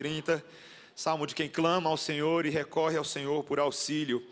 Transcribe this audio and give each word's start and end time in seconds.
30, 0.00 0.42
salmo 0.96 1.26
de 1.26 1.34
quem 1.34 1.46
clama 1.46 1.90
ao 1.90 1.96
Senhor 1.98 2.46
e 2.46 2.48
recorre 2.48 2.96
ao 2.96 3.04
Senhor 3.04 3.44
por 3.44 3.60
auxílio. 3.60 4.26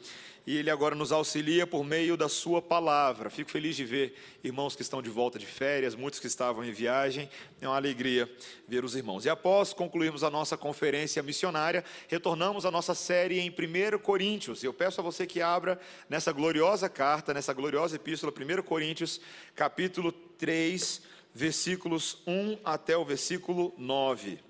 E 0.46 0.56
Ele 0.56 0.70
agora 0.70 0.94
nos 0.94 1.12
auxilia 1.12 1.66
por 1.66 1.84
meio 1.84 2.16
da 2.16 2.26
Sua 2.26 2.62
palavra. 2.62 3.28
Fico 3.28 3.50
feliz 3.50 3.76
de 3.76 3.84
ver 3.84 4.14
irmãos 4.42 4.74
que 4.74 4.80
estão 4.80 5.02
de 5.02 5.10
volta 5.10 5.38
de 5.38 5.44
férias, 5.44 5.94
muitos 5.94 6.20
que 6.20 6.26
estavam 6.26 6.64
em 6.64 6.72
viagem. 6.72 7.28
É 7.60 7.68
uma 7.68 7.76
alegria 7.76 8.26
ver 8.66 8.82
os 8.82 8.96
irmãos. 8.96 9.26
E 9.26 9.28
após 9.28 9.74
concluirmos 9.74 10.24
a 10.24 10.30
nossa 10.30 10.56
conferência 10.56 11.22
missionária, 11.22 11.84
retornamos 12.08 12.64
à 12.64 12.70
nossa 12.70 12.94
série 12.94 13.38
em 13.38 13.50
1 13.50 13.98
Coríntios. 13.98 14.64
Eu 14.64 14.72
peço 14.72 15.02
a 15.02 15.04
você 15.04 15.26
que 15.26 15.42
abra 15.42 15.78
nessa 16.08 16.32
gloriosa 16.32 16.88
carta, 16.88 17.34
nessa 17.34 17.52
gloriosa 17.52 17.96
epístola, 17.96 18.32
1 18.32 18.62
Coríntios, 18.62 19.20
capítulo 19.54 20.12
3, 20.12 21.02
versículos 21.34 22.22
1 22.26 22.56
até 22.64 22.96
o 22.96 23.04
versículo 23.04 23.74
9. 23.76 24.47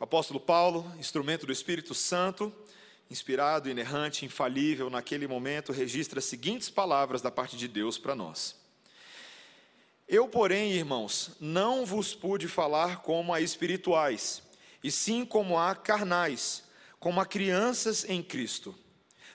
Apóstolo 0.00 0.40
Paulo, 0.40 0.90
instrumento 0.98 1.44
do 1.44 1.52
Espírito 1.52 1.94
Santo, 1.94 2.50
inspirado, 3.10 3.68
inerrante, 3.68 4.24
infalível, 4.24 4.88
naquele 4.88 5.26
momento, 5.26 5.72
registra 5.72 6.20
as 6.20 6.24
seguintes 6.24 6.70
palavras 6.70 7.20
da 7.20 7.30
parte 7.30 7.54
de 7.54 7.68
Deus 7.68 7.98
para 7.98 8.14
nós. 8.14 8.56
Eu, 10.08 10.26
porém, 10.26 10.72
irmãos, 10.72 11.32
não 11.38 11.84
vos 11.84 12.14
pude 12.14 12.48
falar 12.48 13.02
como 13.02 13.34
a 13.34 13.42
espirituais, 13.42 14.42
e 14.82 14.90
sim 14.90 15.22
como 15.22 15.58
a 15.58 15.74
carnais, 15.74 16.64
como 16.98 17.20
a 17.20 17.26
crianças 17.26 18.08
em 18.08 18.22
Cristo. 18.22 18.74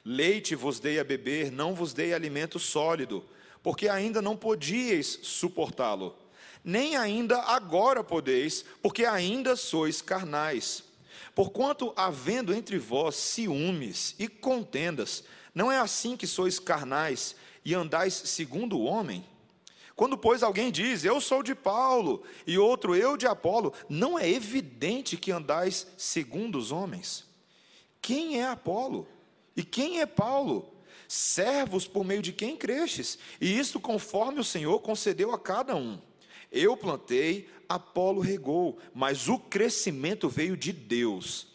Leite 0.03 0.55
vos 0.55 0.79
dei 0.79 0.99
a 0.99 1.03
beber, 1.03 1.51
não 1.51 1.75
vos 1.75 1.93
dei 1.93 2.11
alimento 2.11 2.57
sólido, 2.57 3.23
porque 3.61 3.87
ainda 3.87 4.19
não 4.19 4.35
podíeis 4.35 5.19
suportá-lo 5.21 6.24
nem 6.65 6.97
ainda 6.97 7.39
agora 7.43 8.03
podeis, 8.03 8.65
porque 8.81 9.05
ainda 9.05 9.55
sois 9.55 10.01
carnais. 10.01 10.83
Porquanto, 11.35 11.93
havendo 11.95 12.51
entre 12.51 12.79
vós 12.79 13.15
ciúmes 13.15 14.15
e 14.17 14.27
contendas, 14.27 15.23
não 15.53 15.71
é 15.71 15.77
assim 15.77 16.17
que 16.17 16.25
sois 16.25 16.59
carnais 16.59 17.35
e 17.63 17.75
andais 17.75 18.13
segundo 18.13 18.79
o 18.79 18.85
homem? 18.85 19.23
Quando, 19.95 20.17
pois, 20.17 20.41
alguém 20.41 20.71
diz, 20.71 21.05
eu 21.05 21.21
sou 21.21 21.43
de 21.43 21.53
Paulo, 21.53 22.23
e 22.47 22.57
outro, 22.57 22.95
eu 22.95 23.15
de 23.15 23.27
Apolo, 23.27 23.71
não 23.87 24.17
é 24.17 24.27
evidente 24.27 25.15
que 25.15 25.31
andais 25.31 25.87
segundo 25.97 26.57
os 26.57 26.71
homens? 26.71 27.25
Quem 28.01 28.41
é 28.41 28.47
Apolo? 28.47 29.07
E 29.55 29.63
quem 29.63 30.01
é 30.01 30.05
Paulo? 30.05 30.73
Servos 31.07 31.87
por 31.87 32.03
meio 32.03 32.21
de 32.21 32.33
quem 32.33 32.57
crestes, 32.57 33.17
e 33.39 33.57
isto 33.57 33.79
conforme 33.79 34.39
o 34.39 34.43
Senhor 34.43 34.79
concedeu 34.79 35.31
a 35.31 35.39
cada 35.39 35.75
um. 35.75 35.99
Eu 36.51 36.77
plantei, 36.77 37.49
Apolo 37.67 38.21
regou, 38.21 38.77
mas 38.93 39.27
o 39.27 39.37
crescimento 39.37 40.29
veio 40.29 40.55
de 40.55 40.71
Deus. 40.71 41.47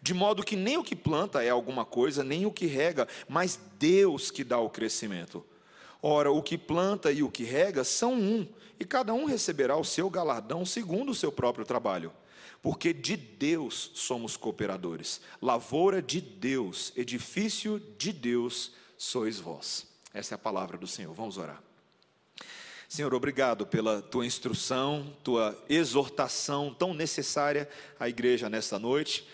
De 0.00 0.14
modo 0.14 0.44
que 0.44 0.54
nem 0.54 0.78
o 0.78 0.84
que 0.84 0.94
planta 0.94 1.42
é 1.42 1.50
alguma 1.50 1.84
coisa, 1.84 2.22
nem 2.22 2.46
o 2.46 2.52
que 2.52 2.66
rega, 2.66 3.08
mas 3.28 3.58
Deus 3.78 4.30
que 4.30 4.44
dá 4.44 4.58
o 4.58 4.70
crescimento. 4.70 5.44
Ora, 6.00 6.30
o 6.30 6.42
que 6.42 6.56
planta 6.56 7.10
e 7.10 7.22
o 7.22 7.30
que 7.30 7.42
rega 7.42 7.82
são 7.82 8.14
um, 8.14 8.46
e 8.78 8.84
cada 8.84 9.12
um 9.12 9.24
receberá 9.24 9.76
o 9.76 9.84
seu 9.84 10.08
galardão 10.08 10.64
segundo 10.64 11.10
o 11.10 11.14
seu 11.14 11.32
próprio 11.32 11.64
trabalho. 11.64 12.12
Porque 12.62 12.92
de 12.92 13.16
Deus 13.16 13.90
somos 13.94 14.36
cooperadores, 14.36 15.20
lavoura 15.42 16.00
de 16.00 16.20
Deus, 16.20 16.92
edifício 16.96 17.80
de 17.98 18.12
Deus 18.12 18.72
sois 18.96 19.38
vós. 19.38 19.86
Essa 20.12 20.34
é 20.34 20.36
a 20.36 20.38
palavra 20.38 20.78
do 20.78 20.86
Senhor. 20.86 21.12
Vamos 21.12 21.36
orar. 21.36 21.65
Senhor, 22.88 23.12
obrigado 23.14 23.66
pela 23.66 24.00
tua 24.00 24.24
instrução, 24.24 25.12
tua 25.24 25.60
exortação 25.68 26.72
tão 26.72 26.94
necessária 26.94 27.68
à 27.98 28.08
igreja 28.08 28.48
nesta 28.48 28.78
noite. 28.78 29.26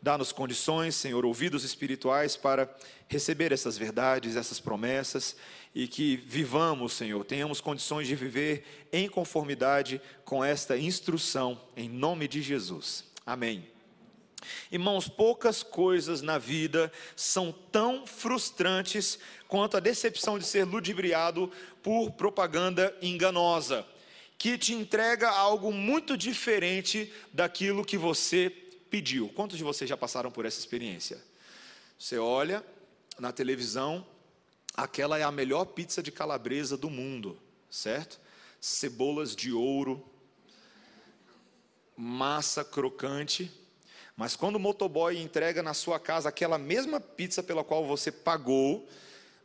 Dá-nos 0.00 0.32
condições, 0.32 0.94
Senhor, 0.94 1.26
ouvidos 1.26 1.64
espirituais 1.64 2.36
para 2.36 2.72
receber 3.08 3.52
essas 3.52 3.76
verdades, 3.76 4.36
essas 4.36 4.60
promessas 4.60 5.36
e 5.74 5.86
que 5.86 6.16
vivamos, 6.16 6.92
Senhor, 6.92 7.24
tenhamos 7.24 7.60
condições 7.60 8.06
de 8.06 8.14
viver 8.14 8.64
em 8.92 9.08
conformidade 9.08 10.00
com 10.24 10.42
esta 10.42 10.78
instrução, 10.78 11.60
em 11.76 11.88
nome 11.88 12.26
de 12.26 12.40
Jesus. 12.40 13.04
Amém. 13.26 13.68
Irmãos, 14.72 15.08
poucas 15.08 15.62
coisas 15.62 16.22
na 16.22 16.38
vida 16.38 16.90
são 17.14 17.52
tão 17.70 18.06
frustrantes 18.06 19.18
quanto 19.46 19.76
a 19.76 19.80
decepção 19.80 20.38
de 20.38 20.46
ser 20.46 20.64
ludibriado 20.64 21.52
por 21.82 22.12
propaganda 22.12 22.96
enganosa, 23.00 23.86
que 24.38 24.56
te 24.56 24.72
entrega 24.72 25.30
algo 25.30 25.72
muito 25.72 26.16
diferente 26.16 27.12
daquilo 27.32 27.84
que 27.84 27.98
você 27.98 28.50
pediu. 28.90 29.28
Quantos 29.28 29.58
de 29.58 29.64
vocês 29.64 29.88
já 29.88 29.96
passaram 29.96 30.30
por 30.30 30.44
essa 30.44 30.58
experiência? 30.58 31.22
Você 31.98 32.18
olha 32.18 32.64
na 33.18 33.32
televisão, 33.32 34.06
aquela 34.74 35.18
é 35.18 35.22
a 35.22 35.30
melhor 35.30 35.66
pizza 35.66 36.02
de 36.02 36.10
calabresa 36.10 36.76
do 36.76 36.88
mundo, 36.88 37.38
certo? 37.70 38.18
Cebolas 38.60 39.36
de 39.36 39.52
ouro, 39.52 40.02
massa 41.96 42.64
crocante 42.64 43.50
mas 44.20 44.36
quando 44.36 44.56
o 44.56 44.60
motoboy 44.60 45.18
entrega 45.18 45.62
na 45.62 45.72
sua 45.72 45.98
casa 45.98 46.28
aquela 46.28 46.58
mesma 46.58 47.00
pizza 47.00 47.42
pela 47.42 47.64
qual 47.64 47.86
você 47.86 48.12
pagou, 48.12 48.86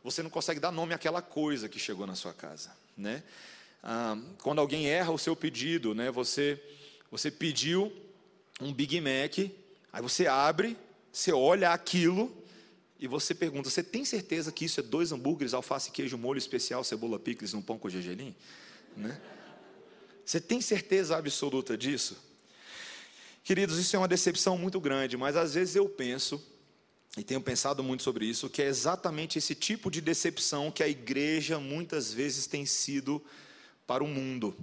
você 0.06 0.22
não 0.22 0.30
consegue 0.30 0.60
dar 0.60 0.70
nome 0.70 0.94
àquela 0.94 1.20
coisa 1.20 1.68
que 1.68 1.80
chegou 1.80 2.06
na 2.06 2.14
sua 2.14 2.32
casa, 2.32 2.70
né? 2.96 3.24
Ah, 3.82 4.16
quando 4.40 4.60
alguém 4.60 4.86
erra 4.86 5.10
o 5.10 5.18
seu 5.18 5.34
pedido, 5.34 5.96
né? 5.96 6.12
Você 6.12 6.62
você 7.10 7.28
pediu 7.28 7.92
um 8.60 8.72
Big 8.72 9.00
Mac, 9.00 9.38
aí 9.92 10.02
você 10.02 10.28
abre, 10.28 10.76
você 11.12 11.32
olha 11.32 11.70
aquilo 11.70 12.32
e 13.00 13.08
você 13.08 13.34
pergunta: 13.34 13.68
você 13.68 13.82
tem 13.82 14.04
certeza 14.04 14.52
que 14.52 14.64
isso 14.64 14.78
é 14.78 14.82
dois 14.82 15.10
hambúrgueres, 15.10 15.52
alface, 15.52 15.90
queijo, 15.90 16.16
molho 16.16 16.38
especial, 16.38 16.84
cebola, 16.84 17.18
picles, 17.18 17.52
um 17.52 17.60
pão 17.60 17.76
com 17.76 17.88
gergelim? 17.88 18.32
Né? 18.96 19.20
Você 20.24 20.40
tem 20.40 20.60
certeza 20.60 21.16
absoluta 21.16 21.76
disso? 21.76 22.16
Queridos, 23.42 23.76
isso 23.76 23.96
é 23.96 23.98
uma 23.98 24.08
decepção 24.08 24.56
muito 24.56 24.78
grande, 24.78 25.16
mas 25.16 25.36
às 25.36 25.54
vezes 25.54 25.74
eu 25.74 25.88
penso, 25.88 26.40
e 27.16 27.24
tenho 27.24 27.40
pensado 27.40 27.82
muito 27.82 28.02
sobre 28.02 28.26
isso, 28.26 28.50
que 28.50 28.60
é 28.60 28.66
exatamente 28.66 29.38
esse 29.38 29.54
tipo 29.54 29.90
de 29.90 30.00
decepção 30.00 30.70
que 30.70 30.82
a 30.82 30.88
igreja 30.88 31.58
muitas 31.58 32.12
vezes 32.12 32.46
tem 32.46 32.66
sido 32.66 33.24
para 33.86 34.04
o 34.04 34.06
mundo. 34.06 34.54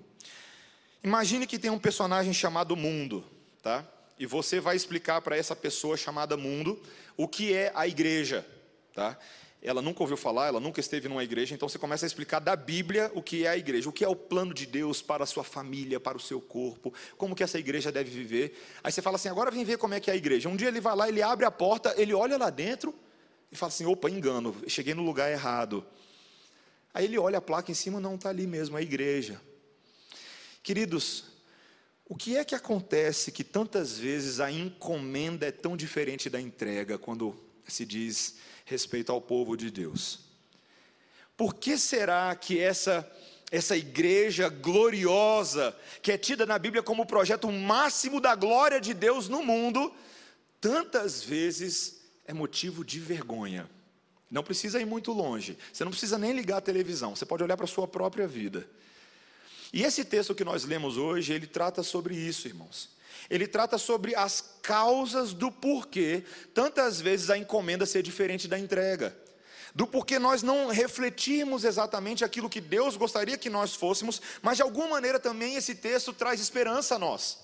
Imagine 1.03 1.47
que 1.47 1.58
tem 1.58 1.72
um 1.72 1.80
personagem 1.80 2.31
chamado 2.31 2.75
Mundo, 2.75 3.25
tá? 3.62 3.86
E 4.19 4.25
você 4.25 4.59
vai 4.59 4.75
explicar 4.75 5.22
para 5.22 5.36
essa 5.36 5.56
pessoa 5.56 5.97
chamada 5.97 6.38
Mundo 6.38 6.81
o 7.18 7.28
que 7.28 7.53
é 7.53 7.72
a 7.75 7.88
igreja, 7.88 8.46
tá? 8.94 9.18
Ela 9.63 9.81
nunca 9.81 10.03
ouviu 10.03 10.18
falar, 10.18 10.47
ela 10.47 10.59
nunca 10.59 10.81
esteve 10.81 11.07
numa 11.07 11.24
igreja, 11.24 11.56
então 11.56 11.69
você 11.69 11.79
começa 11.79 12.06
a 12.06 12.07
explicar 12.07 12.40
da 12.40 12.53
Bíblia 12.53 13.09
o 13.16 13.22
que 13.22 13.46
é 13.46 13.50
a 13.50 13.57
igreja, 13.57 13.90
o 13.90 13.94
que 13.94 14.03
é 14.03 14.07
o 14.07 14.16
plano 14.16 14.53
de 14.53 14.66
Deus 14.66 15.01
para 15.01 15.24
a 15.24 15.25
sua 15.25 15.44
família, 15.44 16.01
para 16.01 16.18
o 16.18 16.19
seu 16.19 16.41
corpo, 16.41 16.94
como 17.18 17.34
que 17.34 17.44
essa 17.44 17.57
igreja 17.57 17.90
deve 17.90 18.12
viver. 18.12 18.59
Aí 18.84 18.91
você 18.91 19.02
fala 19.02 19.16
assim: 19.16 19.29
agora 19.29 19.50
vem 19.50 19.63
ver 19.63 19.78
como 19.78 19.94
é 19.94 20.02
que 20.02 20.09
é 20.09 20.13
a 20.13 20.18
igreja. 20.18 20.50
Um 20.50 20.57
dia 20.57 20.68
ele 20.68 20.81
vai 20.81 20.94
lá, 20.96 21.07
ele 21.07 21.22
abre 21.22 21.46
a 21.46 21.52
porta, 21.52 21.94
ele 21.97 22.13
olha 22.13 22.38
lá 22.38 22.50
dentro 22.50 22.94
e 23.50 23.56
fala 23.56 23.69
assim: 23.69 23.85
opa, 23.85 24.09
engano, 24.09 24.53
cheguei 24.68 24.94
no 24.94 25.02
lugar 25.02 25.31
errado. 25.31 25.85
Aí 26.94 27.06
ele 27.06 27.18
olha 27.18 27.38
a 27.38 27.41
placa 27.41 27.72
em 27.72 27.75
cima, 27.75 28.02
não 28.02 28.16
está 28.16 28.29
ali 28.29 28.46
mesmo, 28.46 28.78
é 28.78 28.81
a 28.81 28.84
igreja. 28.84 29.41
Queridos, 30.62 31.23
o 32.06 32.16
que 32.16 32.35
é 32.35 32.44
que 32.44 32.53
acontece 32.53 33.31
que 33.31 33.46
tantas 33.46 33.97
vezes 33.97 34.41
a 34.41 34.52
encomenda 34.52 35.47
é 35.47 35.52
tão 35.52 35.78
diferente 35.78 36.29
da 36.29 36.40
entrega 36.40 36.97
quando 36.97 37.34
se 37.66 37.85
diz 37.85 38.35
respeito 38.66 39.12
ao 39.12 39.22
povo 39.22 39.56
de 39.56 39.69
Deus. 39.69 40.19
Por 41.35 41.56
que 41.56 41.78
será 41.78 42.35
que 42.35 42.59
essa 42.59 43.09
essa 43.51 43.78
igreja 43.78 44.50
gloriosa, 44.50 45.78
que 46.01 46.12
é 46.12 46.18
tida 46.18 46.44
na 46.44 46.57
Bíblia 46.57 46.81
como 46.81 47.03
o 47.03 47.06
projeto 47.06 47.52
máximo 47.52 48.19
da 48.19 48.34
glória 48.34 48.81
de 48.81 48.96
Deus 48.96 49.29
no 49.29 49.44
mundo, 49.44 49.94
tantas 50.59 51.22
vezes 51.22 52.02
é 52.26 52.34
motivo 52.34 52.84
de 52.84 52.99
vergonha? 52.99 53.70
Não 54.32 54.41
precisa 54.41 54.82
ir 54.82 54.88
muito 54.88 55.11
longe, 55.11 55.55
você 55.72 55.84
não 55.84 55.91
precisa 55.91 56.17
nem 56.17 56.32
ligar 56.32 56.58
a 56.58 56.61
televisão, 56.61 57.16
você 57.16 57.28
pode 57.28 57.43
olhar 57.43 57.55
para 57.55 57.66
a 57.66 57.67
sua 57.67 57.88
própria 57.88 58.28
vida. 58.28 58.67
E 59.72 59.84
esse 59.84 60.03
texto 60.03 60.34
que 60.34 60.43
nós 60.43 60.64
lemos 60.64 60.97
hoje, 60.97 61.32
ele 61.32 61.46
trata 61.46 61.84
sobre 61.84 62.16
isso, 62.16 62.47
irmãos 62.47 62.92
ele 63.29 63.47
trata 63.47 63.78
sobre 63.78 64.16
as 64.16 64.43
causas 64.61 65.34
do 65.34 65.52
porquê 65.52 66.23
tantas 66.53 66.99
vezes 66.99 67.29
a 67.29 67.37
encomenda 67.37 67.85
ser 67.85 68.02
diferente 68.02 68.47
da 68.47 68.58
entrega. 68.58 69.16
Do 69.75 69.87
porquê 69.87 70.20
nós 70.20 70.43
não 70.43 70.67
refletirmos 70.67 71.64
exatamente 71.64 72.23
aquilo 72.23 72.49
que 72.49 72.61
Deus 72.61 72.96
gostaria 72.96 73.37
que 73.37 73.49
nós 73.49 73.73
fôssemos, 73.73 74.22
mas 74.41 74.58
de 74.58 74.61
alguma 74.61 74.87
maneira 74.87 75.20
também 75.20 75.55
esse 75.55 75.73
texto 75.73 76.14
traz 76.14 76.40
esperança 76.40 76.96
a 76.96 76.99
nós. 76.99 77.40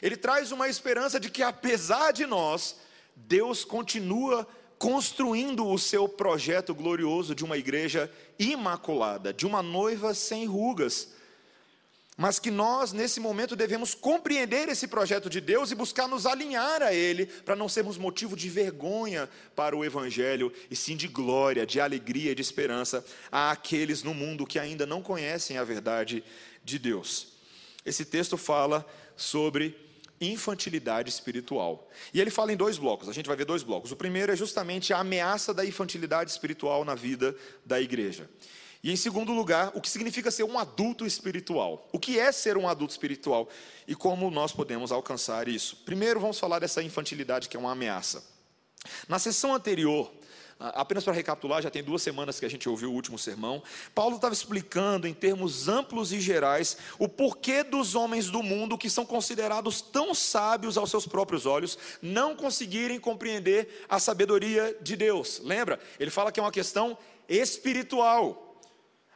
Ele 0.00 0.16
traz 0.16 0.52
uma 0.52 0.68
esperança 0.68 1.18
de 1.18 1.30
que 1.30 1.42
apesar 1.42 2.12
de 2.12 2.26
nós, 2.26 2.76
Deus 3.16 3.64
continua 3.64 4.46
construindo 4.78 5.66
o 5.66 5.78
seu 5.78 6.08
projeto 6.08 6.74
glorioso 6.74 7.34
de 7.34 7.44
uma 7.44 7.56
igreja 7.56 8.10
imaculada, 8.38 9.32
de 9.32 9.46
uma 9.46 9.62
noiva 9.62 10.14
sem 10.14 10.46
rugas. 10.46 11.08
Mas 12.16 12.38
que 12.38 12.50
nós, 12.50 12.92
nesse 12.92 13.18
momento, 13.18 13.56
devemos 13.56 13.92
compreender 13.92 14.68
esse 14.68 14.86
projeto 14.86 15.28
de 15.28 15.40
Deus 15.40 15.70
e 15.70 15.74
buscar 15.74 16.06
nos 16.06 16.26
alinhar 16.26 16.80
a 16.80 16.94
Ele, 16.94 17.26
para 17.26 17.56
não 17.56 17.68
sermos 17.68 17.98
motivo 17.98 18.36
de 18.36 18.48
vergonha 18.48 19.28
para 19.56 19.76
o 19.76 19.84
Evangelho, 19.84 20.52
e 20.70 20.76
sim 20.76 20.96
de 20.96 21.08
glória, 21.08 21.66
de 21.66 21.80
alegria 21.80 22.34
de 22.34 22.40
esperança 22.40 23.04
a 23.32 23.50
aqueles 23.50 24.04
no 24.04 24.14
mundo 24.14 24.46
que 24.46 24.60
ainda 24.60 24.86
não 24.86 25.02
conhecem 25.02 25.58
a 25.58 25.64
verdade 25.64 26.22
de 26.62 26.78
Deus. 26.78 27.34
Esse 27.84 28.04
texto 28.04 28.36
fala 28.36 28.86
sobre 29.16 29.76
infantilidade 30.20 31.10
espiritual. 31.10 31.90
E 32.12 32.20
ele 32.20 32.30
fala 32.30 32.52
em 32.52 32.56
dois 32.56 32.78
blocos, 32.78 33.08
a 33.08 33.12
gente 33.12 33.26
vai 33.26 33.36
ver 33.36 33.44
dois 33.44 33.64
blocos. 33.64 33.90
O 33.90 33.96
primeiro 33.96 34.32
é 34.32 34.36
justamente 34.36 34.92
a 34.92 34.98
ameaça 34.98 35.52
da 35.52 35.64
infantilidade 35.66 36.30
espiritual 36.30 36.84
na 36.84 36.94
vida 36.94 37.36
da 37.66 37.80
igreja. 37.80 38.28
E 38.84 38.92
em 38.92 38.96
segundo 38.96 39.32
lugar, 39.32 39.72
o 39.74 39.80
que 39.80 39.88
significa 39.88 40.30
ser 40.30 40.44
um 40.44 40.58
adulto 40.58 41.06
espiritual. 41.06 41.88
O 41.90 41.98
que 41.98 42.18
é 42.20 42.30
ser 42.30 42.58
um 42.58 42.68
adulto 42.68 42.92
espiritual 42.92 43.48
e 43.88 43.94
como 43.94 44.30
nós 44.30 44.52
podemos 44.52 44.92
alcançar 44.92 45.48
isso. 45.48 45.76
Primeiro, 45.86 46.20
vamos 46.20 46.38
falar 46.38 46.58
dessa 46.58 46.82
infantilidade 46.82 47.48
que 47.48 47.56
é 47.56 47.60
uma 47.60 47.72
ameaça. 47.72 48.22
Na 49.08 49.18
sessão 49.18 49.54
anterior, 49.54 50.12
apenas 50.58 51.02
para 51.02 51.14
recapitular, 51.14 51.62
já 51.62 51.70
tem 51.70 51.82
duas 51.82 52.02
semanas 52.02 52.38
que 52.38 52.44
a 52.44 52.50
gente 52.50 52.68
ouviu 52.68 52.90
o 52.90 52.94
último 52.94 53.18
sermão. 53.18 53.62
Paulo 53.94 54.16
estava 54.16 54.34
explicando 54.34 55.08
em 55.08 55.14
termos 55.14 55.66
amplos 55.66 56.12
e 56.12 56.20
gerais 56.20 56.76
o 56.98 57.08
porquê 57.08 57.62
dos 57.62 57.94
homens 57.94 58.28
do 58.28 58.42
mundo 58.42 58.76
que 58.76 58.90
são 58.90 59.06
considerados 59.06 59.80
tão 59.80 60.12
sábios 60.12 60.76
aos 60.76 60.90
seus 60.90 61.06
próprios 61.06 61.46
olhos 61.46 61.78
não 62.02 62.36
conseguirem 62.36 63.00
compreender 63.00 63.86
a 63.88 63.98
sabedoria 63.98 64.76
de 64.82 64.94
Deus. 64.94 65.40
Lembra? 65.42 65.80
Ele 65.98 66.10
fala 66.10 66.30
que 66.30 66.38
é 66.38 66.42
uma 66.42 66.52
questão 66.52 66.98
espiritual. 67.26 68.43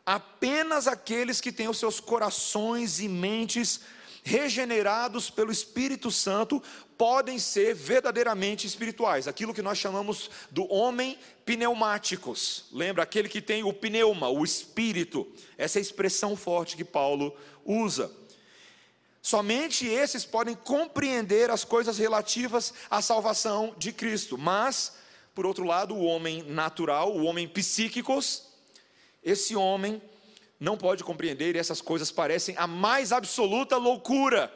Apenas 0.09 0.89
aqueles 0.89 1.39
que 1.39 1.53
têm 1.53 1.69
os 1.69 1.77
seus 1.77 2.01
corações 2.01 2.99
e 2.99 3.07
mentes 3.07 3.81
regenerados 4.25 5.29
pelo 5.29 5.53
Espírito 5.53 6.11
Santo 6.11 6.63
podem 6.97 7.39
ser 7.39 7.75
verdadeiramente 7.75 8.67
espirituais, 8.67 9.29
aquilo 9.29 9.53
que 9.53 9.61
nós 9.61 9.77
chamamos 9.77 10.31
do 10.51 10.67
homem 10.73 11.19
pneumáticos. 11.45 12.65
Lembra 12.73 13.03
aquele 13.03 13.29
que 13.29 13.43
tem 13.43 13.63
o 13.63 13.71
pneuma, 13.71 14.31
o 14.31 14.43
espírito. 14.43 15.31
Essa 15.59 15.79
é 15.79 15.83
expressão 15.83 16.35
forte 16.35 16.75
que 16.75 16.87
Paulo 16.87 17.37
usa. 17.63 18.11
Somente 19.21 19.87
esses 19.87 20.25
podem 20.25 20.55
compreender 20.55 21.51
as 21.51 21.65
coisas 21.65 21.99
relativas 21.99 22.73
à 22.89 23.03
salvação 23.03 23.75
de 23.77 23.93
Cristo. 23.93 24.39
Mas, 24.39 24.95
por 25.35 25.45
outro 25.45 25.65
lado, 25.65 25.95
o 25.95 26.03
homem 26.03 26.45
natural, 26.45 27.15
o 27.15 27.25
homem 27.25 27.47
psíquicos, 27.47 28.48
esse 29.29 29.55
homem 29.55 30.01
não 30.59 30.77
pode 30.77 31.05
compreender 31.05 31.55
e 31.55 31.59
essas 31.59 31.81
coisas 31.81 32.11
parecem 32.11 32.55
a 32.59 32.67
mais 32.67 33.13
absoluta 33.13 33.77
loucura. 33.77 34.53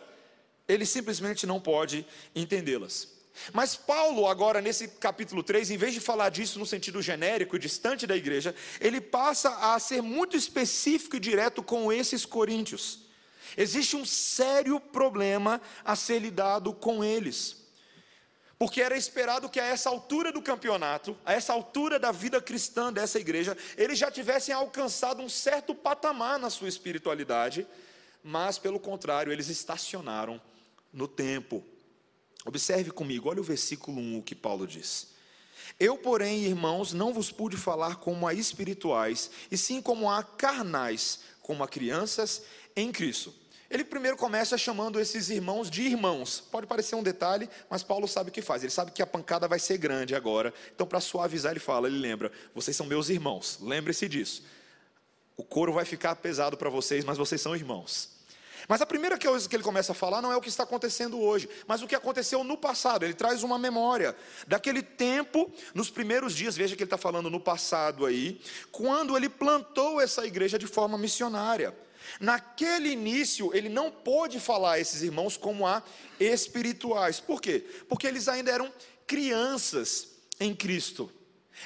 Ele 0.69 0.87
simplesmente 0.87 1.47
não 1.47 1.61
pode 1.61 2.07
entendê-las. 2.35 3.09
Mas 3.53 3.75
Paulo, 3.77 4.27
agora 4.27 4.61
nesse 4.61 4.89
capítulo 4.89 5.43
3, 5.43 5.71
em 5.71 5.77
vez 5.77 5.95
de 5.95 6.01
falar 6.01 6.29
disso 6.29 6.59
no 6.59 6.67
sentido 6.67 7.01
genérico 7.01 7.57
e 7.57 7.59
distante 7.59 8.07
da 8.07 8.17
igreja, 8.17 8.55
ele 8.81 9.01
passa 9.01 9.51
a 9.73 9.79
ser 9.79 10.03
muito 10.03 10.37
específico 10.37 11.17
e 11.17 11.21
direto 11.21 11.63
com 11.63 11.93
esses 11.93 12.27
coríntios. 12.27 13.01
Existe 13.57 13.97
um 13.97 14.05
sério 14.05 14.81
problema 14.81 15.61
a 15.85 15.95
ser 15.95 16.19
lidado 16.19 16.73
com 16.73 17.03
eles 17.05 17.62
porque 18.63 18.81
era 18.81 18.97
esperado 18.97 19.49
que 19.49 19.59
a 19.59 19.67
essa 19.67 19.91
altura 19.91 20.31
do 20.31 20.41
campeonato, 20.41 21.19
a 21.27 21.33
essa 21.33 21.53
altura 21.53 21.99
da 21.99 22.13
vida 22.13 22.41
cristã 22.41 22.93
dessa 22.93 23.19
igreja, 23.19 23.59
eles 23.77 23.99
já 23.99 24.09
tivessem 24.09 24.55
alcançado 24.55 25.21
um 25.21 25.29
certo 25.29 25.75
patamar 25.75 26.39
na 26.39 26.49
sua 26.49 26.69
espiritualidade, 26.69 27.67
mas 28.23 28.61
pelo 28.61 28.79
contrário, 28.79 29.33
eles 29.33 29.49
estacionaram 29.49 30.41
no 30.93 31.09
tempo. 31.09 31.65
Observe 32.47 32.93
comigo, 32.93 33.29
olha 33.29 33.41
o 33.41 33.43
versículo 33.43 33.99
1 33.99 34.19
o 34.19 34.23
que 34.23 34.37
Paulo 34.37 34.65
diz. 34.65 35.09
Eu, 35.77 35.99
porém, 35.99 36.45
irmãos, 36.45 36.93
não 36.93 37.13
vos 37.13 37.33
pude 37.33 37.57
falar 37.57 37.97
como 37.97 38.29
a 38.29 38.33
espirituais, 38.33 39.29
e 39.51 39.59
sim 39.59 39.83
como 39.83 40.09
a 40.09 40.23
carnais, 40.23 41.19
como 41.41 41.65
a 41.65 41.69
crianças 41.69 42.45
em 42.77 42.93
Cristo. 42.93 43.35
Ele 43.73 43.85
primeiro 43.85 44.19
começa 44.19 44.59
chamando 44.59 45.01
esses 45.01 45.31
irmãos 45.31 45.71
de 45.71 45.81
irmãos. 45.81 46.45
Pode 46.53 46.67
parecer 46.67 46.95
um 46.95 47.03
detalhe, 47.03 47.49
mas 47.71 47.83
Paulo 47.83 48.07
sabe 48.07 48.29
o 48.29 48.33
que 48.33 48.43
faz. 48.43 48.63
Ele 48.63 48.71
sabe 48.71 48.91
que 48.91 49.01
a 49.01 49.07
pancada 49.07 49.49
vai 49.49 49.59
ser 49.59 49.79
grande 49.79 50.15
agora. 50.15 50.53
Então, 50.75 50.87
para 50.87 51.01
suavizar, 51.01 51.53
ele 51.53 51.59
fala: 51.59 51.89
ele 51.89 51.99
lembra, 51.99 52.31
vocês 52.55 52.77
são 52.77 52.85
meus 52.85 53.09
irmãos. 53.09 53.59
Lembre-se 53.63 54.07
disso. 54.11 54.45
O 55.39 55.43
couro 55.43 55.73
vai 55.73 55.87
ficar 55.87 56.15
pesado 56.17 56.55
para 56.55 56.69
vocês, 56.69 57.03
mas 57.03 57.17
vocês 57.17 57.41
são 57.41 57.57
irmãos. 57.57 58.11
Mas 58.69 58.83
a 58.83 58.87
primeira 58.87 59.19
coisa 59.19 59.49
que 59.49 59.57
ele 59.57 59.63
começa 59.63 59.93
a 59.93 59.95
falar 59.95 60.21
não 60.21 60.31
é 60.31 60.37
o 60.37 60.41
que 60.43 60.51
está 60.51 60.65
acontecendo 60.65 61.19
hoje, 61.19 61.49
mas 61.67 61.81
o 61.81 61.87
que 61.87 61.95
aconteceu 61.95 62.45
no 62.45 62.59
passado. 62.59 63.05
Ele 63.05 63.15
traz 63.15 63.43
uma 63.43 63.59
memória 63.59 64.15
daquele 64.47 64.83
tempo, 64.83 65.51
nos 65.75 65.89
primeiros 65.89 66.35
dias, 66.35 66.55
veja 66.55 66.77
que 66.77 66.83
ele 66.83 66.87
está 66.87 66.99
falando 66.99 67.31
no 67.31 67.41
passado 67.41 68.05
aí, 68.05 68.39
quando 68.71 69.17
ele 69.17 69.31
plantou 69.31 69.99
essa 69.99 70.27
igreja 70.27 70.59
de 70.59 70.67
forma 70.67 70.99
missionária. 70.99 71.75
Naquele 72.21 72.91
início, 72.91 73.55
ele 73.55 73.69
não 73.69 73.91
pôde 73.91 74.39
falar 74.41 74.73
a 74.73 74.81
esses 74.81 75.03
irmãos 75.03 75.37
como 75.37 75.67
a 75.67 75.83
espirituais. 76.19 77.21
Por 77.21 77.41
quê? 77.41 77.65
Porque 77.89 78.07
eles 78.07 78.29
ainda 78.29 78.51
eram 78.51 78.73
crianças 79.07 80.09
em 80.39 80.55
Cristo. 80.55 81.11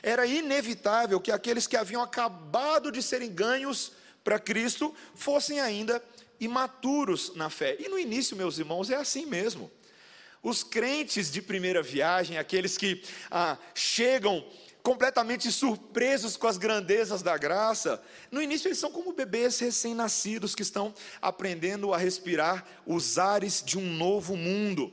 Era 0.03 0.27
inevitável 0.27 1.21
que 1.21 1.31
aqueles 1.31 1.67
que 1.67 1.77
haviam 1.77 2.03
acabado 2.03 2.91
de 2.91 3.03
serem 3.03 3.33
ganhos 3.33 3.93
para 4.23 4.39
Cristo 4.39 4.95
fossem 5.15 5.61
ainda 5.61 6.03
imaturos 6.41 7.35
na 7.35 7.49
fé. 7.49 7.77
E 7.79 7.89
no 7.89 7.99
início, 7.99 8.37
meus 8.37 8.59
irmãos, 8.59 8.91
é 8.91 8.97
assim 8.97 9.25
mesmo. 9.25 9.71
Os 10.43 10.63
crentes 10.63 11.31
de 11.31 11.41
primeira 11.41 11.83
viagem, 11.83 12.39
aqueles 12.39 12.77
que 12.77 13.03
ah, 13.31 13.57
chegam 13.75 14.47
completamente 14.87 15.51
surpresos 15.51 16.37
com 16.37 16.47
as 16.47 16.57
grandezas 16.57 17.21
da 17.21 17.37
graça. 17.37 18.01
No 18.31 18.41
início, 18.41 18.69
eles 18.69 18.79
são 18.79 18.93
como 18.93 19.13
bebês 19.13 19.59
recém-nascidos 19.59 20.55
que 20.55 20.63
estão 20.63 20.95
aprendendo 21.21 21.93
a 21.93 21.99
respirar 21.99 22.65
os 22.87 23.19
ares 23.19 23.65
de 23.67 23.77
um 23.77 23.83
novo 23.97 24.37
mundo. 24.37 24.93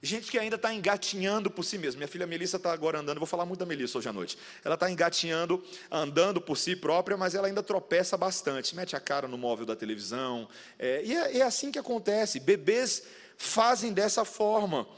Gente 0.00 0.30
que 0.30 0.38
ainda 0.38 0.56
está 0.56 0.72
engatinhando 0.72 1.50
por 1.50 1.64
si 1.64 1.76
mesma. 1.76 1.98
Minha 1.98 2.08
filha 2.08 2.26
Melissa 2.26 2.56
está 2.56 2.72
agora 2.72 2.98
andando, 2.98 3.18
vou 3.18 3.26
falar 3.26 3.44
muito 3.44 3.60
da 3.60 3.66
Melissa 3.66 3.98
hoje 3.98 4.08
à 4.08 4.12
noite. 4.12 4.38
Ela 4.64 4.72
está 4.72 4.90
engatinhando, 4.90 5.62
andando 5.90 6.40
por 6.40 6.56
si 6.56 6.74
própria, 6.74 7.14
mas 7.14 7.34
ela 7.34 7.46
ainda 7.46 7.62
tropeça 7.62 8.16
bastante. 8.16 8.74
Mete 8.74 8.96
a 8.96 9.00
cara 9.00 9.28
no 9.28 9.36
móvel 9.36 9.66
da 9.66 9.76
televisão. 9.76 10.48
É, 10.78 11.02
e 11.04 11.14
é, 11.14 11.38
é 11.40 11.42
assim 11.42 11.70
que 11.70 11.78
acontece. 11.78 12.40
Bebês 12.40 13.02
fazem 13.36 13.92
dessa 13.92 14.24
forma. 14.24 14.88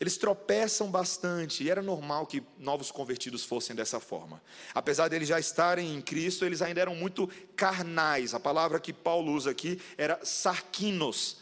Eles 0.00 0.16
tropeçam 0.16 0.90
bastante, 0.90 1.62
e 1.62 1.68
era 1.70 1.82
normal 1.82 2.26
que 2.26 2.42
novos 2.58 2.90
convertidos 2.90 3.44
fossem 3.44 3.76
dessa 3.76 4.00
forma. 4.00 4.42
Apesar 4.74 5.08
de 5.08 5.16
eles 5.16 5.28
já 5.28 5.38
estarem 5.38 5.94
em 5.94 6.00
Cristo, 6.00 6.46
eles 6.46 6.62
ainda 6.62 6.80
eram 6.80 6.94
muito 6.94 7.28
carnais. 7.54 8.32
A 8.32 8.40
palavra 8.40 8.80
que 8.80 8.94
Paulo 8.94 9.30
usa 9.30 9.50
aqui 9.50 9.78
era 9.98 10.18
sarquinos, 10.24 11.36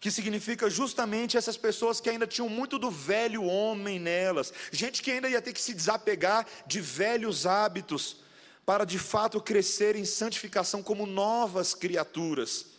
que 0.00 0.10
significa 0.10 0.70
justamente 0.70 1.36
essas 1.36 1.58
pessoas 1.58 2.00
que 2.00 2.08
ainda 2.08 2.26
tinham 2.26 2.48
muito 2.48 2.78
do 2.78 2.90
velho 2.90 3.44
homem 3.44 3.98
nelas, 3.98 4.50
gente 4.72 5.02
que 5.02 5.10
ainda 5.10 5.28
ia 5.28 5.42
ter 5.42 5.52
que 5.52 5.60
se 5.60 5.74
desapegar 5.74 6.46
de 6.66 6.80
velhos 6.80 7.44
hábitos 7.44 8.16
para 8.64 8.86
de 8.86 8.98
fato 8.98 9.42
crescer 9.42 9.94
em 9.94 10.06
santificação 10.06 10.82
como 10.82 11.04
novas 11.04 11.74
criaturas. 11.74 12.69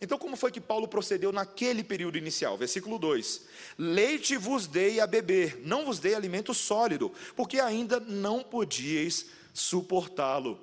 Então, 0.00 0.18
como 0.18 0.36
foi 0.36 0.52
que 0.52 0.60
Paulo 0.60 0.86
procedeu 0.86 1.32
naquele 1.32 1.82
período 1.82 2.18
inicial? 2.18 2.56
Versículo 2.56 2.98
2: 2.98 3.42
Leite 3.78 4.36
vos 4.36 4.66
dei 4.66 5.00
a 5.00 5.06
beber, 5.06 5.60
não 5.64 5.86
vos 5.86 5.98
dei 5.98 6.14
alimento 6.14 6.52
sólido, 6.52 7.12
porque 7.34 7.60
ainda 7.60 7.98
não 7.98 8.42
podíeis 8.42 9.26
suportá-lo. 9.54 10.60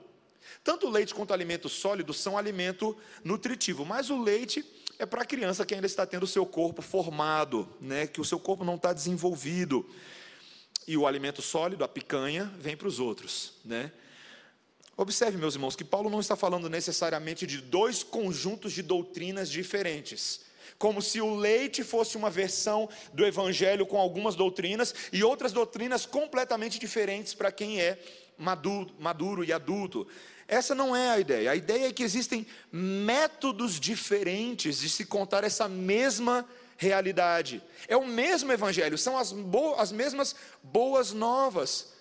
Tanto 0.64 0.90
leite 0.90 1.14
quanto 1.14 1.34
alimento 1.34 1.68
sólido 1.68 2.14
são 2.14 2.38
alimento 2.38 2.96
nutritivo, 3.24 3.84
mas 3.84 4.10
o 4.10 4.22
leite 4.22 4.64
é 5.00 5.06
para 5.06 5.24
a 5.24 5.26
criança 5.26 5.66
que 5.66 5.74
ainda 5.74 5.88
está 5.88 6.06
tendo 6.06 6.24
o 6.24 6.28
seu 6.28 6.46
corpo 6.46 6.82
formado, 6.82 7.68
né, 7.82 8.08
que 8.08 8.22
o 8.22 8.26
seu 8.26 8.40
corpo 8.40 8.64
não 8.64 8.76
está 8.76 8.94
desenvolvido. 8.94 9.86
E 10.88 10.96
o 10.96 11.08
alimento 11.08 11.42
sólido, 11.42 11.84
a 11.84 11.88
picanha, 11.88 12.52
vem 12.60 12.78
para 12.78 12.88
os 12.88 13.00
outros, 13.00 13.54
né? 13.64 13.92
Observe, 14.96 15.38
meus 15.38 15.56
irmãos, 15.56 15.76
que 15.76 15.84
Paulo 15.84 16.10
não 16.10 16.20
está 16.20 16.36
falando 16.36 16.70
necessariamente 16.70 17.48
de 17.48 17.58
dois 17.58 18.04
conjuntos 18.04 18.74
de 18.74 18.84
doutrinas 18.84 19.50
diferentes. 19.50 20.42
Como 20.78 21.02
se 21.02 21.20
o 21.20 21.36
leite 21.36 21.84
fosse 21.84 22.16
uma 22.16 22.30
versão 22.30 22.88
do 23.12 23.26
evangelho 23.26 23.86
com 23.86 23.98
algumas 23.98 24.36
doutrinas 24.36 24.94
e 25.12 25.24
outras 25.24 25.52
doutrinas 25.52 26.06
completamente 26.06 26.78
diferentes 26.78 27.34
para 27.34 27.52
quem 27.52 27.82
é 27.82 27.98
maduro, 28.38 28.94
maduro 29.00 29.44
e 29.44 29.52
adulto. 29.52 30.08
Essa 30.48 30.76
não 30.76 30.96
é 30.96 31.10
a 31.10 31.20
ideia. 31.20 31.52
A 31.52 31.56
ideia 31.56 31.88
é 31.88 31.94
que 31.94 32.04
existem 32.04 32.46
métodos 32.72 33.80
diferentes 33.80 34.80
de 34.80 34.90
se 34.90 35.06
contar 35.06 35.44
essa 35.44 35.68
mesma 35.68 36.48
realidade. 36.78 37.64
É 37.88 37.96
o 37.98 38.06
mesmo 38.06 38.52
evangelho, 38.52 38.98
são 38.98 39.18
as, 39.18 39.34
as 39.78 39.92
mesmas 39.92 40.36
boas 40.62 41.14
novas. 41.14 41.94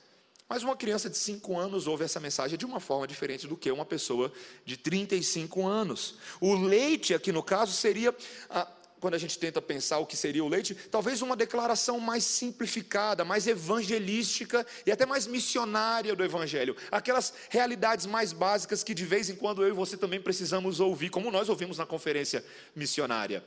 Mas 0.53 0.63
uma 0.63 0.77
criança 0.77 1.09
de 1.09 1.17
5 1.17 1.59
anos 1.59 1.87
ouve 1.87 2.05
essa 2.05 2.21
mensagem 2.21 2.59
de 2.59 2.67
uma 2.67 2.79
forma 2.79 3.07
diferente 3.07 3.47
do 3.47 3.57
que 3.57 3.73
uma 3.73 3.87
pessoa 3.87 4.31
de 4.67 4.77
35 4.77 5.67
anos. 5.67 6.17
O 6.43 6.53
leite, 6.55 7.15
aqui 7.15 7.33
no 7.33 7.43
caso, 7.43 7.73
seria 7.73 8.15
ah, 8.51 8.71
quando 9.01 9.15
a 9.15 9.19
gente 9.19 9.39
tenta 9.39 9.63
pensar 9.63 9.97
o 9.97 10.05
que 10.05 10.15
seria 10.15 10.45
o 10.45 10.49
leite, 10.49 10.75
talvez 10.75 11.23
uma 11.23 11.35
declaração 11.35 11.99
mais 11.99 12.25
simplificada, 12.25 13.25
mais 13.25 13.47
evangelística 13.47 14.67
e 14.85 14.93
até 14.93 15.07
mais 15.07 15.27
missionária 15.27 16.15
do 16.15 16.23
evangelho. 16.23 16.77
Aquelas 16.91 17.33
realidades 17.49 18.05
mais 18.05 18.35
básicas 18.35 18.85
que 18.85 18.93
de 18.93 19.07
vez 19.07 19.31
em 19.31 19.35
quando 19.35 19.63
eu 19.63 19.71
e 19.71 19.73
você 19.73 19.97
também 19.97 20.21
precisamos 20.21 20.81
ouvir, 20.81 21.09
como 21.09 21.31
nós 21.31 21.49
ouvimos 21.49 21.79
na 21.79 21.87
conferência 21.87 22.45
missionária. 22.77 23.43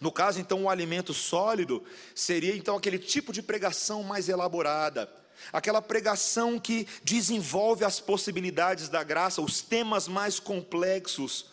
No 0.00 0.12
caso, 0.12 0.38
então, 0.38 0.62
o 0.62 0.70
alimento 0.70 1.12
sólido 1.12 1.82
seria 2.14 2.54
então 2.54 2.76
aquele 2.76 3.00
tipo 3.00 3.32
de 3.32 3.42
pregação 3.42 4.04
mais 4.04 4.28
elaborada, 4.28 5.10
aquela 5.52 5.82
pregação 5.82 6.58
que 6.58 6.86
desenvolve 7.02 7.84
as 7.84 8.00
possibilidades 8.00 8.88
da 8.88 9.02
graça, 9.02 9.42
os 9.42 9.60
temas 9.60 10.08
mais 10.08 10.38
complexos 10.38 11.46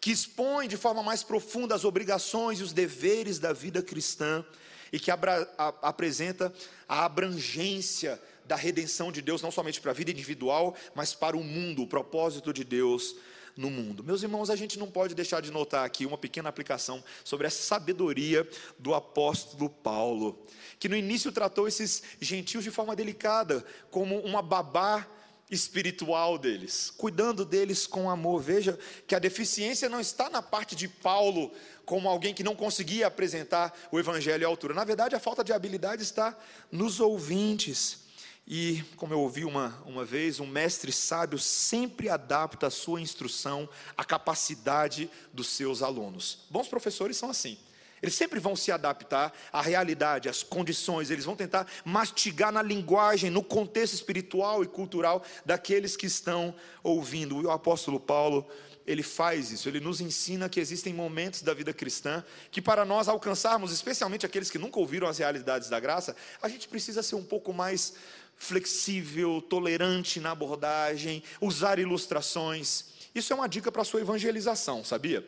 que 0.00 0.10
expõe 0.10 0.66
de 0.66 0.76
forma 0.76 1.02
mais 1.02 1.22
profunda 1.22 1.74
as 1.74 1.84
obrigações 1.84 2.58
e 2.58 2.62
os 2.62 2.72
deveres 2.72 3.38
da 3.38 3.52
vida 3.52 3.82
cristã 3.82 4.44
e 4.92 4.98
que 4.98 5.10
abra, 5.10 5.48
a, 5.58 5.68
apresenta 5.82 6.52
a 6.88 7.04
abrangência 7.04 8.20
da 8.46 8.56
redenção 8.56 9.12
de 9.12 9.22
Deus, 9.22 9.42
não 9.42 9.50
somente 9.50 9.80
para 9.80 9.92
a 9.92 9.94
vida 9.94 10.10
individual, 10.10 10.74
mas 10.94 11.14
para 11.14 11.36
o 11.36 11.44
mundo, 11.44 11.82
o 11.82 11.86
propósito 11.86 12.52
de 12.52 12.64
Deus 12.64 13.14
no 13.56 13.70
mundo. 13.70 14.02
Meus 14.04 14.22
irmãos, 14.22 14.50
a 14.50 14.56
gente 14.56 14.78
não 14.78 14.90
pode 14.90 15.14
deixar 15.14 15.40
de 15.40 15.50
notar 15.50 15.84
aqui 15.84 16.06
uma 16.06 16.18
pequena 16.18 16.48
aplicação 16.48 17.02
sobre 17.24 17.46
essa 17.46 17.62
sabedoria 17.62 18.48
do 18.78 18.94
apóstolo 18.94 19.68
Paulo, 19.68 20.46
que 20.78 20.88
no 20.88 20.96
início 20.96 21.32
tratou 21.32 21.68
esses 21.68 22.02
gentios 22.20 22.64
de 22.64 22.70
forma 22.70 22.96
delicada, 22.96 23.64
como 23.90 24.18
uma 24.20 24.42
babá 24.42 25.06
espiritual 25.50 26.38
deles, 26.38 26.92
cuidando 26.96 27.44
deles 27.44 27.86
com 27.86 28.08
amor. 28.08 28.40
Veja 28.40 28.78
que 29.06 29.14
a 29.14 29.18
deficiência 29.18 29.88
não 29.88 30.00
está 30.00 30.30
na 30.30 30.40
parte 30.40 30.76
de 30.76 30.86
Paulo 30.86 31.52
como 31.84 32.08
alguém 32.08 32.32
que 32.32 32.44
não 32.44 32.54
conseguia 32.54 33.08
apresentar 33.08 33.76
o 33.90 33.98
evangelho 33.98 34.46
à 34.46 34.48
altura. 34.48 34.72
Na 34.72 34.84
verdade, 34.84 35.16
a 35.16 35.20
falta 35.20 35.42
de 35.42 35.52
habilidade 35.52 36.04
está 36.04 36.38
nos 36.70 37.00
ouvintes. 37.00 38.09
E, 38.52 38.82
como 38.96 39.14
eu 39.14 39.20
ouvi 39.20 39.44
uma, 39.44 39.80
uma 39.86 40.04
vez, 40.04 40.40
um 40.40 40.46
mestre 40.46 40.90
sábio 40.90 41.38
sempre 41.38 42.08
adapta 42.08 42.66
a 42.66 42.70
sua 42.70 43.00
instrução 43.00 43.68
à 43.96 44.04
capacidade 44.04 45.08
dos 45.32 45.46
seus 45.46 45.82
alunos. 45.82 46.46
Bons 46.50 46.66
professores 46.66 47.16
são 47.16 47.30
assim. 47.30 47.56
Eles 48.02 48.16
sempre 48.16 48.40
vão 48.40 48.56
se 48.56 48.72
adaptar 48.72 49.32
à 49.52 49.62
realidade, 49.62 50.28
às 50.28 50.42
condições, 50.42 51.12
eles 51.12 51.24
vão 51.24 51.36
tentar 51.36 51.64
mastigar 51.84 52.50
na 52.50 52.60
linguagem, 52.60 53.30
no 53.30 53.44
contexto 53.44 53.94
espiritual 53.94 54.64
e 54.64 54.66
cultural 54.66 55.22
daqueles 55.46 55.96
que 55.96 56.06
estão 56.06 56.52
ouvindo. 56.82 57.36
O 57.36 57.52
apóstolo 57.52 58.00
Paulo, 58.00 58.44
ele 58.90 59.04
faz 59.04 59.52
isso, 59.52 59.68
ele 59.68 59.78
nos 59.78 60.00
ensina 60.00 60.48
que 60.48 60.58
existem 60.58 60.92
momentos 60.92 61.42
da 61.42 61.54
vida 61.54 61.72
cristã 61.72 62.24
que, 62.50 62.60
para 62.60 62.84
nós 62.84 63.06
alcançarmos, 63.08 63.70
especialmente 63.72 64.26
aqueles 64.26 64.50
que 64.50 64.58
nunca 64.58 64.80
ouviram 64.80 65.06
as 65.06 65.18
realidades 65.18 65.68
da 65.68 65.78
graça, 65.78 66.16
a 66.42 66.48
gente 66.48 66.66
precisa 66.66 67.00
ser 67.00 67.14
um 67.14 67.22
pouco 67.22 67.52
mais 67.52 67.94
flexível, 68.36 69.40
tolerante 69.48 70.18
na 70.18 70.32
abordagem, 70.32 71.22
usar 71.40 71.78
ilustrações. 71.78 72.86
Isso 73.14 73.32
é 73.32 73.36
uma 73.36 73.48
dica 73.48 73.70
para 73.70 73.82
a 73.82 73.84
sua 73.84 74.00
evangelização, 74.00 74.84
sabia? 74.84 75.24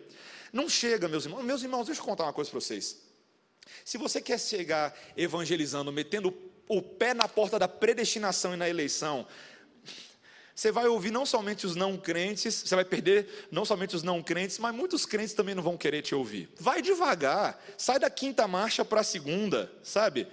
Não 0.53 0.69
chega, 0.69 1.07
meus 1.07 1.25
irmãos. 1.25 1.45
Meus 1.45 1.63
irmãos, 1.63 1.87
deixa 1.87 2.01
eu 2.01 2.05
contar 2.05 2.25
uma 2.25 2.33
coisa 2.33 2.51
para 2.51 2.59
vocês. 2.59 2.97
Se 3.85 3.97
você 3.97 4.21
quer 4.21 4.41
chegar 4.41 4.93
evangelizando, 5.17 5.93
metendo 5.93 6.35
o 6.67 6.83
pé 6.83 7.15
na 7.15 7.29
porta 7.29 7.61
da 7.61 7.69
predestinação 7.69 8.55
e 8.55 8.57
na 8.57 8.69
eleição, 8.69 9.25
você 10.55 10.71
vai 10.71 10.87
ouvir 10.87 11.11
não 11.11 11.25
somente 11.25 11.67
os 11.67 11.75
não 11.75 11.97
crentes, 11.97 12.55
você 12.55 12.75
vai 12.75 12.85
perder 12.85 13.49
não 13.51 13.65
somente 13.65 13.97
os 13.97 14.03
não 14.03 14.23
crentes, 14.23 14.59
mas 14.59 14.75
muitos 14.75 15.07
crentes 15.07 15.35
também 15.35 15.55
não 15.55 15.63
vão 15.63 15.77
querer 15.77 16.03
te 16.03 16.15
ouvir. 16.15 16.49
Vai 16.59 16.83
devagar, 16.83 17.63
sai 17.79 17.99
da 17.99 18.11
quinta 18.11 18.47
marcha 18.47 18.85
para 18.85 19.01
a 19.01 19.05
segunda, 19.05 19.73
sabe? 19.83 20.27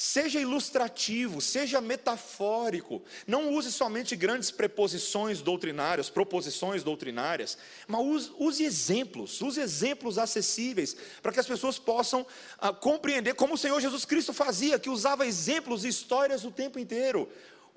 Seja 0.00 0.40
ilustrativo, 0.40 1.40
seja 1.40 1.80
metafórico. 1.80 3.02
Não 3.26 3.52
use 3.52 3.72
somente 3.72 4.14
grandes 4.14 4.48
preposições 4.48 5.42
doutrinárias, 5.42 6.08
proposições 6.08 6.84
doutrinárias, 6.84 7.58
mas 7.88 8.00
use, 8.00 8.32
use 8.38 8.62
exemplos, 8.62 9.40
use 9.42 9.60
exemplos 9.60 10.16
acessíveis, 10.16 10.96
para 11.20 11.32
que 11.32 11.40
as 11.40 11.46
pessoas 11.48 11.80
possam 11.80 12.24
ah, 12.58 12.72
compreender 12.72 13.34
como 13.34 13.54
o 13.54 13.58
Senhor 13.58 13.80
Jesus 13.80 14.04
Cristo 14.04 14.32
fazia, 14.32 14.78
que 14.78 14.88
usava 14.88 15.26
exemplos 15.26 15.84
e 15.84 15.88
histórias 15.88 16.44
o 16.44 16.52
tempo 16.52 16.78
inteiro. 16.78 17.28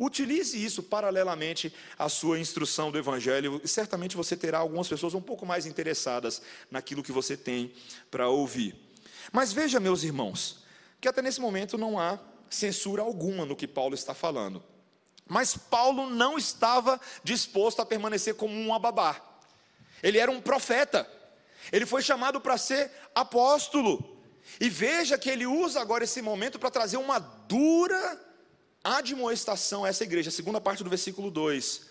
Utilize 0.04 0.58
isso 0.58 0.82
paralelamente 0.82 1.72
à 1.96 2.10
sua 2.10 2.40
instrução 2.40 2.92
do 2.92 2.98
Evangelho, 2.98 3.62
e 3.64 3.68
certamente 3.68 4.18
você 4.18 4.36
terá 4.36 4.58
algumas 4.58 4.88
pessoas 4.88 5.14
um 5.14 5.22
pouco 5.22 5.46
mais 5.46 5.68
interessadas 5.68 6.42
naquilo 6.72 7.04
que 7.04 7.12
você 7.12 7.38
tem 7.38 7.72
para 8.10 8.28
ouvir. 8.28 8.76
Mas 9.32 9.54
veja, 9.54 9.80
meus 9.80 10.02
irmãos, 10.02 10.64
que 11.00 11.08
até 11.08 11.22
nesse 11.22 11.40
momento 11.40 11.78
não 11.78 12.00
há 12.00 12.18
censura 12.50 13.04
alguma 13.04 13.46
no 13.46 13.56
que 13.56 13.68
Paulo 13.68 13.94
está 13.94 14.16
falando. 14.16 14.64
Mas 15.28 15.56
Paulo 15.56 16.10
não 16.10 16.36
estava 16.36 17.00
disposto 17.24 17.80
a 17.80 17.86
permanecer 17.86 18.34
como 18.34 18.56
um 18.56 18.74
ababá. 18.74 19.22
Ele 20.02 20.18
era 20.18 20.32
um 20.32 20.42
profeta. 20.42 21.08
Ele 21.72 21.86
foi 21.86 22.02
chamado 22.02 22.42
para 22.42 22.58
ser 22.58 22.92
apóstolo. 23.14 24.20
E 24.60 24.68
veja 24.68 25.16
que 25.16 25.30
ele 25.30 25.46
usa 25.46 25.80
agora 25.80 26.06
esse 26.06 26.24
momento 26.24 26.58
para 26.58 26.72
trazer 26.72 26.98
uma 26.98 27.20
dura 27.20 28.31
admoestação 28.84 29.86
a 29.86 29.90
essa 29.90 30.04
igreja. 30.04 30.30
A 30.30 30.34
segunda 30.34 30.62
parte 30.62 30.84
do 30.84 30.90
versículo 30.90 31.30
2. 31.30 31.90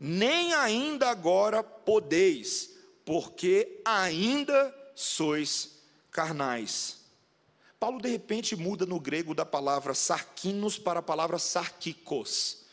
Nem 0.00 0.54
ainda 0.54 1.10
agora 1.10 1.62
podeis, 1.62 2.70
porque 3.04 3.80
ainda 3.84 4.74
sois 4.94 5.78
carnais. 6.10 6.98
Paulo 7.80 8.00
de 8.00 8.08
repente 8.08 8.56
muda 8.56 8.84
no 8.84 8.98
grego 8.98 9.34
da 9.34 9.46
palavra 9.46 9.94
sarquinos 9.94 10.78
para 10.78 11.00
a 11.00 11.02
palavra 11.02 11.38
sarkikos. 11.38 12.64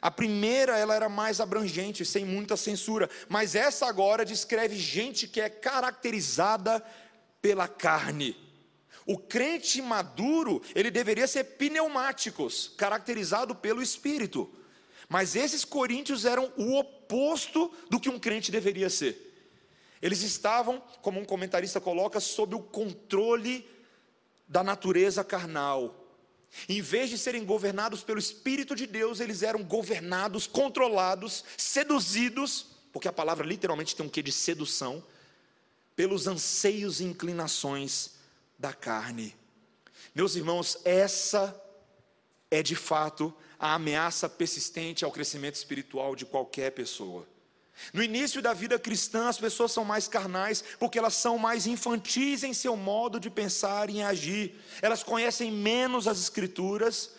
A 0.00 0.10
primeira 0.10 0.76
ela 0.76 0.96
era 0.96 1.08
mais 1.08 1.40
abrangente, 1.40 2.04
sem 2.04 2.24
muita 2.24 2.56
censura, 2.56 3.08
mas 3.28 3.54
essa 3.54 3.86
agora 3.86 4.24
descreve 4.24 4.76
gente 4.76 5.28
que 5.28 5.40
é 5.40 5.48
caracterizada 5.48 6.84
pela 7.40 7.68
carne. 7.68 8.36
O 9.06 9.18
crente 9.18 9.82
maduro, 9.82 10.62
ele 10.74 10.90
deveria 10.90 11.26
ser 11.26 11.44
pneumáticos, 11.44 12.72
caracterizado 12.76 13.54
pelo 13.54 13.82
espírito. 13.82 14.48
Mas 15.08 15.34
esses 15.34 15.64
coríntios 15.64 16.24
eram 16.24 16.52
o 16.56 16.78
oposto 16.78 17.72
do 17.90 17.98
que 17.98 18.08
um 18.08 18.18
crente 18.18 18.52
deveria 18.52 18.88
ser. 18.88 19.30
Eles 20.00 20.22
estavam, 20.22 20.80
como 21.00 21.20
um 21.20 21.24
comentarista 21.24 21.80
coloca, 21.80 22.20
sob 22.20 22.54
o 22.54 22.60
controle 22.60 23.68
da 24.48 24.62
natureza 24.62 25.24
carnal. 25.24 25.98
Em 26.68 26.80
vez 26.80 27.10
de 27.10 27.18
serem 27.18 27.44
governados 27.44 28.02
pelo 28.02 28.18
Espírito 28.18 28.74
de 28.74 28.86
Deus, 28.86 29.20
eles 29.20 29.42
eram 29.42 29.62
governados, 29.62 30.46
controlados, 30.46 31.44
seduzidos, 31.56 32.66
porque 32.92 33.08
a 33.08 33.12
palavra 33.12 33.46
literalmente 33.46 33.96
tem 33.96 34.04
um 34.04 34.08
quê 34.08 34.22
de 34.22 34.32
sedução, 34.32 35.02
pelos 35.96 36.26
anseios 36.26 37.00
e 37.00 37.04
inclinações 37.04 38.21
da 38.62 38.72
carne. 38.72 39.34
Meus 40.14 40.36
irmãos, 40.36 40.78
essa 40.84 41.60
é 42.48 42.62
de 42.62 42.76
fato 42.76 43.34
a 43.58 43.74
ameaça 43.74 44.28
persistente 44.28 45.04
ao 45.04 45.10
crescimento 45.10 45.56
espiritual 45.56 46.14
de 46.14 46.24
qualquer 46.24 46.70
pessoa. 46.70 47.26
No 47.92 48.04
início 48.04 48.40
da 48.40 48.52
vida 48.52 48.78
cristã, 48.78 49.28
as 49.28 49.36
pessoas 49.36 49.72
são 49.72 49.84
mais 49.84 50.06
carnais 50.06 50.62
porque 50.78 50.96
elas 50.96 51.14
são 51.14 51.38
mais 51.38 51.66
infantis 51.66 52.44
em 52.44 52.54
seu 52.54 52.76
modo 52.76 53.18
de 53.18 53.28
pensar 53.28 53.90
e 53.90 54.00
agir. 54.00 54.54
Elas 54.80 55.02
conhecem 55.02 55.50
menos 55.50 56.06
as 56.06 56.20
Escrituras, 56.20 57.10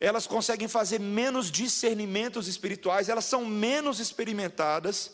elas 0.00 0.26
conseguem 0.26 0.66
fazer 0.66 0.98
menos 0.98 1.48
discernimentos 1.48 2.48
espirituais, 2.48 3.08
elas 3.08 3.24
são 3.24 3.44
menos 3.44 4.00
experimentadas. 4.00 5.12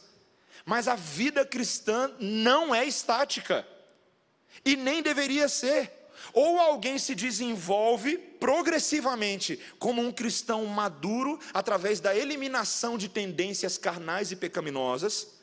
Mas 0.65 0.89
a 0.89 0.95
vida 0.95 1.45
cristã 1.45 2.11
não 2.19 2.75
é 2.75 2.87
estática 2.87 3.67
e 4.65 4.77
nem 4.77 5.03
deveria 5.03 5.49
ser. 5.49 5.91
Ou 6.33 6.59
alguém 6.59 6.99
se 6.99 7.15
desenvolve 7.15 8.17
progressivamente 8.17 9.59
como 9.79 10.01
um 10.01 10.13
cristão 10.13 10.65
maduro 10.67 11.39
através 11.53 12.01
da 12.01 12.17
eliminação 12.17 12.97
de 12.97 13.09
tendências 13.09 13.77
carnais 13.77 14.31
e 14.31 14.37
pecaminosas, 14.37 15.35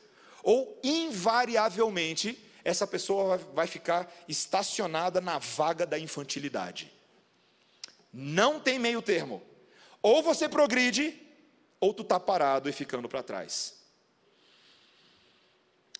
ou 0.42 0.80
invariavelmente 0.82 2.46
essa 2.64 2.86
pessoa 2.86 3.36
vai 3.36 3.66
ficar 3.66 4.12
estacionada 4.28 5.20
na 5.20 5.38
vaga 5.38 5.86
da 5.86 5.98
infantilidade. 5.98 6.92
Não 8.12 8.58
tem 8.58 8.78
meio 8.78 9.00
termo. 9.00 9.42
Ou 10.02 10.22
você 10.22 10.48
progride, 10.48 11.14
ou 11.78 11.94
tu 11.94 12.02
está 12.02 12.18
parado 12.18 12.68
e 12.68 12.72
ficando 12.72 13.08
para 13.08 13.22
trás. 13.22 13.74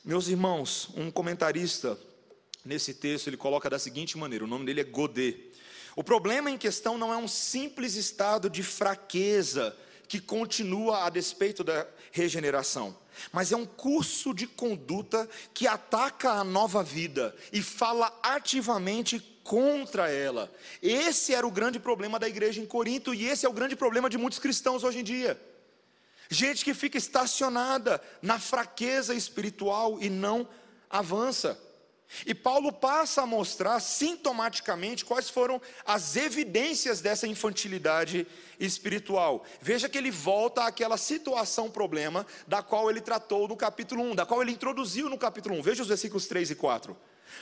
Meus 0.02 0.28
irmãos, 0.28 0.88
um 0.96 1.10
comentarista 1.10 1.98
nesse 2.64 2.94
texto 2.94 3.28
ele 3.28 3.36
coloca 3.36 3.70
da 3.70 3.78
seguinte 3.78 4.16
maneira: 4.18 4.44
o 4.44 4.48
nome 4.48 4.66
dele 4.66 4.80
é 4.80 4.84
Godet. 4.84 5.50
O 5.96 6.04
problema 6.04 6.50
em 6.50 6.58
questão 6.58 6.96
não 6.96 7.12
é 7.12 7.16
um 7.16 7.28
simples 7.28 7.94
estado 7.94 8.48
de 8.48 8.62
fraqueza 8.62 9.76
que 10.08 10.20
continua 10.20 11.04
a 11.04 11.10
despeito 11.10 11.62
da 11.62 11.86
regeneração, 12.10 12.96
mas 13.32 13.52
é 13.52 13.56
um 13.56 13.66
curso 13.66 14.34
de 14.34 14.46
conduta 14.46 15.28
que 15.54 15.66
ataca 15.66 16.32
a 16.32 16.44
nova 16.44 16.82
vida 16.82 17.34
e 17.52 17.62
fala 17.62 18.12
ativamente 18.22 19.20
contra 19.44 20.10
ela. 20.10 20.52
Esse 20.82 21.34
era 21.34 21.46
o 21.46 21.50
grande 21.50 21.78
problema 21.78 22.18
da 22.18 22.28
igreja 22.28 22.60
em 22.60 22.66
Corinto 22.66 23.14
e 23.14 23.26
esse 23.26 23.46
é 23.46 23.48
o 23.48 23.52
grande 23.52 23.76
problema 23.76 24.10
de 24.10 24.18
muitos 24.18 24.38
cristãos 24.38 24.84
hoje 24.84 24.98
em 24.98 25.04
dia. 25.04 25.40
Gente 26.28 26.64
que 26.64 26.74
fica 26.74 26.96
estacionada 26.96 28.00
na 28.22 28.38
fraqueza 28.38 29.14
espiritual 29.14 29.98
e 30.00 30.08
não 30.08 30.48
avança. 30.88 31.58
E 32.26 32.34
Paulo 32.34 32.72
passa 32.72 33.22
a 33.22 33.26
mostrar 33.26 33.78
sintomaticamente 33.80 35.04
quais 35.04 35.30
foram 35.30 35.60
as 35.86 36.16
evidências 36.16 37.00
dessa 37.00 37.26
infantilidade 37.26 38.26
espiritual. 38.58 39.44
Veja 39.60 39.88
que 39.88 39.96
ele 39.96 40.10
volta 40.10 40.64
àquela 40.64 40.96
situação 40.96 41.70
problema 41.70 42.26
da 42.46 42.62
qual 42.62 42.90
ele 42.90 43.00
tratou 43.00 43.46
no 43.46 43.56
capítulo 43.56 44.02
1, 44.02 44.16
da 44.16 44.26
qual 44.26 44.42
ele 44.42 44.52
introduziu 44.52 45.08
no 45.08 45.16
capítulo 45.16 45.54
1. 45.56 45.62
Veja 45.62 45.82
os 45.82 45.88
versículos 45.88 46.26
3 46.26 46.50
e 46.50 46.54
4. 46.54 46.96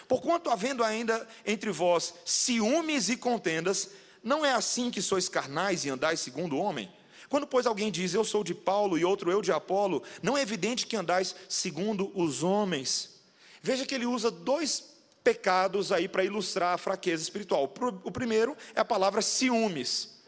Porquanto 0.07 0.51
havendo 0.51 0.85
ainda 0.85 1.27
entre 1.47 1.71
vós 1.71 2.15
ciúmes 2.25 3.09
e 3.09 3.17
contendas, 3.17 3.91
não 4.23 4.45
é 4.45 4.53
assim 4.53 4.91
que 4.91 5.01
sois 5.01 5.29
carnais 5.29 5.85
e 5.85 5.91
andais 5.91 6.21
segundo 6.21 6.57
o 6.57 6.61
homem? 6.61 6.93
Quando, 7.29 7.47
pois, 7.47 7.67
alguém 7.67 7.91
diz 7.91 8.15
eu 8.15 8.25
sou 8.25 8.43
de 8.43 8.55
Paulo 8.55 8.99
e 8.99 9.05
outro 9.05 9.31
eu 9.31 9.43
de 9.43 9.53
Apolo, 9.53 10.03
não 10.23 10.37
é 10.37 10.43
evidente 10.43 10.87
que 10.87 10.97
andais 10.97 11.35
segundo 11.49 12.11
os 12.15 12.43
homens? 12.43 13.18
Veja 13.63 13.87
que 13.87 13.95
ele 13.95 14.07
usa 14.07 14.31
dois 14.31 14.97
pecados 15.23 15.93
aí 15.93 16.09
para 16.09 16.25
ilustrar 16.25 16.75
a 16.75 16.79
fraqueza 16.79 17.23
espiritual. 17.23 17.73
O 18.05 18.11
primeiro 18.11 18.57
é 18.75 18.81
a 18.81 18.85
palavra 18.85 19.21
ciúmes. 19.21 20.21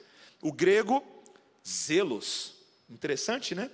O 0.42 0.52
grego, 0.52 1.02
zelos. 1.66 2.54
Interessante, 2.88 3.54
né? 3.54 3.70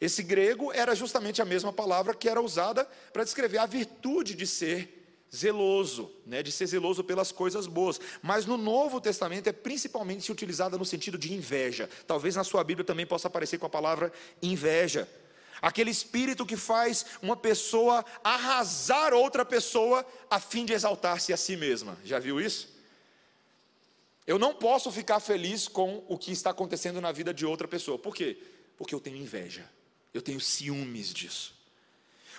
Esse 0.00 0.22
grego 0.22 0.72
era 0.72 0.94
justamente 0.94 1.40
a 1.40 1.44
mesma 1.44 1.72
palavra 1.72 2.14
que 2.14 2.28
era 2.28 2.40
usada 2.40 2.84
para 3.12 3.24
descrever 3.24 3.58
a 3.58 3.66
virtude 3.66 4.34
de 4.34 4.46
ser 4.46 5.02
zeloso, 5.34 6.10
né, 6.26 6.42
de 6.42 6.52
ser 6.52 6.66
zeloso 6.66 7.02
pelas 7.02 7.32
coisas 7.32 7.66
boas. 7.66 8.00
Mas 8.20 8.44
no 8.44 8.58
Novo 8.58 9.00
Testamento 9.00 9.46
é 9.46 9.52
principalmente 9.52 10.30
utilizada 10.30 10.76
no 10.76 10.84
sentido 10.84 11.16
de 11.16 11.32
inveja. 11.32 11.88
Talvez 12.06 12.36
na 12.36 12.44
sua 12.44 12.62
Bíblia 12.62 12.84
também 12.84 13.06
possa 13.06 13.28
aparecer 13.28 13.58
com 13.58 13.66
a 13.66 13.70
palavra 13.70 14.12
inveja. 14.42 15.08
Aquele 15.62 15.92
espírito 15.92 16.44
que 16.44 16.56
faz 16.56 17.06
uma 17.22 17.36
pessoa 17.36 18.04
arrasar 18.24 19.14
outra 19.14 19.44
pessoa 19.44 20.04
a 20.28 20.40
fim 20.40 20.64
de 20.64 20.72
exaltar-se 20.72 21.32
a 21.32 21.36
si 21.36 21.56
mesma. 21.56 21.96
Já 22.04 22.18
viu 22.18 22.40
isso? 22.40 22.68
Eu 24.26 24.40
não 24.40 24.52
posso 24.52 24.90
ficar 24.90 25.20
feliz 25.20 25.68
com 25.68 26.04
o 26.08 26.18
que 26.18 26.32
está 26.32 26.50
acontecendo 26.50 27.00
na 27.00 27.12
vida 27.12 27.32
de 27.32 27.46
outra 27.46 27.68
pessoa. 27.68 27.96
Por 27.96 28.12
quê? 28.12 28.36
Porque 28.76 28.92
eu 28.92 29.00
tenho 29.00 29.16
inveja. 29.16 29.64
Eu 30.12 30.20
tenho 30.20 30.40
ciúmes 30.40 31.14
disso. 31.14 31.54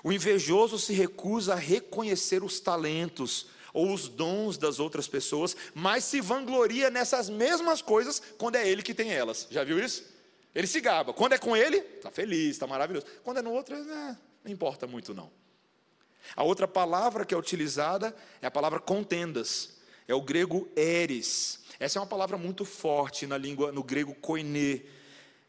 O 0.03 0.11
invejoso 0.11 0.77
se 0.77 0.91
recusa 0.91 1.53
a 1.53 1.57
reconhecer 1.57 2.43
os 2.43 2.59
talentos 2.59 3.47
ou 3.73 3.93
os 3.93 4.09
dons 4.09 4.57
das 4.57 4.79
outras 4.79 5.07
pessoas, 5.07 5.55
mas 5.73 6.03
se 6.03 6.19
vangloria 6.19 6.89
nessas 6.89 7.29
mesmas 7.29 7.81
coisas 7.81 8.21
quando 8.37 8.57
é 8.57 8.67
ele 8.67 8.83
que 8.83 8.93
tem 8.93 9.11
elas. 9.11 9.47
Já 9.49 9.63
viu 9.63 9.79
isso? 9.79 10.12
Ele 10.53 10.67
se 10.67 10.79
gaba. 10.79 11.13
Quando 11.13 11.33
é 11.33 11.37
com 11.37 11.57
ele, 11.57 11.77
está 11.77 12.11
feliz, 12.11 12.51
está 12.51 12.67
maravilhoso. 12.67 13.05
Quando 13.23 13.37
é 13.37 13.41
no 13.41 13.51
outro, 13.51 13.75
é, 13.75 14.17
não 14.43 14.51
importa 14.51 14.85
muito 14.85 15.13
não. 15.13 15.31
A 16.35 16.43
outra 16.43 16.67
palavra 16.67 17.25
que 17.25 17.33
é 17.33 17.37
utilizada 17.37 18.15
é 18.41 18.47
a 18.47 18.51
palavra 18.51 18.79
contendas. 18.79 19.77
É 20.07 20.13
o 20.13 20.21
grego 20.21 20.69
eres. 20.75 21.63
Essa 21.79 21.97
é 21.97 22.01
uma 22.01 22.07
palavra 22.07 22.37
muito 22.37 22.65
forte 22.65 23.25
na 23.25 23.37
língua, 23.37 23.71
no 23.71 23.83
grego 23.83 24.13
koine. 24.15 24.85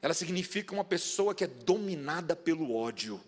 Ela 0.01 0.15
significa 0.15 0.75
uma 0.75 0.85
pessoa 0.85 1.35
que 1.35 1.45
é 1.45 1.47
dominada 1.47 2.35
pelo 2.35 2.75
ódio. 2.75 3.21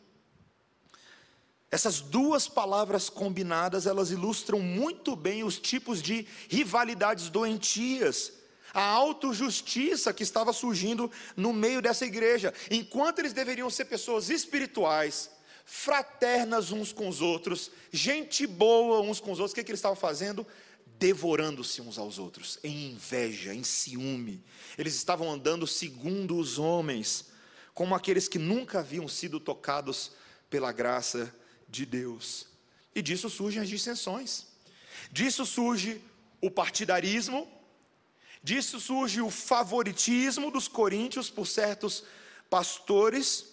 Essas 1.70 2.00
duas 2.00 2.48
palavras 2.48 3.10
combinadas, 3.10 3.86
elas 3.86 4.10
ilustram 4.10 4.60
muito 4.60 5.14
bem 5.14 5.44
os 5.44 5.58
tipos 5.58 6.00
de 6.00 6.26
rivalidades 6.48 7.28
doentias 7.28 8.32
a 8.76 8.84
autojustiça 8.84 10.12
que 10.12 10.22
estava 10.22 10.52
surgindo 10.52 11.10
no 11.34 11.50
meio 11.50 11.80
dessa 11.80 12.04
igreja. 12.04 12.52
Enquanto 12.70 13.20
eles 13.20 13.32
deveriam 13.32 13.70
ser 13.70 13.86
pessoas 13.86 14.28
espirituais, 14.28 15.30
fraternas 15.64 16.72
uns 16.72 16.92
com 16.92 17.08
os 17.08 17.22
outros, 17.22 17.70
gente 17.90 18.46
boa 18.46 19.00
uns 19.00 19.18
com 19.18 19.32
os 19.32 19.38
outros, 19.38 19.52
o 19.52 19.54
que, 19.54 19.64
que 19.64 19.70
eles 19.70 19.78
estavam 19.78 19.96
fazendo? 19.96 20.46
Devorando-se 20.98 21.80
uns 21.80 21.96
aos 21.96 22.18
outros, 22.18 22.58
em 22.62 22.90
inveja, 22.90 23.54
em 23.54 23.64
ciúme. 23.64 24.44
Eles 24.76 24.94
estavam 24.94 25.32
andando 25.32 25.66
segundo 25.66 26.36
os 26.36 26.58
homens, 26.58 27.30
como 27.72 27.94
aqueles 27.94 28.28
que 28.28 28.38
nunca 28.38 28.80
haviam 28.80 29.08
sido 29.08 29.40
tocados 29.40 30.12
pela 30.50 30.70
graça 30.70 31.34
de 31.66 31.86
Deus. 31.86 32.46
E 32.94 33.00
disso 33.00 33.30
surgem 33.30 33.62
as 33.62 33.70
dissensões. 33.70 34.44
Disso 35.10 35.46
surge 35.46 35.98
o 36.42 36.50
partidarismo, 36.50 37.55
Disso 38.46 38.78
surge 38.78 39.20
o 39.20 39.28
favoritismo 39.28 40.52
dos 40.52 40.68
coríntios 40.68 41.28
por 41.28 41.48
certos 41.48 42.04
pastores, 42.48 43.46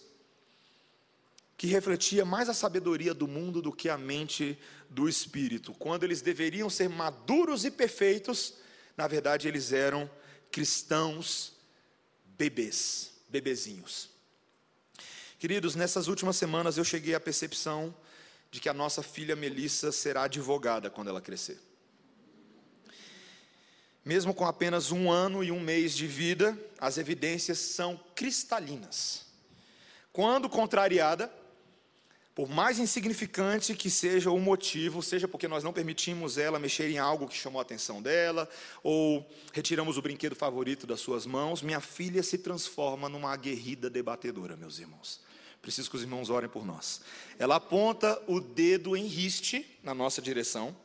que 1.56 1.66
refletia 1.66 2.24
mais 2.24 2.48
a 2.48 2.54
sabedoria 2.54 3.12
do 3.12 3.26
mundo 3.26 3.60
do 3.60 3.72
que 3.72 3.88
a 3.88 3.98
mente 3.98 4.56
do 4.88 5.08
espírito. 5.08 5.74
Quando 5.74 6.04
eles 6.04 6.22
deveriam 6.22 6.70
ser 6.70 6.88
maduros 6.88 7.64
e 7.64 7.72
perfeitos, 7.72 8.54
na 8.96 9.08
verdade 9.08 9.48
eles 9.48 9.72
eram 9.72 10.08
cristãos 10.48 11.54
bebês, 12.38 13.14
bebezinhos. 13.28 14.08
Queridos, 15.40 15.74
nessas 15.74 16.06
últimas 16.06 16.36
semanas 16.36 16.78
eu 16.78 16.84
cheguei 16.84 17.16
à 17.16 17.20
percepção 17.20 17.92
de 18.48 18.60
que 18.60 18.68
a 18.68 18.72
nossa 18.72 19.02
filha 19.02 19.34
Melissa 19.34 19.90
será 19.90 20.22
advogada 20.22 20.88
quando 20.88 21.08
ela 21.08 21.20
crescer 21.20 21.73
mesmo 24.04 24.34
com 24.34 24.44
apenas 24.44 24.92
um 24.92 25.10
ano 25.10 25.42
e 25.42 25.50
um 25.50 25.60
mês 25.60 25.94
de 25.96 26.06
vida, 26.06 26.58
as 26.78 26.98
evidências 26.98 27.58
são 27.58 27.98
cristalinas. 28.14 29.24
Quando 30.12 30.48
contrariada, 30.48 31.32
por 32.34 32.48
mais 32.48 32.78
insignificante 32.78 33.74
que 33.74 33.88
seja 33.88 34.30
o 34.30 34.38
motivo, 34.38 35.02
seja 35.02 35.26
porque 35.26 35.48
nós 35.48 35.64
não 35.64 35.72
permitimos 35.72 36.36
ela 36.36 36.58
mexer 36.58 36.90
em 36.90 36.98
algo 36.98 37.28
que 37.28 37.36
chamou 37.36 37.60
a 37.60 37.62
atenção 37.62 38.02
dela, 38.02 38.48
ou 38.82 39.26
retiramos 39.52 39.96
o 39.96 40.02
brinquedo 40.02 40.36
favorito 40.36 40.86
das 40.86 41.00
suas 41.00 41.24
mãos, 41.24 41.62
minha 41.62 41.80
filha 41.80 42.22
se 42.22 42.36
transforma 42.36 43.08
numa 43.08 43.32
aguerrida 43.32 43.88
debatedora, 43.88 44.56
meus 44.56 44.78
irmãos. 44.78 45.20
Preciso 45.62 45.88
que 45.88 45.96
os 45.96 46.02
irmãos 46.02 46.28
orem 46.28 46.50
por 46.50 46.66
nós. 46.66 47.00
Ela 47.38 47.56
aponta 47.56 48.20
o 48.26 48.38
dedo 48.38 48.94
em 48.94 49.06
riste 49.06 49.64
na 49.82 49.94
nossa 49.94 50.20
direção 50.20 50.76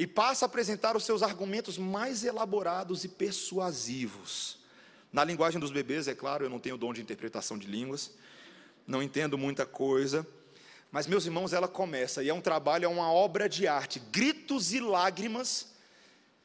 e 0.00 0.06
passa 0.06 0.46
a 0.46 0.48
apresentar 0.48 0.96
os 0.96 1.04
seus 1.04 1.22
argumentos 1.22 1.76
mais 1.76 2.24
elaborados 2.24 3.04
e 3.04 3.08
persuasivos. 3.08 4.58
Na 5.12 5.22
linguagem 5.22 5.60
dos 5.60 5.70
bebês, 5.70 6.08
é 6.08 6.14
claro, 6.14 6.42
eu 6.42 6.48
não 6.48 6.58
tenho 6.58 6.78
dom 6.78 6.90
de 6.90 7.02
interpretação 7.02 7.58
de 7.58 7.66
línguas, 7.66 8.10
não 8.86 9.02
entendo 9.02 9.36
muita 9.36 9.66
coisa, 9.66 10.26
mas 10.90 11.06
meus 11.06 11.26
irmãos, 11.26 11.52
ela 11.52 11.68
começa, 11.68 12.22
e 12.22 12.30
é 12.30 12.32
um 12.32 12.40
trabalho, 12.40 12.86
é 12.86 12.88
uma 12.88 13.12
obra 13.12 13.46
de 13.46 13.68
arte, 13.68 14.00
gritos 14.10 14.72
e 14.72 14.80
lágrimas 14.80 15.74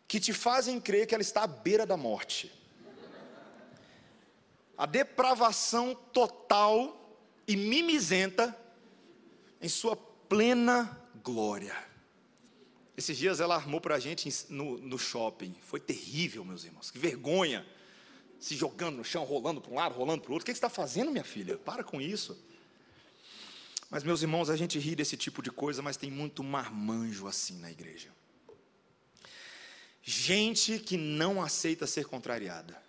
que 0.05 0.19
te 0.19 0.33
fazem 0.33 0.77
crer 0.77 1.07
que 1.07 1.15
ela 1.15 1.21
está 1.21 1.43
à 1.43 1.47
beira 1.47 1.85
da 1.85 1.95
morte. 1.95 2.51
A 4.77 4.85
depravação 4.85 5.95
total 5.95 7.17
e 7.47 7.55
mimizenta 7.55 8.53
em 9.61 9.69
sua 9.69 9.95
plena 9.95 11.01
glória. 11.23 11.94
Esses 12.97 13.17
dias 13.17 13.39
ela 13.39 13.55
armou 13.55 13.81
para 13.81 13.95
a 13.95 13.99
gente 13.99 14.29
no, 14.49 14.77
no 14.77 14.97
shopping. 14.97 15.53
Foi 15.61 15.79
terrível, 15.79 16.45
meus 16.45 16.63
irmãos. 16.63 16.89
Que 16.89 16.97
vergonha. 16.97 17.65
Se 18.39 18.55
jogando 18.55 18.97
no 18.97 19.03
chão, 19.03 19.23
rolando 19.23 19.59
para 19.59 19.71
um 19.71 19.75
lado, 19.75 19.95
rolando 19.95 20.21
para 20.21 20.31
o 20.31 20.33
outro. 20.33 20.43
O 20.43 20.45
que 20.45 20.51
você 20.51 20.57
está 20.57 20.69
fazendo, 20.69 21.11
minha 21.11 21.23
filha? 21.23 21.57
Para 21.57 21.83
com 21.83 21.99
isso. 21.99 22.37
Mas, 23.89 24.03
meus 24.03 24.21
irmãos, 24.21 24.49
a 24.49 24.55
gente 24.55 24.79
ri 24.79 24.95
desse 24.95 25.15
tipo 25.17 25.41
de 25.41 25.51
coisa, 25.51 25.81
mas 25.81 25.97
tem 25.97 26.09
muito 26.09 26.43
marmanjo 26.43 27.27
assim 27.27 27.59
na 27.59 27.69
igreja. 27.69 28.09
Gente 30.01 30.79
que 30.79 30.97
não 30.97 31.41
aceita 31.41 31.87
ser 31.87 32.05
contrariada. 32.05 32.81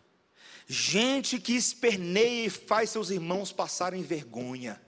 Gente 0.69 1.41
que 1.41 1.53
esperneia 1.53 2.47
e 2.47 2.51
faz 2.51 2.91
seus 2.91 3.11
irmãos 3.11 3.53
passarem 3.53 4.03
vergonha. 4.03 4.81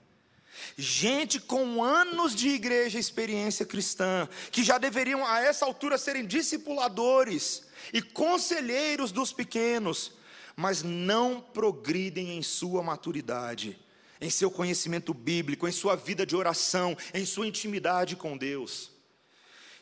Gente 0.76 1.40
com 1.40 1.82
anos 1.82 2.34
de 2.34 2.48
igreja, 2.48 2.98
experiência 2.98 3.66
cristã, 3.66 4.28
que 4.50 4.62
já 4.62 4.78
deveriam 4.78 5.26
a 5.26 5.40
essa 5.40 5.64
altura 5.64 5.98
serem 5.98 6.26
discipuladores 6.26 7.64
e 7.92 8.00
conselheiros 8.00 9.12
dos 9.12 9.32
pequenos, 9.32 10.12
mas 10.54 10.82
não 10.82 11.40
progridem 11.40 12.36
em 12.36 12.42
sua 12.42 12.82
maturidade, 12.82 13.78
em 14.20 14.30
seu 14.30 14.50
conhecimento 14.50 15.14
bíblico, 15.14 15.68
em 15.68 15.72
sua 15.72 15.96
vida 15.96 16.26
de 16.26 16.34
oração, 16.34 16.96
em 17.14 17.24
sua 17.24 17.46
intimidade 17.46 18.16
com 18.16 18.36
Deus. 18.36 18.90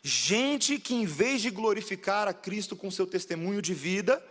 Gente 0.02 0.78
que, 0.78 0.94
em 0.94 1.04
vez 1.04 1.42
de 1.42 1.50
glorificar 1.50 2.28
a 2.28 2.32
Cristo 2.32 2.76
com 2.76 2.90
seu 2.90 3.06
testemunho 3.06 3.60
de 3.60 3.74
vida, 3.74 4.24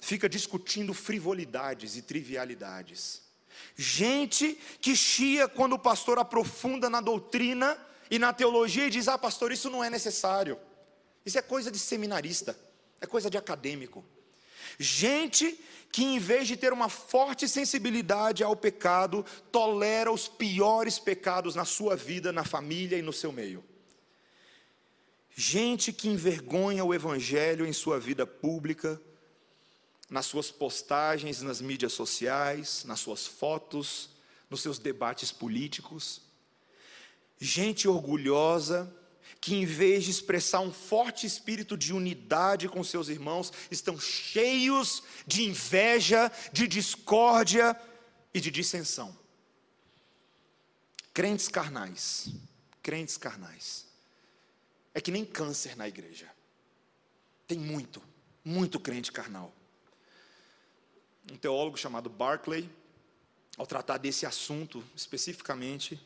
fica 0.00 0.28
discutindo 0.28 0.92
frivolidades 0.92 1.96
e 1.96 2.02
trivialidades. 2.02 3.27
Gente 3.76 4.58
que 4.80 4.96
chia 4.96 5.48
quando 5.48 5.74
o 5.74 5.78
pastor 5.78 6.18
aprofunda 6.18 6.90
na 6.90 7.00
doutrina 7.00 7.78
e 8.10 8.18
na 8.18 8.32
teologia 8.32 8.86
e 8.86 8.90
diz: 8.90 9.08
Ah, 9.08 9.18
pastor, 9.18 9.52
isso 9.52 9.70
não 9.70 9.82
é 9.82 9.90
necessário. 9.90 10.58
Isso 11.24 11.38
é 11.38 11.42
coisa 11.42 11.70
de 11.70 11.78
seminarista, 11.78 12.58
é 13.00 13.06
coisa 13.06 13.28
de 13.28 13.36
acadêmico. 13.36 14.04
Gente 14.78 15.58
que, 15.90 16.04
em 16.04 16.18
vez 16.18 16.46
de 16.46 16.56
ter 16.56 16.72
uma 16.72 16.88
forte 16.88 17.48
sensibilidade 17.48 18.44
ao 18.44 18.56
pecado, 18.56 19.24
tolera 19.50 20.12
os 20.12 20.28
piores 20.28 20.98
pecados 20.98 21.54
na 21.54 21.64
sua 21.64 21.96
vida, 21.96 22.32
na 22.32 22.44
família 22.44 22.98
e 22.98 23.02
no 23.02 23.12
seu 23.12 23.32
meio. 23.32 23.64
Gente 25.34 25.92
que 25.92 26.08
envergonha 26.08 26.84
o 26.84 26.92
Evangelho 26.92 27.66
em 27.66 27.72
sua 27.72 27.98
vida 27.98 28.26
pública, 28.26 29.00
nas 30.08 30.26
suas 30.26 30.50
postagens 30.50 31.42
nas 31.42 31.60
mídias 31.60 31.92
sociais, 31.92 32.84
nas 32.84 33.00
suas 33.00 33.26
fotos, 33.26 34.10
nos 34.48 34.62
seus 34.62 34.78
debates 34.78 35.30
políticos. 35.30 36.22
Gente 37.38 37.86
orgulhosa, 37.86 38.92
que 39.40 39.54
em 39.54 39.64
vez 39.64 40.04
de 40.04 40.10
expressar 40.10 40.60
um 40.60 40.72
forte 40.72 41.26
espírito 41.26 41.76
de 41.76 41.92
unidade 41.92 42.68
com 42.68 42.82
seus 42.82 43.08
irmãos, 43.08 43.52
estão 43.70 44.00
cheios 44.00 45.02
de 45.26 45.44
inveja, 45.44 46.32
de 46.52 46.66
discórdia 46.66 47.78
e 48.32 48.40
de 48.40 48.50
dissensão. 48.50 49.16
Crentes 51.12 51.48
carnais, 51.48 52.30
crentes 52.82 53.16
carnais 53.16 53.88
é 54.94 55.00
que 55.00 55.10
nem 55.12 55.24
câncer 55.24 55.76
na 55.76 55.86
igreja. 55.86 56.28
Tem 57.46 57.58
muito, 57.58 58.02
muito 58.44 58.80
crente 58.80 59.12
carnal. 59.12 59.54
Um 61.30 61.36
teólogo 61.36 61.76
chamado 61.76 62.08
Barclay, 62.08 62.68
ao 63.56 63.66
tratar 63.66 63.98
desse 63.98 64.24
assunto 64.24 64.84
especificamente, 64.96 66.00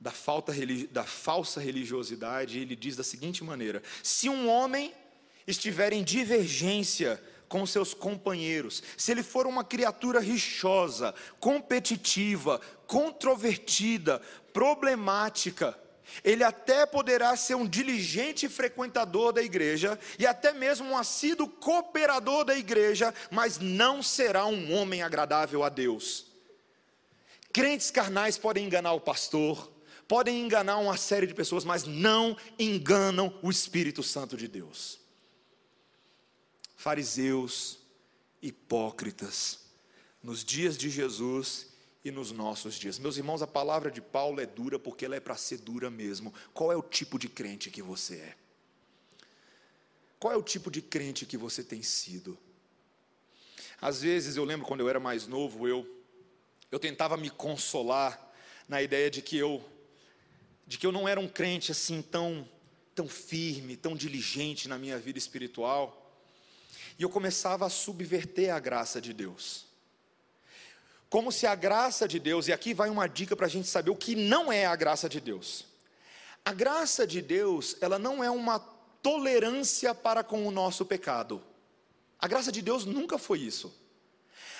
da, 0.00 0.10
falta, 0.10 0.52
da 0.90 1.04
falsa 1.04 1.60
religiosidade, 1.60 2.58
ele 2.58 2.74
diz 2.74 2.96
da 2.96 3.04
seguinte 3.04 3.44
maneira: 3.44 3.82
se 4.02 4.28
um 4.28 4.48
homem 4.48 4.94
estiver 5.46 5.92
em 5.92 6.02
divergência 6.02 7.22
com 7.48 7.66
seus 7.66 7.92
companheiros, 7.92 8.82
se 8.96 9.10
ele 9.10 9.22
for 9.22 9.46
uma 9.46 9.64
criatura 9.64 10.20
rixosa, 10.20 11.14
competitiva, 11.38 12.60
controvertida, 12.86 14.20
problemática, 14.52 15.76
ele 16.24 16.44
até 16.44 16.84
poderá 16.86 17.36
ser 17.36 17.54
um 17.54 17.66
diligente 17.66 18.48
frequentador 18.48 19.32
da 19.32 19.42
igreja 19.42 19.98
e 20.18 20.26
até 20.26 20.52
mesmo 20.52 20.88
um 20.88 20.96
assíduo 20.96 21.48
cooperador 21.48 22.44
da 22.44 22.56
igreja, 22.56 23.14
mas 23.30 23.58
não 23.58 24.02
será 24.02 24.46
um 24.46 24.72
homem 24.72 25.02
agradável 25.02 25.62
a 25.62 25.68
Deus. 25.68 26.26
Crentes 27.52 27.90
carnais 27.90 28.38
podem 28.38 28.66
enganar 28.66 28.92
o 28.92 29.00
pastor, 29.00 29.70
podem 30.06 30.40
enganar 30.40 30.78
uma 30.78 30.96
série 30.96 31.26
de 31.26 31.34
pessoas, 31.34 31.64
mas 31.64 31.84
não 31.84 32.36
enganam 32.58 33.36
o 33.42 33.50
Espírito 33.50 34.02
Santo 34.02 34.36
de 34.36 34.46
Deus. 34.46 35.00
Fariseus, 36.76 37.78
hipócritas, 38.40 39.60
nos 40.22 40.44
dias 40.44 40.76
de 40.76 40.88
Jesus 40.88 41.69
e 42.04 42.10
nos 42.10 42.32
nossos 42.32 42.74
dias. 42.74 42.98
Meus 42.98 43.16
irmãos, 43.16 43.42
a 43.42 43.46
palavra 43.46 43.90
de 43.90 44.00
Paulo 44.00 44.40
é 44.40 44.46
dura 44.46 44.78
porque 44.78 45.04
ela 45.04 45.16
é 45.16 45.20
para 45.20 45.36
ser 45.36 45.58
dura 45.58 45.90
mesmo. 45.90 46.32
Qual 46.54 46.72
é 46.72 46.76
o 46.76 46.82
tipo 46.82 47.18
de 47.18 47.28
crente 47.28 47.70
que 47.70 47.82
você 47.82 48.16
é? 48.16 48.34
Qual 50.18 50.32
é 50.32 50.36
o 50.36 50.42
tipo 50.42 50.70
de 50.70 50.82
crente 50.82 51.26
que 51.26 51.36
você 51.36 51.62
tem 51.62 51.82
sido? 51.82 52.38
Às 53.80 54.02
vezes 54.02 54.36
eu 54.36 54.44
lembro 54.44 54.66
quando 54.66 54.80
eu 54.80 54.88
era 54.88 55.00
mais 55.00 55.26
novo, 55.26 55.68
eu 55.68 55.96
eu 56.70 56.78
tentava 56.78 57.16
me 57.16 57.28
consolar 57.28 58.32
na 58.68 58.80
ideia 58.80 59.10
de 59.10 59.20
que 59.20 59.36
eu 59.36 59.62
de 60.66 60.78
que 60.78 60.86
eu 60.86 60.92
não 60.92 61.08
era 61.08 61.18
um 61.18 61.28
crente 61.28 61.72
assim 61.72 62.00
tão 62.00 62.48
tão 62.94 63.08
firme, 63.08 63.76
tão 63.76 63.96
diligente 63.96 64.68
na 64.68 64.78
minha 64.78 64.98
vida 64.98 65.18
espiritual. 65.18 65.96
E 66.98 67.02
eu 67.02 67.08
começava 67.08 67.66
a 67.66 67.70
subverter 67.70 68.54
a 68.54 68.58
graça 68.58 69.00
de 69.00 69.12
Deus 69.12 69.69
como 71.10 71.32
se 71.32 71.44
a 71.44 71.56
graça 71.56 72.06
de 72.06 72.20
Deus, 72.20 72.46
e 72.46 72.52
aqui 72.52 72.72
vai 72.72 72.88
uma 72.88 73.08
dica 73.08 73.34
para 73.34 73.46
a 73.46 73.50
gente 73.50 73.66
saber 73.66 73.90
o 73.90 73.96
que 73.96 74.14
não 74.14 74.52
é 74.52 74.64
a 74.64 74.76
graça 74.76 75.08
de 75.08 75.20
Deus. 75.20 75.66
A 76.44 76.52
graça 76.52 77.04
de 77.04 77.20
Deus, 77.20 77.76
ela 77.80 77.98
não 77.98 78.22
é 78.22 78.30
uma 78.30 78.60
tolerância 79.02 79.92
para 79.92 80.22
com 80.22 80.46
o 80.46 80.52
nosso 80.52 80.86
pecado. 80.86 81.42
A 82.16 82.28
graça 82.28 82.52
de 82.52 82.62
Deus 82.62 82.84
nunca 82.84 83.18
foi 83.18 83.40
isso. 83.40 83.74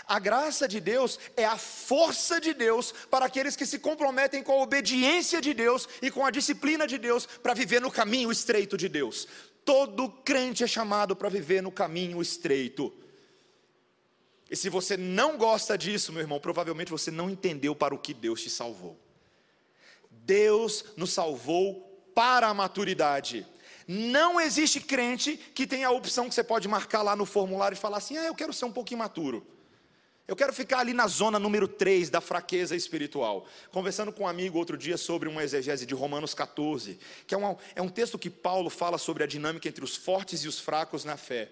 A 0.07 0.19
graça 0.19 0.67
de 0.67 0.81
Deus 0.81 1.21
é 1.37 1.45
a 1.45 1.57
força 1.57 2.41
de 2.41 2.53
Deus 2.53 2.93
para 3.09 3.27
aqueles 3.27 3.55
que 3.55 3.65
se 3.65 3.79
comprometem 3.79 4.43
com 4.43 4.53
a 4.53 4.63
obediência 4.63 5.41
de 5.41 5.55
Deus 5.55 5.89
e 6.03 6.11
com 6.11 6.27
a 6.27 6.33
disciplina 6.33 6.85
de 6.85 6.99
Deus 6.99 7.27
para 7.27 7.55
viver 7.55 7.81
no 7.81 7.93
caminho 7.93 8.33
estreito 8.33 8.77
de 8.77 8.89
Deus. 8.89 9.29
Todo 9.65 10.09
crente 10.09 10.65
é 10.65 10.67
chamado 10.67 11.15
para 11.15 11.29
viver 11.29 11.63
no 11.63 11.71
caminho 11.71 12.21
estreito. 12.21 12.93
E 14.51 14.57
se 14.57 14.69
você 14.69 14.97
não 14.97 15.39
gosta 15.39 15.79
disso, 15.79 16.13
meu 16.13 16.23
irmão, 16.23 16.41
provavelmente 16.41 16.91
você 16.91 17.11
não 17.11 17.31
entendeu 17.31 17.75
para 17.75 17.95
o 17.95 17.99
que 17.99 18.13
Deus 18.13 18.43
te 18.43 18.51
salvou. 18.51 18.99
Deus 20.11 20.85
nos 20.97 21.13
salvou 21.13 21.89
para 22.15 22.49
a 22.49 22.55
maturidade. 22.55 23.47
Não 23.87 24.41
existe 24.41 24.81
crente 24.81 25.37
que 25.55 25.69
tenha 25.69 25.87
a 25.87 25.93
opção 25.93 26.29
que 26.29 26.35
você 26.35 26.43
pode 26.43 26.67
marcar 26.67 27.03
lá 27.03 27.15
no 27.15 27.25
formulário 27.25 27.77
e 27.77 27.79
falar 27.79 27.99
assim: 27.99 28.17
ah, 28.17 28.25
eu 28.25 28.35
quero 28.35 28.53
ser 28.53 28.65
um 28.65 28.73
pouco 28.73 28.93
imaturo. 28.93 29.47
Eu 30.27 30.37
quero 30.37 30.53
ficar 30.53 30.79
ali 30.79 30.93
na 30.93 31.07
zona 31.07 31.39
número 31.39 31.67
3 31.67 32.11
da 32.11 32.21
fraqueza 32.21 32.75
espiritual. 32.75 33.47
Conversando 33.73 34.13
com 34.13 34.25
um 34.25 34.29
amigo 34.29 34.59
outro 34.59 34.77
dia 34.77 34.97
sobre 34.97 35.29
uma 35.29 35.43
exegese 35.43 35.87
de 35.87 35.95
Romanos 35.95 36.35
14, 36.35 36.99
que 37.27 37.35
é 37.35 37.39
um, 37.39 37.57
é 37.75 37.83
um 37.83 37.89
texto 37.89 38.19
que 38.19 38.31
Paulo 38.31 38.71
fala 38.71 38.97
sobre 38.99 39.25
a 39.25 39.27
dinâmica 39.27 39.69
entre 39.69 39.83
os 39.83 39.97
fortes 39.97 40.45
e 40.45 40.49
os 40.49 40.59
fracos 40.61 41.05
na 41.05 41.17
fé 41.17 41.51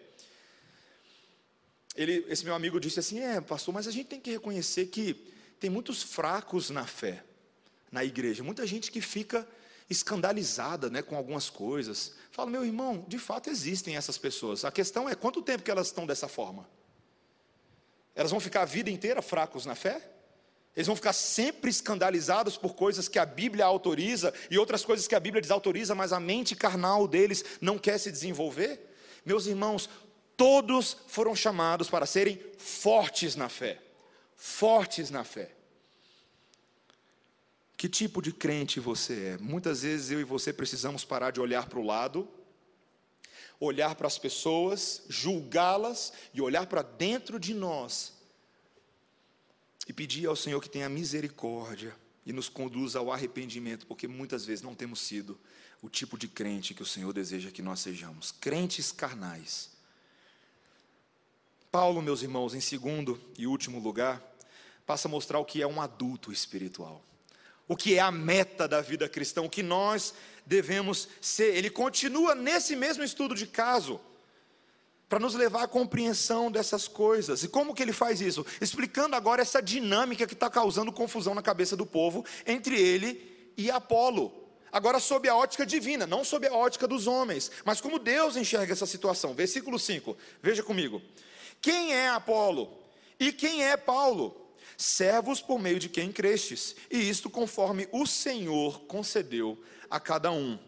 ele, 1.99 2.25
esse 2.29 2.45
meu 2.45 2.55
amigo 2.55 2.79
disse 2.79 3.01
assim: 3.01 3.19
É, 3.19 3.41
pastor, 3.41 3.75
mas 3.75 3.89
a 3.89 3.91
gente 3.91 4.07
tem 4.07 4.21
que 4.21 4.31
reconhecer 4.31 4.87
que 4.87 5.15
tem 5.59 5.69
muitos 5.69 6.01
fracos 6.01 6.71
na 6.71 6.87
fé, 6.87 7.25
na 7.91 8.05
igreja, 8.05 8.45
muita 8.45 8.65
gente 8.65 8.93
que 8.93 9.01
fica 9.01 9.47
escandalizada 9.91 10.89
né, 10.89 11.03
com 11.03 11.17
algumas 11.17 11.51
coisas. 11.51 12.15
Fala, 12.31 12.51
meu 12.51 12.65
irmão, 12.65 13.05
de 13.09 13.19
fato 13.19 13.51
existem 13.51 13.97
essas 13.97 14.17
pessoas. 14.17 14.65
A 14.65 14.71
questão 14.71 15.09
é 15.09 15.15
quanto 15.17 15.43
tempo 15.43 15.65
que 15.65 15.71
elas 15.71 15.89
estão 15.89 16.07
dessa 16.07 16.29
forma? 16.29 16.69
Elas 18.15 18.31
vão 18.31 18.39
ficar 18.39 18.63
a 18.63 18.67
vida 18.67 18.91
inteira 18.91 19.21
fracos 19.21 19.67
na 19.67 19.75
fé? 19.75 20.09
Eles 20.77 20.87
vão 20.87 20.95
ficar 20.95 21.13
sempre 21.13 21.69
escandalizados 21.69 22.57
por 22.57 22.77
coisas 22.77 23.09
que 23.09 23.19
a 23.19 23.27
Bíblia 23.27 23.65
autoriza 23.65 24.33
e 24.49 24.57
outras 24.57 24.85
coisas 24.85 25.09
que 25.09 25.15
a 25.17 25.21
Bíblia 25.21 25.41
desautoriza, 25.41 25.97
mas 25.97 26.13
a 26.13 26.21
mente 26.21 26.55
carnal 26.55 27.09
deles 27.09 27.45
não 27.61 27.77
quer 27.77 27.99
se 27.99 28.13
desenvolver? 28.13 28.95
Meus 29.25 29.47
irmãos, 29.47 29.91
Todos 30.39 30.97
foram 31.09 31.35
chamados 31.35 31.91
para 31.91 32.07
serem 32.07 32.41
fortes 32.59 33.35
na 33.35 33.49
fé. 33.49 33.83
Fortes 34.37 35.11
na 35.11 35.25
fé. 35.25 35.51
Que 37.77 37.89
tipo 37.89 38.23
de 38.23 38.33
crente 38.33 38.79
você 38.79 39.31
é? 39.31 39.39
Muitas 39.39 39.83
vezes 39.83 40.13
eu 40.13 40.21
e 40.21 40.25
você 40.25 40.53
precisamos 40.53 41.05
parar 41.05 41.33
de 41.33 41.41
olhar 41.41 41.69
para 41.69 41.81
o 41.81 41.85
lado, 41.85 42.29
olhar 43.59 43.97
para 43.97 44.07
as 44.07 44.17
pessoas, 44.17 45.03
julgá-las 45.09 46.13
e 46.33 46.41
olhar 46.41 46.69
para 46.69 46.83
dentro 46.83 47.41
de 47.41 47.53
nós 47.53 48.13
e 49.89 49.93
pedir 49.93 50.27
ao 50.27 50.37
Senhor 50.37 50.63
que 50.63 50.71
tenha 50.71 50.89
misericórdia 50.89 51.97
e 52.25 52.33
nos 52.33 52.49
conduza 52.49 53.01
ao 53.01 53.11
arrependimento, 53.11 53.89
porque 53.89 54.07
muitas 54.07 54.45
vezes 54.47 54.63
não 54.63 54.77
temos 54.77 55.01
sido 55.01 55.37
o 55.83 55.89
tipo 55.91 56.17
de 56.17 56.29
crente 56.29 56.75
que 56.75 56.83
o 56.83 56.87
Senhor 56.87 57.13
deseja 57.13 57.51
que 57.51 57.61
nós 57.61 57.81
sejamos 57.81 58.31
crentes 58.31 58.93
carnais 58.93 59.77
Paulo, 61.79 62.03
meus 62.03 62.23
irmãos, 62.23 62.55
em 62.55 62.61
segundo 62.61 63.21
e 63.39 63.47
último 63.47 63.79
lugar, 63.79 64.21
passa 64.85 65.07
a 65.07 65.09
mostrar 65.09 65.39
o 65.39 65.45
que 65.45 65.63
é 65.63 65.67
um 65.67 65.81
adulto 65.81 66.33
espiritual. 66.33 67.01
O 67.69 67.77
que 67.77 67.95
é 67.95 68.01
a 68.01 68.11
meta 68.11 68.67
da 68.67 68.81
vida 68.81 69.09
cristã, 69.09 69.43
o 69.43 69.49
que 69.49 69.63
nós 69.63 70.13
devemos 70.45 71.09
ser. 71.21 71.55
Ele 71.55 71.71
continua 71.71 72.35
nesse 72.35 72.75
mesmo 72.75 73.05
estudo 73.05 73.33
de 73.33 73.47
caso, 73.47 74.01
para 75.09 75.21
nos 75.21 75.37
levar 75.37 75.63
à 75.63 75.69
compreensão 75.69 76.51
dessas 76.51 76.89
coisas. 76.89 77.45
E 77.45 77.49
como 77.49 77.73
que 77.73 77.81
ele 77.85 77.93
faz 77.93 78.21
isso? 78.21 78.45
Explicando 78.61 79.15
agora 79.15 79.41
essa 79.41 79.63
dinâmica 79.63 80.27
que 80.27 80.35
está 80.35 80.51
causando 80.51 80.91
confusão 80.91 81.33
na 81.33 81.43
cabeça 81.43 81.77
do 81.77 81.87
povo 81.87 82.25
entre 82.45 82.75
ele 82.75 83.53
e 83.57 83.71
Apolo. 83.71 84.33
Agora, 84.73 84.99
sob 84.99 85.29
a 85.29 85.37
ótica 85.37 85.65
divina, 85.65 86.09
não 86.09 86.25
sob 86.25 86.45
a 86.45 86.53
ótica 86.53 86.89
dos 86.89 87.07
homens, 87.07 87.53
mas 87.65 87.81
como 87.81 88.01
Deus 88.01 88.37
enxerga 88.37 88.73
essa 88.73 88.85
situação. 88.85 89.33
Versículo 89.33 89.79
5, 89.79 90.17
veja 90.43 90.65
comigo. 90.65 91.01
Quem 91.61 91.93
é 91.95 92.09
Apolo? 92.09 92.73
E 93.19 93.33
quem 93.33 93.65
é 93.65 93.77
Paulo? 93.77 94.37
Servos 94.77 95.41
por 95.41 95.59
meio 95.59 95.79
de 95.79 95.89
quem 95.89 96.13
crestes, 96.13 96.77
e 96.91 97.09
isto 97.09 97.29
conforme 97.29 97.89
o 97.91 98.07
Senhor 98.07 98.81
concedeu 98.83 99.59
a 99.91 99.99
cada 99.99 100.31
um. 100.31 100.59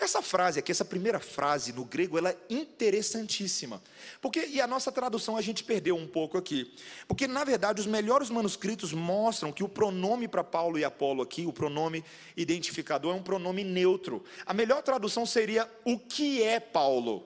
Essa 0.00 0.20
frase 0.22 0.58
aqui, 0.58 0.72
essa 0.72 0.84
primeira 0.84 1.20
frase 1.20 1.72
no 1.72 1.84
grego, 1.84 2.18
ela 2.18 2.30
é 2.30 2.36
interessantíssima. 2.50 3.82
Porque, 4.20 4.46
e 4.46 4.60
a 4.60 4.66
nossa 4.66 4.90
tradução 4.90 5.36
a 5.36 5.42
gente 5.42 5.62
perdeu 5.62 5.96
um 5.96 6.06
pouco 6.06 6.36
aqui. 6.36 6.74
Porque, 7.06 7.26
na 7.26 7.44
verdade, 7.44 7.80
os 7.80 7.86
melhores 7.86 8.30
manuscritos 8.30 8.92
mostram 8.92 9.52
que 9.52 9.62
o 9.62 9.68
pronome 9.68 10.26
para 10.26 10.42
Paulo 10.42 10.78
e 10.78 10.84
Apolo 10.84 11.22
aqui, 11.22 11.46
o 11.46 11.52
pronome 11.52 12.04
identificador, 12.36 13.14
é 13.14 13.18
um 13.18 13.22
pronome 13.22 13.62
neutro. 13.62 14.24
A 14.44 14.52
melhor 14.52 14.82
tradução 14.82 15.24
seria: 15.24 15.70
o 15.84 15.98
que 15.98 16.42
é 16.42 16.58
Paulo? 16.58 17.24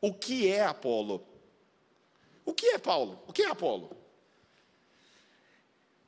O 0.00 0.12
que 0.12 0.48
é 0.48 0.64
Apolo? 0.64 1.31
O 2.44 2.52
que 2.52 2.66
é 2.66 2.78
Paulo? 2.78 3.22
O 3.26 3.32
que 3.32 3.42
é 3.42 3.46
Apolo? 3.46 3.96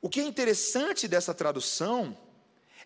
O 0.01 0.09
que 0.09 0.19
é 0.19 0.23
interessante 0.23 1.07
dessa 1.07 1.33
tradução 1.33 2.15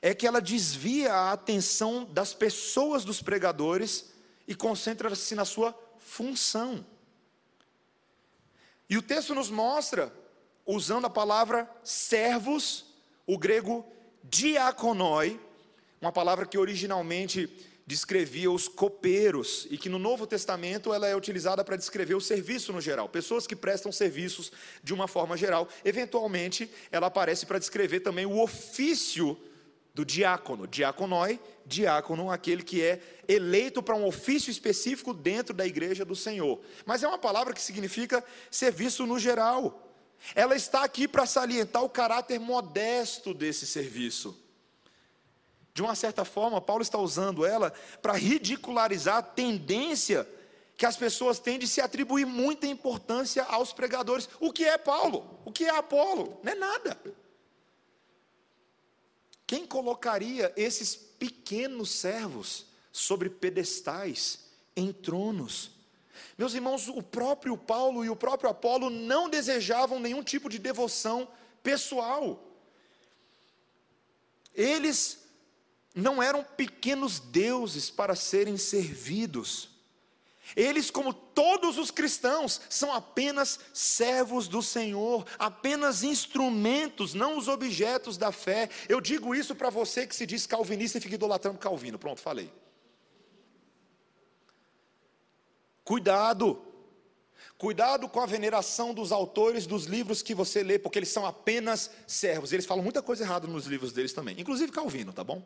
é 0.02 0.14
que 0.14 0.26
ela 0.26 0.42
desvia 0.42 1.14
a 1.14 1.32
atenção 1.34 2.06
das 2.06 2.34
pessoas 2.34 3.04
dos 3.04 3.22
pregadores 3.22 4.12
e 4.48 4.56
concentra-se 4.56 5.36
na 5.36 5.46
sua 5.46 5.78
função. 5.98 6.86
E 8.90 8.98
o 8.98 9.02
texto 9.02 9.36
nos 9.36 9.50
mostra, 9.50 10.14
usando 10.66 11.06
a 11.06 11.10
palavra 11.10 11.70
servos, 11.84 12.86
o 13.28 13.38
grego 13.38 13.86
diakonoi, 14.24 15.40
uma 16.02 16.12
palavra 16.12 16.46
que 16.46 16.58
originalmente 16.58 17.50
descrevia 17.90 18.52
os 18.52 18.68
copeiros 18.68 19.66
e 19.72 19.76
que 19.76 19.90
no 19.90 19.98
Novo 19.98 20.28
Testamento 20.28 20.94
ela 20.94 21.08
é 21.08 21.16
utilizada 21.16 21.64
para 21.64 21.76
descrever 21.76 22.14
o 22.14 22.22
serviço 22.22 22.72
no 22.72 22.80
geral, 22.80 23.10
pessoas 23.10 23.48
que 23.48 23.56
prestam 23.56 23.92
serviços 23.92 24.52
de 24.84 24.94
uma 24.94 25.08
forma 25.08 25.36
geral. 25.36 25.68
Eventualmente, 25.84 26.70
ela 26.92 27.08
aparece 27.08 27.48
para 27.48 27.58
descrever 27.58 28.02
também 28.02 28.28
o 28.28 28.40
ofício 28.40 29.36
do 29.96 30.06
diácono. 30.06 30.68
Diaconoi, 30.68 31.40
diácono, 31.66 32.30
aquele 32.30 32.62
que 32.62 32.80
é 32.80 33.02
eleito 33.28 33.82
para 33.82 33.96
um 33.96 34.06
ofício 34.06 34.52
específico 34.52 35.12
dentro 35.12 35.52
da 35.52 35.66
igreja 35.66 36.06
do 36.06 36.16
Senhor. 36.16 36.62
Mas 36.86 37.02
é 37.02 37.08
uma 37.08 37.18
palavra 37.18 37.56
que 37.56 37.62
significa 37.62 38.24
serviço 38.52 39.08
no 39.08 39.18
geral. 39.18 39.92
Ela 40.36 40.56
está 40.56 40.84
aqui 40.84 41.08
para 41.08 41.26
salientar 41.26 41.84
o 41.84 41.90
caráter 41.90 42.40
modesto 42.40 43.34
desse 43.34 43.66
serviço. 43.66 44.49
De 45.80 45.84
uma 45.84 45.96
certa 45.96 46.26
forma, 46.26 46.60
Paulo 46.60 46.82
está 46.82 46.98
usando 46.98 47.46
ela 47.46 47.72
para 48.02 48.12
ridicularizar 48.12 49.16
a 49.16 49.22
tendência 49.22 50.28
que 50.76 50.86
as 50.86 50.98
pessoas 50.98 51.40
têm 51.40 51.58
de 51.58 51.70
se 51.70 51.80
atribuir 51.80 52.26
muita 52.26 52.68
importância 52.68 53.46
aos 53.46 53.72
pregadores. 53.72 54.28
O 54.42 54.52
que 54.52 54.66
é 54.66 54.78
Paulo? 54.78 55.40
O 55.46 55.54
que 55.54 55.64
é 55.64 55.70
Apolo? 55.70 56.38
Não 56.44 56.52
é 56.52 56.56
nada. 56.56 57.00
Quem 59.48 59.66
colocaria 59.66 60.52
esses 60.58 60.98
pequenos 60.98 61.92
servos 61.92 62.66
sobre 62.92 63.30
pedestais, 63.30 64.50
em 64.76 64.92
tronos? 64.92 65.72
Meus 66.38 66.54
irmãos, 66.54 66.90
o 66.90 67.02
próprio 67.02 67.58
Paulo 67.58 68.04
e 68.04 68.10
o 68.10 68.18
próprio 68.18 68.50
Apolo 68.50 68.90
não 68.90 69.30
desejavam 69.30 69.98
nenhum 69.98 70.24
tipo 70.24 70.50
de 70.50 70.60
devoção 70.60 71.26
pessoal. 71.64 72.44
Eles 74.54 75.29
não 75.94 76.22
eram 76.22 76.44
pequenos 76.44 77.20
deuses 77.20 77.90
para 77.90 78.16
serem 78.16 78.58
servidos. 78.58 79.70
Eles, 80.56 80.90
como 80.90 81.14
todos 81.14 81.78
os 81.78 81.92
cristãos, 81.92 82.60
são 82.70 82.94
apenas 82.94 83.60
servos 83.74 84.48
do 84.48 84.64
Senhor, 84.64 85.26
apenas 85.38 86.04
instrumentos, 86.04 87.14
não 87.14 87.38
os 87.38 87.48
objetos 87.48 88.18
da 88.18 88.32
fé. 88.32 88.70
Eu 88.88 89.00
digo 89.00 89.36
isso 89.36 89.56
para 89.56 89.70
você 89.70 90.08
que 90.08 90.16
se 90.16 90.26
diz 90.26 90.48
calvinista 90.48 90.98
e 90.98 91.02
fica 91.02 91.16
idolatrando 91.16 91.60
Calvino. 91.60 92.00
Pronto, 92.00 92.20
falei. 92.20 92.52
Cuidado, 95.84 96.62
cuidado 97.58 98.08
com 98.08 98.20
a 98.20 98.26
veneração 98.26 98.94
dos 98.94 99.12
autores 99.12 99.66
dos 99.66 99.86
livros 99.86 100.22
que 100.22 100.36
você 100.36 100.64
lê, 100.64 100.78
porque 100.78 101.00
eles 101.00 101.10
são 101.10 101.26
apenas 101.26 101.92
servos. 102.08 102.52
Eles 102.54 102.66
falam 102.66 102.84
muita 102.84 103.02
coisa 103.02 103.24
errada 103.24 103.48
nos 103.48 103.66
livros 103.66 103.92
deles 103.92 104.14
também, 104.14 104.40
inclusive 104.40 104.72
Calvino, 104.72 105.14
tá 105.14 105.24
bom? 105.24 105.44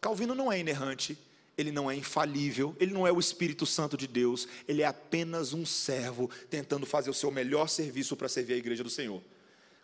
Calvino 0.00 0.34
não 0.34 0.52
é 0.52 0.58
inerrante, 0.58 1.18
ele 1.56 1.72
não 1.72 1.90
é 1.90 1.96
infalível, 1.96 2.76
ele 2.78 2.92
não 2.92 3.06
é 3.06 3.12
o 3.12 3.18
Espírito 3.18 3.64
Santo 3.64 3.96
de 3.96 4.06
Deus, 4.06 4.46
ele 4.68 4.82
é 4.82 4.86
apenas 4.86 5.52
um 5.52 5.64
servo 5.64 6.30
tentando 6.50 6.84
fazer 6.84 7.08
o 7.10 7.14
seu 7.14 7.30
melhor 7.30 7.68
serviço 7.68 8.16
para 8.16 8.28
servir 8.28 8.54
a 8.54 8.58
igreja 8.58 8.84
do 8.84 8.90
Senhor. 8.90 9.22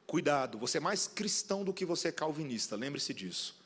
Cuidado, 0.06 0.58
você 0.58 0.76
é 0.76 0.80
mais 0.80 1.06
cristão 1.06 1.64
do 1.64 1.72
que 1.72 1.86
você 1.86 2.08
é 2.08 2.12
calvinista, 2.12 2.76
lembre-se 2.76 3.14
disso. 3.14 3.62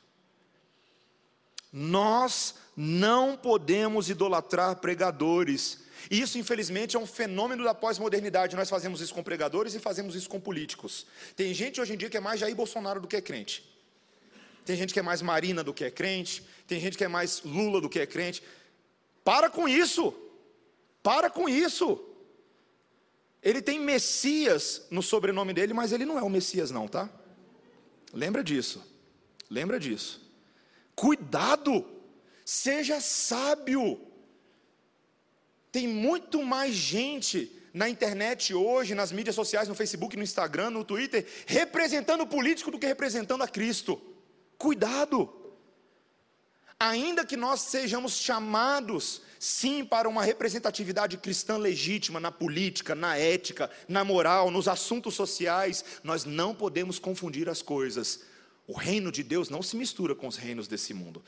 Nós 1.71 2.55
não 2.75 3.35
podemos 3.35 4.09
idolatrar 4.09 4.77
pregadores. 4.77 5.79
Isso, 6.09 6.37
infelizmente, 6.37 6.95
é 6.95 6.99
um 6.99 7.05
fenômeno 7.05 7.63
da 7.63 7.73
pós-modernidade. 7.73 8.55
Nós 8.55 8.69
fazemos 8.69 9.01
isso 9.01 9.13
com 9.13 9.21
pregadores 9.21 9.75
e 9.75 9.79
fazemos 9.79 10.15
isso 10.15 10.29
com 10.29 10.39
políticos. 10.39 11.05
Tem 11.35 11.53
gente 11.53 11.81
hoje 11.81 11.93
em 11.93 11.97
dia 11.97 12.09
que 12.09 12.15
é 12.15 12.21
mais 12.21 12.39
Jair 12.39 12.55
Bolsonaro 12.55 13.01
do 13.01 13.07
que 13.07 13.17
é 13.17 13.21
crente. 13.21 13.76
Tem 14.67 14.75
gente 14.75 14.93
que 14.93 14.99
é 14.99 15.03
mais 15.09 15.21
Marina 15.21 15.63
do 15.63 15.73
que 15.73 15.85
é 15.85 15.91
crente 16.01 16.43
tem 16.67 16.81
gente 16.81 16.97
que 16.97 17.03
é 17.03 17.07
mais 17.07 17.41
Lula 17.43 17.79
do 17.79 17.89
que 17.89 17.99
é 17.99 18.05
crente. 18.05 18.43
Para 19.23 19.49
com 19.49 19.67
isso. 19.67 20.13
Para 21.01 21.29
com 21.29 21.47
isso. 21.47 22.03
Ele 23.41 23.61
tem 23.61 23.79
Messias 23.79 24.85
no 24.91 25.01
sobrenome 25.01 25.53
dele, 25.53 25.73
mas 25.73 25.93
ele 25.93 26.05
não 26.05 26.19
é 26.19 26.21
o 26.21 26.29
Messias, 26.29 26.69
não, 26.69 26.87
tá? 26.87 27.09
Lembra 28.13 28.43
disso. 28.43 28.85
Lembra 29.49 29.79
disso. 29.79 30.29
Cuidado. 30.93 31.85
Seja 32.43 32.99
sábio. 32.99 34.01
Tem 35.71 35.87
muito 35.87 36.43
mais 36.43 36.75
gente 36.75 37.53
na 37.73 37.87
internet 37.87 38.53
hoje, 38.53 38.95
nas 38.95 39.11
mídias 39.11 39.35
sociais, 39.35 39.69
no 39.69 39.75
Facebook, 39.75 40.17
no 40.17 40.23
Instagram, 40.23 40.71
no 40.71 40.83
Twitter, 40.83 41.25
representando 41.45 42.21
o 42.21 42.27
político 42.27 42.71
do 42.71 42.79
que 42.79 42.87
representando 42.87 43.43
a 43.43 43.47
Cristo. 43.47 44.16
Cuidado. 44.57 45.33
Ainda 46.79 47.25
que 47.25 47.35
nós 47.35 47.61
sejamos 47.61 48.17
chamados, 48.17 49.21
sim, 49.39 49.83
para 49.83 50.07
uma 50.07 50.23
representatividade 50.23 51.17
cristã 51.17 51.57
legítima 51.57 52.19
na 52.19 52.31
política, 52.31 52.93
na 52.93 53.17
ética, 53.17 53.69
na 53.87 54.03
moral, 54.03 54.51
nos 54.51 54.67
assuntos 54.67 55.15
sociais, 55.15 55.83
nós 56.03 56.23
não 56.23 56.53
podemos 56.53 56.99
confundir 56.99 57.49
as 57.49 57.63
coisas. 57.63 58.21
O 58.67 58.73
reino 58.73 59.11
de 59.11 59.23
Deus 59.23 59.49
não 59.49 59.63
se 59.63 59.75
mistura 59.75 60.13
com 60.13 60.27
os 60.27 60.37
reinos 60.37 60.67
desse 60.67 60.93
mundo. 60.93 61.23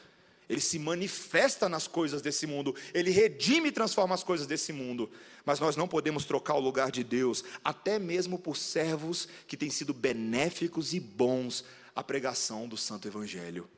Ele 0.48 0.62
se 0.62 0.78
manifesta 0.78 1.70
nas 1.70 1.88
coisas 1.88 2.24
desse 2.24 2.48
mundo, 2.48 2.76
ele 2.92 3.12
redime 3.12 3.70
e 3.70 3.72
transforma 3.72 4.16
as 4.16 4.24
coisas 4.24 4.48
desse 4.48 4.74
mundo, 4.74 5.10
mas 5.46 5.60
nós 5.60 5.76
não 5.76 5.88
podemos 5.88 6.26
trocar 6.26 6.56
o 6.56 6.60
lugar 6.60 6.92
de 6.92 7.04
Deus, 7.04 7.44
até 7.64 8.00
mesmo 8.00 8.40
por 8.40 8.58
servos 8.58 9.28
que 9.48 9.56
têm 9.56 9.70
sido 9.70 9.94
benéficos 9.94 10.94
e 10.94 11.00
bons 11.00 11.64
à 12.00 12.04
pregação 12.04 12.66
do 12.66 12.78
Santo 12.78 13.10
Evangelho. 13.10 13.70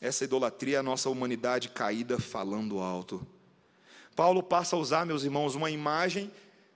Essa 0.00 0.24
idolatria 0.24 0.76
é 0.76 0.80
a 0.80 0.82
nossa 0.82 1.10
humanidade 1.10 1.68
caída 1.68 2.18
falando 2.18 2.80
alto. 2.80 3.24
Paulo 4.16 4.42
passa 4.42 4.76
a 4.76 4.78
usar, 4.78 5.04
meus 5.04 5.22
irmãos, 5.22 5.54
uma 5.54 5.70
imagem 5.70 6.32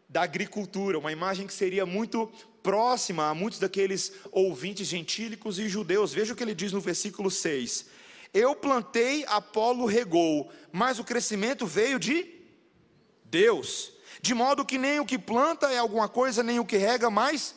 da 0.06 0.20
agricultura, 0.20 0.98
uma 0.98 1.10
imagem 1.10 1.46
que 1.46 1.54
seria 1.54 1.86
muito 1.86 2.30
próxima 2.62 3.30
a 3.30 3.34
muitos 3.34 3.58
daqueles 3.58 4.12
ouvintes 4.30 4.88
gentílicos 4.88 5.58
e 5.58 5.70
judeus. 5.70 6.12
Veja 6.12 6.34
o 6.34 6.36
que 6.36 6.42
ele 6.42 6.54
diz 6.54 6.70
no 6.70 6.82
versículo 6.82 7.30
6. 7.30 7.86
Eu 8.34 8.54
plantei, 8.54 9.24
Apolo 9.24 9.86
regou, 9.86 10.52
mas 10.70 10.98
o 10.98 11.04
crescimento 11.04 11.66
veio 11.66 11.98
de 11.98 12.30
Deus. 13.24 13.90
De 14.20 14.34
modo 14.34 14.66
que 14.66 14.76
nem 14.76 15.00
o 15.00 15.06
que 15.06 15.18
planta 15.18 15.72
é 15.72 15.78
alguma 15.78 16.10
coisa, 16.10 16.42
nem 16.42 16.60
o 16.60 16.66
que 16.66 16.76
rega, 16.76 17.08
mas 17.08 17.54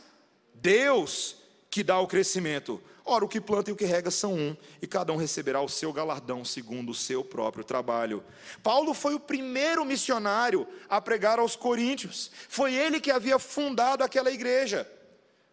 Deus 0.54 1.36
que 1.70 1.84
dá 1.84 2.00
o 2.00 2.08
crescimento. 2.08 2.82
Ora, 3.10 3.24
o 3.24 3.28
que 3.28 3.40
planta 3.40 3.70
e 3.70 3.74
o 3.74 3.76
que 3.76 3.86
rega 3.86 4.12
são 4.12 4.34
um, 4.34 4.56
e 4.82 4.88
cada 4.88 5.14
um 5.14 5.16
receberá 5.16 5.62
o 5.62 5.70
seu 5.70 5.94
galardão 5.94 6.44
segundo 6.44 6.90
o 6.90 6.96
seu 6.96 7.24
próprio 7.24 7.64
trabalho. 7.64 8.22
Paulo 8.62 8.94
foi 8.94 9.14
o 9.14 9.20
primeiro 9.20 9.86
missionário 9.86 10.68
a 10.90 11.00
pregar 11.00 11.40
aos 11.40 11.56
coríntios. 11.56 12.30
Foi 12.50 12.74
ele 12.74 13.00
que 13.00 13.10
havia 13.10 13.40
fundado 13.40 14.04
aquela 14.04 14.30
igreja. 14.30 14.86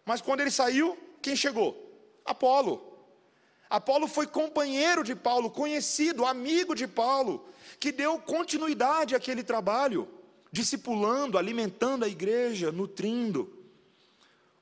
Mas 0.05 0.21
quando 0.21 0.41
ele 0.41 0.51
saiu, 0.51 0.99
quem 1.23 1.37
chegou? 1.37 1.81
Apolo. 2.25 2.93
Apolo 3.71 4.07
foi 4.07 4.27
companheiro 4.27 5.05
de 5.05 5.15
Paulo, 5.15 5.51
conhecido, 5.51 6.25
amigo 6.25 6.75
de 6.75 6.87
Paulo, 6.87 7.49
que 7.79 7.93
deu 7.93 8.19
continuidade 8.19 9.15
àquele 9.15 9.43
trabalho, 9.43 10.09
discipulando, 10.51 11.39
alimentando 11.39 12.05
a 12.05 12.09
igreja, 12.09 12.71
nutrindo. 12.71 13.53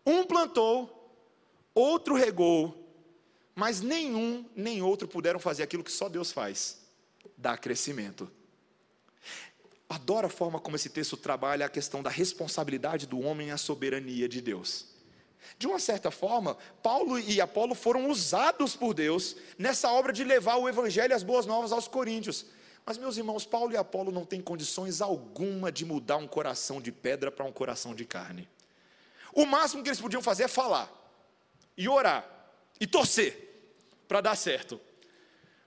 Um 0.05 0.25
plantou, 0.25 1.02
outro 1.75 2.15
regou, 2.15 2.83
mas 3.55 3.81
nenhum 3.81 4.45
nem 4.55 4.83
outro 4.83 5.07
puderam 5.07 5.39
fazer 5.39 5.63
aquilo 5.63 5.85
que 5.85 5.93
só 5.93 6.09
Deus 6.09 6.33
faz: 6.33 6.81
dar 7.37 7.59
crescimento. 7.59 8.31
Adoro 9.89 10.27
a 10.27 10.31
forma 10.31 10.59
como 10.59 10.77
esse 10.77 10.89
texto 10.89 11.19
trabalha 11.19 11.67
a 11.67 11.69
questão 11.69 12.03
da 12.03 12.09
responsabilidade 12.09 13.07
do 13.07 13.21
homem 13.21 13.49
e 13.49 13.51
a 13.51 13.59
soberania 13.59 14.27
de 14.27 14.41
Deus. 14.41 14.87
De 15.59 15.67
uma 15.67 15.79
certa 15.79 16.11
forma, 16.11 16.57
Paulo 16.83 17.19
e 17.19 17.41
Apolo 17.41 17.75
foram 17.75 18.09
usados 18.09 18.75
por 18.75 18.95
Deus 18.95 19.37
nessa 19.59 19.91
obra 19.93 20.13
de 20.13 20.25
levar 20.25 20.57
o 20.57 20.69
evangelho 20.69 21.13
e 21.13 21.15
as 21.15 21.23
boas 21.23 21.45
novas 21.45 21.73
aos 21.73 21.87
coríntios. 21.87 22.47
Mas, 22.87 22.99
meus 22.99 23.17
irmãos, 23.17 23.45
Paulo 23.45 23.73
e 23.73 23.77
Apolo 23.77 24.11
não 24.11 24.25
têm 24.25 24.41
condições 24.41 25.01
alguma 25.01 25.71
de 25.71 25.85
mudar 25.85 26.17
um 26.17 26.27
coração 26.27 26.81
de 26.81 26.91
pedra 26.91 27.31
para 27.31 27.45
um 27.45 27.53
coração 27.53 27.95
de 27.95 28.05
carne. 28.05 28.49
O 29.33 29.47
máximo 29.47 29.83
que 29.83 29.89
eles 29.89 30.01
podiam 30.01 30.23
fazer 30.23 30.45
é 30.45 30.49
falar, 30.49 30.91
e 31.77 31.89
orar, 31.89 32.29
e 32.81 32.87
torcer, 32.87 33.67
para 34.07 34.21
dar 34.21 34.37
certo. 34.37 34.81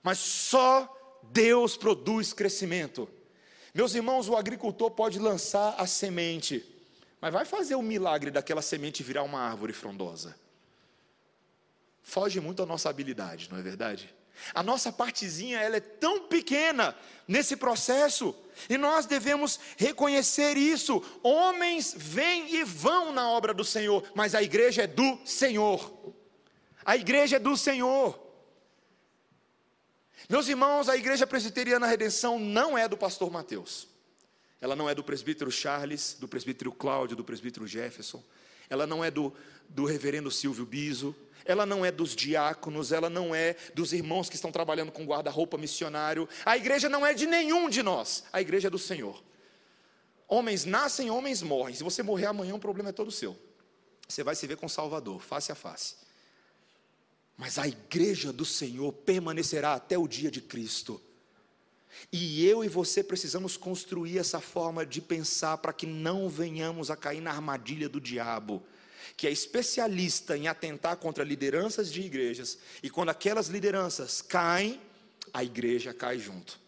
Mas 0.02 0.18
só 0.18 1.20
Deus 1.24 1.76
produz 1.76 2.32
crescimento. 2.32 3.08
Meus 3.74 3.94
irmãos, 3.94 4.28
o 4.28 4.36
agricultor 4.36 4.90
pode 4.90 5.18
lançar 5.18 5.74
a 5.78 5.86
semente, 5.86 6.64
mas 7.20 7.32
vai 7.32 7.44
fazer 7.44 7.74
o 7.74 7.82
milagre 7.82 8.30
daquela 8.30 8.62
semente 8.62 9.02
virar 9.02 9.22
uma 9.22 9.40
árvore 9.40 9.72
frondosa. 9.72 10.34
Foge 12.02 12.40
muito 12.40 12.62
a 12.62 12.66
nossa 12.66 12.88
habilidade, 12.88 13.50
não 13.50 13.58
é 13.58 13.62
verdade? 13.62 14.14
A 14.54 14.62
nossa 14.62 14.92
partezinha 14.92 15.60
ela 15.60 15.76
é 15.76 15.80
tão 15.80 16.28
pequena 16.28 16.96
nesse 17.26 17.56
processo 17.56 18.34
e 18.68 18.78
nós 18.78 19.06
devemos 19.06 19.58
reconhecer 19.76 20.56
isso. 20.56 21.02
Homens 21.22 21.94
vêm 21.96 22.54
e 22.54 22.64
vão 22.64 23.12
na 23.12 23.28
obra 23.28 23.52
do 23.52 23.64
Senhor, 23.64 24.02
mas 24.14 24.34
a 24.34 24.42
igreja 24.42 24.82
é 24.82 24.86
do 24.86 25.18
Senhor. 25.24 26.14
A 26.84 26.96
igreja 26.96 27.36
é 27.36 27.38
do 27.38 27.56
Senhor. 27.56 28.18
Meus 30.28 30.48
irmãos, 30.48 30.88
a 30.88 30.96
igreja 30.96 31.26
presbiteriana 31.26 31.86
Redenção 31.86 32.38
não 32.38 32.76
é 32.76 32.88
do 32.88 32.96
pastor 32.96 33.30
Mateus. 33.30 33.88
Ela 34.60 34.74
não 34.74 34.88
é 34.88 34.94
do 34.94 35.04
presbítero 35.04 35.50
Charles, 35.50 36.16
do 36.18 36.26
presbítero 36.26 36.72
Cláudio, 36.72 37.16
do 37.16 37.24
presbítero 37.24 37.66
Jefferson. 37.66 38.22
Ela 38.68 38.86
não 38.86 39.04
é 39.04 39.10
do, 39.10 39.32
do 39.68 39.84
reverendo 39.84 40.30
Silvio 40.30 40.64
Biso 40.64 41.14
ela 41.46 41.64
não 41.64 41.84
é 41.84 41.90
dos 41.90 42.14
diáconos, 42.14 42.92
ela 42.92 43.08
não 43.08 43.34
é 43.34 43.56
dos 43.74 43.92
irmãos 43.92 44.28
que 44.28 44.36
estão 44.36 44.52
trabalhando 44.52 44.92
com 44.92 45.04
guarda-roupa 45.04 45.56
missionário. 45.56 46.28
A 46.44 46.56
igreja 46.56 46.88
não 46.88 47.06
é 47.06 47.14
de 47.14 47.26
nenhum 47.26 47.68
de 47.68 47.82
nós, 47.82 48.24
a 48.32 48.40
igreja 48.40 48.68
é 48.68 48.70
do 48.70 48.78
Senhor. 48.78 49.22
Homens 50.28 50.64
nascem, 50.64 51.10
homens 51.10 51.40
morrem. 51.40 51.74
Se 51.74 51.84
você 51.84 52.02
morrer 52.02 52.26
amanhã, 52.26 52.54
o 52.54 52.58
problema 52.58 52.88
é 52.88 52.92
todo 52.92 53.10
seu. 53.10 53.36
Você 54.08 54.22
vai 54.22 54.34
se 54.34 54.46
ver 54.46 54.56
com 54.56 54.66
o 54.66 54.70
Salvador, 54.70 55.22
face 55.22 55.52
a 55.52 55.54
face. 55.54 55.94
Mas 57.36 57.58
a 57.58 57.68
igreja 57.68 58.32
do 58.32 58.44
Senhor 58.44 58.92
permanecerá 58.92 59.74
até 59.74 59.96
o 59.96 60.08
dia 60.08 60.30
de 60.30 60.40
Cristo. 60.40 61.00
E 62.12 62.44
eu 62.46 62.64
e 62.64 62.68
você 62.68 63.02
precisamos 63.02 63.56
construir 63.56 64.18
essa 64.18 64.40
forma 64.40 64.84
de 64.84 65.00
pensar 65.00 65.58
para 65.58 65.72
que 65.72 65.86
não 65.86 66.28
venhamos 66.28 66.90
a 66.90 66.96
cair 66.96 67.20
na 67.20 67.30
armadilha 67.30 67.88
do 67.88 68.00
diabo 68.00 68.62
que 69.16 69.26
é 69.26 69.30
especialista 69.30 70.36
em 70.36 70.48
atentar 70.48 70.96
contra 70.96 71.22
lideranças 71.24 71.92
de 71.92 72.00
igrejas, 72.00 72.58
e 72.82 72.88
quando 72.88 73.10
aquelas 73.10 73.48
lideranças 73.48 74.22
caem, 74.22 74.80
a 75.32 75.44
igreja 75.44 75.92
cai 75.92 76.18
junto. 76.18 76.58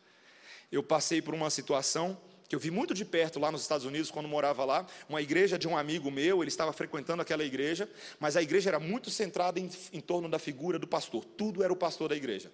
Eu 0.70 0.82
passei 0.82 1.22
por 1.22 1.34
uma 1.34 1.50
situação 1.50 2.18
que 2.48 2.56
eu 2.56 2.58
vi 2.60 2.70
muito 2.70 2.94
de 2.94 3.04
perto 3.04 3.38
lá 3.38 3.52
nos 3.52 3.60
Estados 3.60 3.84
Unidos, 3.84 4.10
quando 4.10 4.26
morava 4.26 4.64
lá, 4.64 4.86
uma 5.06 5.20
igreja 5.20 5.58
de 5.58 5.68
um 5.68 5.76
amigo 5.76 6.10
meu, 6.10 6.42
ele 6.42 6.48
estava 6.48 6.72
frequentando 6.72 7.20
aquela 7.20 7.44
igreja, 7.44 7.88
mas 8.18 8.36
a 8.36 8.42
igreja 8.42 8.70
era 8.70 8.80
muito 8.80 9.10
centrada 9.10 9.60
em, 9.60 9.70
em 9.92 10.00
torno 10.00 10.30
da 10.30 10.38
figura 10.38 10.78
do 10.78 10.86
pastor, 10.86 11.24
tudo 11.24 11.62
era 11.62 11.70
o 11.70 11.76
pastor 11.76 12.08
da 12.08 12.16
igreja. 12.16 12.50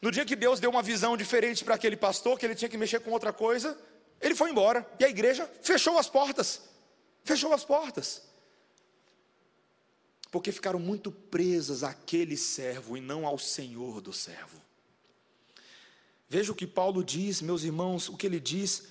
No 0.00 0.10
dia 0.10 0.24
que 0.24 0.36
Deus 0.36 0.60
deu 0.60 0.70
uma 0.70 0.82
visão 0.82 1.16
diferente 1.16 1.64
para 1.64 1.74
aquele 1.74 1.96
pastor, 1.96 2.38
que 2.38 2.46
ele 2.46 2.54
tinha 2.54 2.68
que 2.68 2.78
mexer 2.78 3.00
com 3.00 3.10
outra 3.10 3.32
coisa, 3.32 3.76
ele 4.20 4.36
foi 4.36 4.50
embora, 4.50 4.86
e 5.00 5.04
a 5.04 5.08
igreja 5.08 5.50
fechou 5.62 5.98
as 5.98 6.08
portas, 6.08 6.62
fechou 7.24 7.52
as 7.52 7.64
portas 7.64 8.31
porque 10.32 10.50
ficaram 10.50 10.78
muito 10.78 11.12
presas 11.12 11.84
àquele 11.84 12.38
servo 12.38 12.96
e 12.96 13.02
não 13.02 13.26
ao 13.26 13.36
Senhor 13.38 14.00
do 14.00 14.14
servo. 14.14 14.62
Veja 16.26 16.50
o 16.50 16.54
que 16.54 16.66
Paulo 16.66 17.04
diz, 17.04 17.42
meus 17.42 17.64
irmãos, 17.64 18.08
o 18.08 18.16
que 18.16 18.26
ele 18.26 18.40
diz 18.40 18.84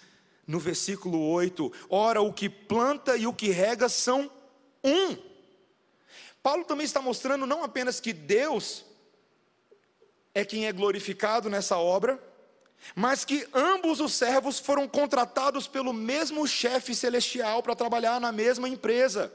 no 0.45 0.60
versículo 0.60 1.19
8: 1.19 1.73
Ora, 1.89 2.21
o 2.21 2.32
que 2.32 2.47
planta 2.47 3.17
e 3.17 3.25
o 3.25 3.34
que 3.34 3.49
rega 3.49 3.89
são 3.89 4.32
um. 4.84 5.17
Paulo 6.43 6.63
também 6.63 6.86
está 6.86 7.01
mostrando 7.01 7.47
não 7.47 7.63
apenas 7.63 7.99
que 7.99 8.13
Deus 8.13 8.86
é 10.36 10.45
quem 10.45 10.67
é 10.67 10.71
glorificado 10.71 11.49
nessa 11.49 11.75
obra, 11.75 12.21
mas 12.95 13.25
que 13.25 13.47
ambos 13.51 13.99
os 13.99 14.13
servos 14.13 14.60
foram 14.60 14.88
contratados 14.88 15.67
pelo 15.67 15.91
mesmo 15.91 16.47
chefe 16.47 16.93
celestial 16.93 17.63
para 17.63 17.75
trabalhar 17.75 18.21
na 18.21 18.32
mesma 18.32 18.69
empresa. 18.69 19.34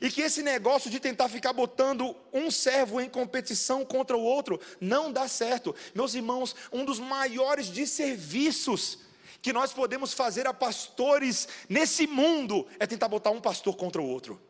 E 0.00 0.10
que 0.10 0.20
esse 0.20 0.42
negócio 0.42 0.90
de 0.90 1.00
tentar 1.00 1.28
ficar 1.28 1.52
botando 1.52 2.14
um 2.32 2.50
servo 2.50 3.00
em 3.00 3.08
competição 3.08 3.84
contra 3.84 4.16
o 4.16 4.22
outro 4.22 4.60
não 4.80 5.12
dá 5.12 5.26
certo. 5.28 5.74
Meus 5.94 6.14
irmãos, 6.14 6.54
um 6.72 6.84
dos 6.84 6.98
maiores 6.98 7.68
desserviços 7.68 8.98
que 9.40 9.52
nós 9.52 9.72
podemos 9.72 10.12
fazer 10.12 10.46
a 10.46 10.52
pastores 10.52 11.48
nesse 11.68 12.06
mundo 12.06 12.66
é 12.78 12.86
tentar 12.86 13.08
botar 13.08 13.30
um 13.30 13.40
pastor 13.40 13.76
contra 13.76 14.02
o 14.02 14.08
outro. 14.08 14.40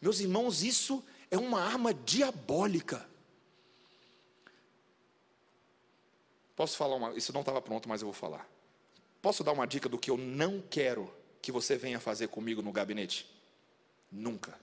Meus 0.00 0.20
irmãos, 0.20 0.62
isso 0.62 1.04
é 1.30 1.36
uma 1.36 1.60
arma 1.60 1.92
diabólica. 1.92 3.06
Posso 6.56 6.76
falar 6.76 6.96
uma, 6.96 7.14
isso 7.14 7.32
não 7.32 7.40
estava 7.40 7.62
pronto, 7.62 7.88
mas 7.88 8.00
eu 8.00 8.06
vou 8.06 8.14
falar. 8.14 8.48
Posso 9.22 9.44
dar 9.44 9.52
uma 9.52 9.66
dica 9.66 9.88
do 9.88 9.98
que 9.98 10.10
eu 10.10 10.16
não 10.16 10.60
quero 10.60 11.12
que 11.40 11.52
você 11.52 11.76
venha 11.76 12.00
fazer 12.00 12.28
comigo 12.28 12.62
no 12.62 12.72
gabinete? 12.72 13.37
Nunca. 14.10 14.58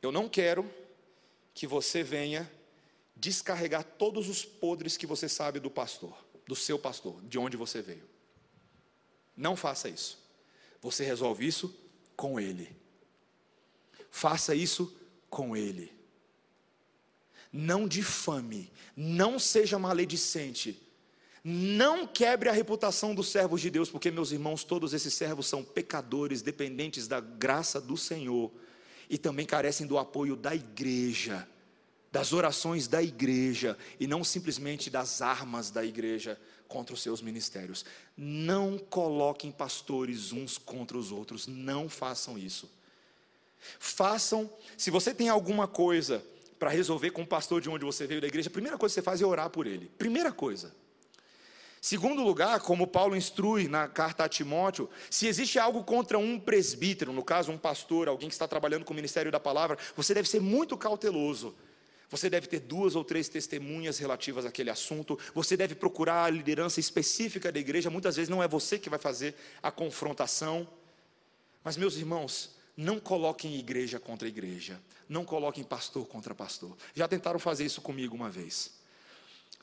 Eu 0.00 0.10
não 0.10 0.28
quero 0.28 0.68
que 1.54 1.66
você 1.66 2.02
venha 2.02 2.50
descarregar 3.14 3.84
todos 3.84 4.28
os 4.28 4.44
podres 4.44 4.96
que 4.96 5.06
você 5.06 5.28
sabe 5.28 5.60
do 5.60 5.70
pastor, 5.70 6.16
do 6.46 6.56
seu 6.56 6.78
pastor, 6.78 7.22
de 7.22 7.38
onde 7.38 7.56
você 7.56 7.80
veio. 7.80 8.08
Não 9.36 9.56
faça 9.56 9.88
isso. 9.88 10.18
Você 10.80 11.04
resolve 11.04 11.46
isso 11.46 11.74
com 12.16 12.40
ele. 12.40 12.74
Faça 14.10 14.54
isso 14.54 14.96
com 15.30 15.56
ele. 15.56 15.92
Não 17.52 17.86
difame, 17.86 18.72
não 18.96 19.38
seja 19.38 19.78
maledicente, 19.78 20.80
não 21.44 22.06
quebre 22.06 22.48
a 22.48 22.52
reputação 22.52 23.14
dos 23.14 23.28
servos 23.28 23.60
de 23.60 23.68
Deus, 23.68 23.90
porque, 23.90 24.10
meus 24.10 24.30
irmãos, 24.30 24.62
todos 24.62 24.94
esses 24.94 25.12
servos 25.12 25.46
são 25.46 25.64
pecadores, 25.64 26.40
dependentes 26.40 27.08
da 27.08 27.18
graça 27.18 27.80
do 27.80 27.96
Senhor 27.96 28.50
e 29.10 29.18
também 29.18 29.44
carecem 29.44 29.86
do 29.86 29.98
apoio 29.98 30.36
da 30.36 30.54
igreja, 30.54 31.46
das 32.12 32.32
orações 32.32 32.86
da 32.86 33.02
igreja 33.02 33.76
e 33.98 34.06
não 34.06 34.22
simplesmente 34.22 34.88
das 34.88 35.20
armas 35.20 35.70
da 35.70 35.84
igreja 35.84 36.40
contra 36.68 36.94
os 36.94 37.02
seus 37.02 37.20
ministérios. 37.20 37.84
Não 38.16 38.78
coloquem 38.78 39.50
pastores 39.50 40.32
uns 40.32 40.56
contra 40.56 40.96
os 40.96 41.10
outros, 41.10 41.48
não 41.48 41.88
façam 41.88 42.38
isso. 42.38 42.70
Façam, 43.80 44.48
se 44.76 44.90
você 44.90 45.12
tem 45.12 45.28
alguma 45.28 45.66
coisa 45.66 46.24
para 46.56 46.70
resolver 46.70 47.10
com 47.10 47.22
o 47.22 47.26
pastor 47.26 47.60
de 47.60 47.68
onde 47.68 47.84
você 47.84 48.06
veio 48.06 48.20
da 48.20 48.28
igreja, 48.28 48.48
a 48.48 48.52
primeira 48.52 48.78
coisa 48.78 48.92
que 48.92 49.00
você 49.00 49.04
faz 49.04 49.20
é 49.20 49.26
orar 49.26 49.50
por 49.50 49.66
ele. 49.66 49.90
Primeira 49.98 50.30
coisa. 50.30 50.72
Segundo 51.84 52.22
lugar, 52.22 52.60
como 52.60 52.86
Paulo 52.86 53.16
instrui 53.16 53.66
na 53.66 53.88
carta 53.88 54.22
a 54.22 54.28
Timóteo, 54.28 54.88
se 55.10 55.26
existe 55.26 55.58
algo 55.58 55.82
contra 55.82 56.16
um 56.16 56.38
presbítero, 56.38 57.12
no 57.12 57.24
caso 57.24 57.50
um 57.50 57.58
pastor, 57.58 58.06
alguém 58.06 58.28
que 58.28 58.34
está 58.36 58.46
trabalhando 58.46 58.84
com 58.84 58.92
o 58.92 58.94
ministério 58.94 59.32
da 59.32 59.40
palavra, 59.40 59.76
você 59.96 60.14
deve 60.14 60.28
ser 60.28 60.40
muito 60.40 60.78
cauteloso. 60.78 61.52
Você 62.08 62.30
deve 62.30 62.46
ter 62.46 62.60
duas 62.60 62.94
ou 62.94 63.02
três 63.02 63.28
testemunhas 63.28 63.98
relativas 63.98 64.46
àquele 64.46 64.70
assunto. 64.70 65.18
Você 65.34 65.56
deve 65.56 65.74
procurar 65.74 66.26
a 66.26 66.30
liderança 66.30 66.78
específica 66.78 67.50
da 67.50 67.58
igreja. 67.58 67.90
Muitas 67.90 68.14
vezes 68.14 68.28
não 68.28 68.40
é 68.40 68.46
você 68.46 68.78
que 68.78 68.88
vai 68.88 69.00
fazer 69.00 69.34
a 69.60 69.72
confrontação. 69.72 70.68
Mas, 71.64 71.76
meus 71.76 71.96
irmãos, 71.96 72.54
não 72.76 73.00
coloquem 73.00 73.56
igreja 73.56 73.98
contra 73.98 74.28
igreja. 74.28 74.80
Não 75.08 75.24
coloquem 75.24 75.64
pastor 75.64 76.06
contra 76.06 76.32
pastor. 76.32 76.76
Já 76.94 77.08
tentaram 77.08 77.40
fazer 77.40 77.64
isso 77.64 77.80
comigo 77.80 78.14
uma 78.14 78.30
vez. 78.30 78.81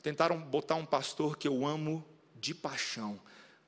Tentaram 0.02 0.40
botar 0.40 0.74
um 0.74 0.86
pastor 0.86 1.36
que 1.36 1.46
eu 1.46 1.66
amo 1.66 2.04
de 2.36 2.54
paixão, 2.54 3.20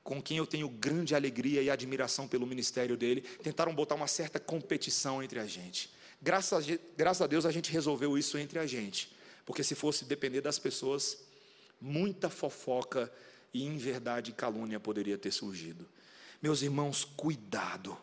com 0.03 0.21
quem 0.21 0.37
eu 0.37 0.47
tenho 0.47 0.67
grande 0.67 1.15
alegria 1.15 1.61
e 1.61 1.69
admiração 1.69 2.27
pelo 2.27 2.47
ministério 2.47 2.97
dele. 2.97 3.21
Tentaram 3.21 3.73
botar 3.73 3.95
uma 3.95 4.07
certa 4.07 4.39
competição 4.39 5.21
entre 5.21 5.39
a 5.39 5.45
gente. 5.45 5.93
Graças 6.21 6.69
a, 6.69 6.79
graças 6.97 7.21
a 7.21 7.27
Deus 7.27 7.45
a 7.45 7.51
gente 7.51 7.71
resolveu 7.71 8.17
isso 8.17 8.37
entre 8.37 8.57
a 8.57 8.65
gente, 8.65 9.13
porque 9.45 9.63
se 9.63 9.75
fosse 9.75 10.05
depender 10.05 10.41
das 10.41 10.57
pessoas, 10.57 11.17
muita 11.79 12.29
fofoca 12.29 13.11
e 13.53 13.63
inverdade 13.65 14.31
e 14.31 14.33
calúnia 14.33 14.79
poderia 14.79 15.17
ter 15.17 15.31
surgido. 15.31 15.87
Meus 16.41 16.61
irmãos, 16.61 17.05
cuidado, 17.05 17.97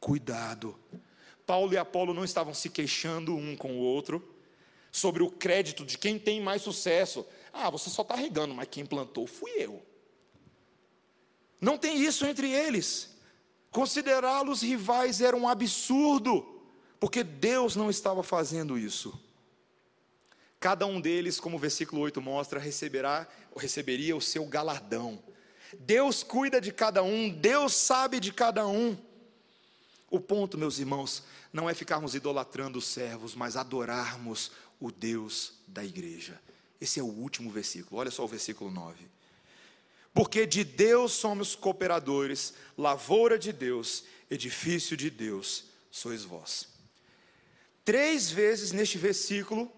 cuidado. 0.00 0.74
Paulo 1.46 1.72
e 1.72 1.76
Apolo 1.78 2.14
não 2.14 2.24
estavam 2.24 2.54
se 2.54 2.70
queixando 2.70 3.34
um 3.34 3.56
com 3.56 3.72
o 3.72 3.78
outro 3.78 4.36
sobre 4.90 5.22
o 5.22 5.30
crédito 5.30 5.84
de 5.84 5.98
quem 5.98 6.18
tem 6.18 6.40
mais 6.40 6.62
sucesso. 6.62 7.26
Ah, 7.52 7.70
você 7.70 7.90
só 7.90 8.02
está 8.02 8.14
regando, 8.14 8.54
mas 8.54 8.68
quem 8.70 8.84
plantou 8.84 9.26
fui 9.26 9.50
eu. 9.56 9.82
Não 11.60 11.76
tem 11.76 12.00
isso 12.02 12.24
entre 12.24 12.50
eles. 12.50 13.10
Considerá-los 13.70 14.62
rivais 14.62 15.20
era 15.20 15.36
um 15.36 15.48
absurdo, 15.48 16.62
porque 16.98 17.22
Deus 17.22 17.76
não 17.76 17.90
estava 17.90 18.22
fazendo 18.22 18.78
isso. 18.78 19.18
Cada 20.58 20.86
um 20.86 21.00
deles, 21.00 21.40
como 21.40 21.56
o 21.56 21.60
versículo 21.60 22.02
8 22.02 22.20
mostra, 22.20 22.60
receberá 22.60 23.26
receberia 23.56 24.16
o 24.16 24.20
seu 24.20 24.44
galardão. 24.46 25.22
Deus 25.78 26.22
cuida 26.22 26.60
de 26.60 26.72
cada 26.72 27.02
um, 27.02 27.30
Deus 27.30 27.74
sabe 27.74 28.20
de 28.20 28.32
cada 28.32 28.66
um. 28.66 28.96
O 30.10 30.18
ponto, 30.18 30.58
meus 30.58 30.78
irmãos, 30.78 31.22
não 31.52 31.70
é 31.70 31.74
ficarmos 31.74 32.14
idolatrando 32.14 32.78
os 32.78 32.86
servos, 32.86 33.34
mas 33.34 33.56
adorarmos 33.56 34.50
o 34.80 34.90
Deus 34.90 35.54
da 35.66 35.84
igreja. 35.84 36.40
Esse 36.80 36.98
é 36.98 37.02
o 37.02 37.06
último 37.06 37.50
versículo, 37.50 38.00
olha 38.00 38.10
só 38.10 38.24
o 38.24 38.28
versículo 38.28 38.70
9. 38.70 39.06
Porque 40.12 40.46
de 40.46 40.64
Deus 40.64 41.12
somos 41.12 41.54
cooperadores, 41.54 42.54
lavoura 42.76 43.38
de 43.38 43.52
Deus, 43.52 44.04
edifício 44.30 44.96
de 44.96 45.10
Deus 45.10 45.64
sois 45.90 46.24
vós. 46.24 46.68
Três 47.84 48.30
vezes 48.30 48.72
neste 48.72 48.98
versículo, 48.98 49.70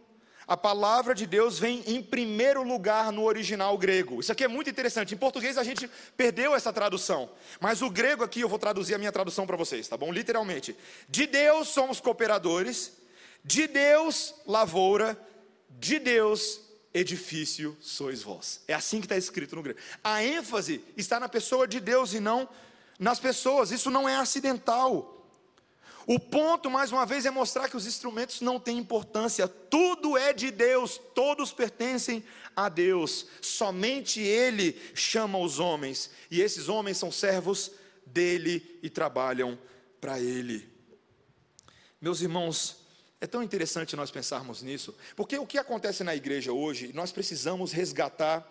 a 0.46 0.56
palavra 0.56 1.14
de 1.14 1.26
Deus 1.26 1.58
vem 1.58 1.82
em 1.86 2.02
primeiro 2.02 2.62
lugar 2.62 3.12
no 3.12 3.24
original 3.24 3.76
grego. 3.78 4.20
Isso 4.20 4.32
aqui 4.32 4.44
é 4.44 4.48
muito 4.48 4.68
interessante. 4.68 5.14
Em 5.14 5.18
português 5.18 5.56
a 5.56 5.64
gente 5.64 5.88
perdeu 6.16 6.54
essa 6.54 6.72
tradução, 6.72 7.30
mas 7.60 7.80
o 7.80 7.90
grego 7.90 8.24
aqui 8.24 8.40
eu 8.40 8.48
vou 8.48 8.58
traduzir 8.58 8.94
a 8.94 8.98
minha 8.98 9.12
tradução 9.12 9.46
para 9.46 9.56
vocês, 9.56 9.88
tá 9.88 9.96
bom? 9.96 10.12
Literalmente. 10.12 10.76
De 11.08 11.26
Deus 11.26 11.68
somos 11.68 12.00
cooperadores, 12.00 12.92
de 13.44 13.66
Deus 13.66 14.34
lavoura, 14.46 15.18
de 15.70 15.98
Deus 15.98 16.60
edifício 16.94 17.76
sois 17.80 18.22
vós. 18.22 18.60
É 18.68 18.74
assim 18.74 19.00
que 19.00 19.06
está 19.06 19.16
escrito 19.16 19.56
no 19.56 19.62
grego. 19.62 19.78
A 20.02 20.22
ênfase 20.22 20.84
está 20.96 21.18
na 21.18 21.28
pessoa 21.28 21.66
de 21.66 21.80
Deus 21.80 22.12
e 22.12 22.20
não 22.20 22.48
nas 22.98 23.18
pessoas. 23.18 23.70
Isso 23.70 23.90
não 23.90 24.08
é 24.08 24.16
acidental. 24.16 25.22
O 26.06 26.18
ponto, 26.18 26.70
mais 26.70 26.90
uma 26.90 27.06
vez, 27.06 27.24
é 27.26 27.30
mostrar 27.30 27.68
que 27.68 27.76
os 27.76 27.86
instrumentos 27.86 28.40
não 28.40 28.58
têm 28.58 28.76
importância, 28.78 29.46
tudo 29.46 30.16
é 30.16 30.32
de 30.32 30.50
Deus, 30.50 31.00
todos 31.14 31.52
pertencem 31.52 32.24
a 32.56 32.68
Deus, 32.68 33.26
somente 33.40 34.20
Ele 34.20 34.76
chama 34.94 35.38
os 35.38 35.60
homens, 35.60 36.10
e 36.28 36.40
esses 36.40 36.68
homens 36.68 36.96
são 36.96 37.12
servos 37.12 37.70
dele 38.04 38.80
e 38.82 38.90
trabalham 38.90 39.56
para 40.00 40.18
Ele. 40.18 40.68
Meus 42.00 42.20
irmãos, 42.20 42.81
é 43.22 43.26
tão 43.28 43.40
interessante 43.40 43.94
nós 43.94 44.10
pensarmos 44.10 44.64
nisso, 44.64 44.92
porque 45.14 45.38
o 45.38 45.46
que 45.46 45.56
acontece 45.56 46.02
na 46.02 46.12
igreja 46.12 46.52
hoje, 46.52 46.90
nós 46.92 47.12
precisamos 47.12 47.70
resgatar 47.70 48.44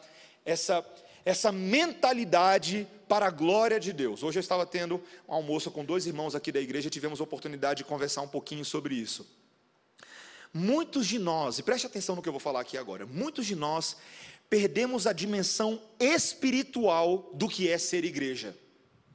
essa 0.45 0.84
essa 1.24 1.51
mentalidade 1.51 2.88
para 3.07 3.28
a 3.28 3.30
glória 3.30 3.80
de 3.80 3.93
Deus. 3.93 4.24
Hoje 4.24 4.39
eu 4.39 4.41
estava 4.41 4.65
tendo 4.65 4.95
um 5.28 5.34
almoço 5.34 5.69
com 5.69 5.86
dois 5.86 6.07
irmãos 6.07 6.34
aqui 6.34 6.51
da 6.51 6.59
igreja, 6.59 6.89
tivemos 6.89 7.19
a 7.19 7.24
oportunidade 7.24 7.80
de 7.80 7.84
conversar 7.84 8.22
um 8.22 8.28
pouquinho 8.28 8.65
sobre 8.65 8.95
isso. 8.95 9.28
Muitos 10.51 11.05
de 11.05 11.19
nós, 11.19 11.59
e 11.59 11.63
preste 11.63 11.86
atenção 11.86 12.15
no 12.15 12.22
que 12.22 12.30
eu 12.30 12.34
vou 12.34 12.39
falar 12.39 12.61
aqui 12.61 12.78
agora, 12.78 13.05
muitos 13.05 13.45
de 13.45 13.55
nós 13.55 13.97
perdemos 14.49 15.05
a 15.05 15.13
dimensão 15.13 15.80
espiritual 15.99 17.30
do 17.34 17.47
que 17.47 17.69
é 17.69 17.78
ser 17.78 18.03
igreja. 18.03 18.57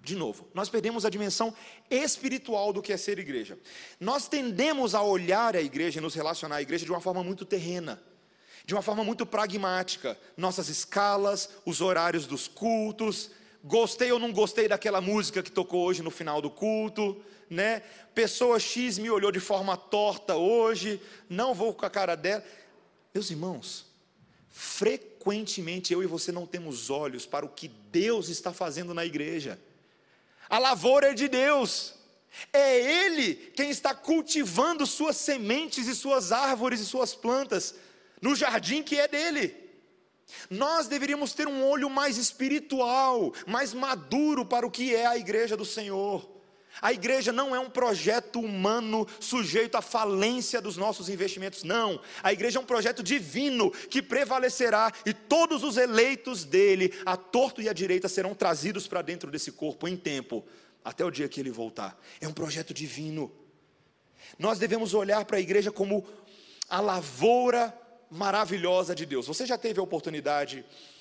De 0.07 0.15
novo, 0.15 0.47
nós 0.55 0.69
perdemos 0.69 1.05
a 1.05 1.11
dimensão 1.11 1.53
espiritual 1.91 2.73
do 2.73 2.81
que 2.81 2.93
é 2.93 2.97
ser 2.97 3.19
igreja. 3.19 3.59
Nós 3.99 4.29
tendemos 4.29 4.95
a 4.95 5.03
olhar 5.03 5.57
a 5.57 5.61
igreja 5.61 5.99
e 5.99 6.01
nos 6.01 6.15
relacionar 6.15 6.55
à 6.55 6.63
igreja 6.63 6.85
de 6.85 6.93
uma 6.93 7.01
forma 7.01 7.25
muito 7.25 7.45
terrena 7.45 8.01
de 8.65 8.75
uma 8.75 8.83
forma 8.83 9.05
muito 9.05 9.25
pragmática. 9.25 10.19
Nossas 10.37 10.69
escalas, 10.69 11.49
os 11.65 11.81
horários 11.81 12.27
dos 12.27 12.49
cultos, 12.49 13.31
gostei 13.63 14.11
ou 14.11 14.19
não 14.19 14.33
gostei 14.33 14.67
daquela 14.67 15.01
música 15.01 15.41
que 15.41 15.53
tocou 15.53 15.85
hoje 15.85 16.03
no 16.03 16.11
final 16.11 16.43
do 16.43 16.51
culto, 16.51 17.21
né? 17.49 17.81
Pessoa 18.13 18.59
X 18.59 18.99
me 18.99 19.09
olhou 19.09 19.31
de 19.31 19.39
forma 19.39 19.77
torta 19.77 20.35
hoje, 20.35 21.01
não 21.29 21.55
vou 21.55 21.73
com 21.75 21.87
a 21.87 21.91
cara 21.91 22.17
dela. 22.17 22.45
Meus 23.15 23.31
irmãos, 23.31 23.87
frequentemente 24.51 25.93
eu 25.93 26.03
e 26.03 26.07
você 26.07 26.33
não 26.33 26.45
temos 26.45 26.91
olhos 26.91 27.25
para 27.25 27.47
o 27.47 27.49
que 27.49 27.69
Deus 27.69 28.29
está 28.29 28.53
fazendo 28.53 28.93
na 28.93 29.07
igreja. 29.07 29.61
A 30.49 30.59
lavoura 30.59 31.11
é 31.11 31.15
de 31.15 31.29
Deus. 31.29 31.95
É 32.53 33.05
Ele 33.05 33.35
quem 33.55 33.71
está 33.71 33.95
cultivando 33.95 34.87
suas 34.87 35.17
sementes 35.17 35.87
e 35.87 35.95
suas 35.95 36.33
árvores 36.33 36.81
e 36.81 36.87
suas 36.87 37.15
plantas 37.15 37.75
no 38.21 38.35
jardim 38.35 38.83
que 38.83 38.99
é 38.99 39.09
dele. 39.09 39.67
Nós 40.51 40.89
deveríamos 40.89 41.33
ter 41.33 41.47
um 41.47 41.65
olho 41.65 41.89
mais 41.89 42.17
espiritual, 42.17 43.33
mais 43.47 43.73
maduro 43.73 44.45
para 44.45 44.67
o 44.67 44.71
que 44.71 44.95
é 44.95 45.07
a 45.07 45.17
igreja 45.17 45.57
do 45.57 45.65
Senhor. 45.65 46.36
A 46.81 46.93
igreja 46.93 47.33
não 47.33 47.55
é 47.55 47.61
um 47.61 47.70
projeto 47.70 48.41
humano 48.41 49.07
sujeito 49.18 49.77
à 49.77 49.83
falência 49.83 50.61
dos 50.61 50.77
nossos 50.77 51.09
investimentos, 51.09 51.62
não. 51.62 52.01
A 52.22 52.33
igreja 52.33 52.59
é 52.59 52.62
um 52.62 52.66
projeto 52.66 53.03
divino 53.03 53.70
que 53.70 54.03
prevalecerá 54.03 54.93
e 55.05 55.12
todos 55.12 55.62
os 55.62 55.77
eleitos 55.77 56.45
dele, 56.45 56.93
a 57.05 57.16
torto 57.16 57.62
e 57.62 57.68
a 57.68 57.72
direita, 57.72 58.09
serão 58.09 58.35
trazidos 58.35 58.87
para 58.87 59.03
dentro 59.03 59.31
desse 59.31 59.53
corpo 59.53 59.89
em 59.89 59.97
tempo, 59.97 60.45
até 60.85 61.05
o 61.05 61.11
dia 61.11 61.29
que 61.29 61.41
ele 61.41 61.51
voltar. 61.51 61.99
É 62.20 62.29
um 62.29 62.33
projeto 62.33 62.74
divino. 62.74 63.33
Nós 64.39 64.59
devemos 64.59 64.95
olhar 64.95 65.24
para 65.24 65.39
a 65.39 65.41
igreja 65.41 65.72
como 65.72 66.07
a 66.68 66.81
lavoura 66.81 67.77
maravilhosa 68.11 68.95
de 68.95 69.07
Deus. 69.07 69.27
Você 69.27 69.47
já 69.47 69.57
teve 69.59 69.81
a 69.81 69.83
oportunidade 69.83 70.57
de 70.57 70.96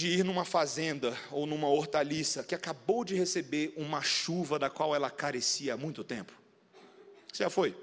ir 0.00 0.24
numa 0.24 0.44
fazenda 0.44 1.16
ou 1.30 1.46
numa 1.46 1.68
hortaliça 1.68 2.42
que 2.42 2.54
acabou 2.54 3.04
de 3.04 3.14
receber 3.14 3.74
uma 3.76 4.02
chuva 4.02 4.58
da 4.58 4.70
qual 4.70 4.94
ela 4.94 5.10
carecia 5.10 5.74
há 5.74 5.76
muito 5.76 6.02
tempo? 6.02 6.32
Você 7.30 7.42
já 7.44 7.50
foi? 7.50 7.76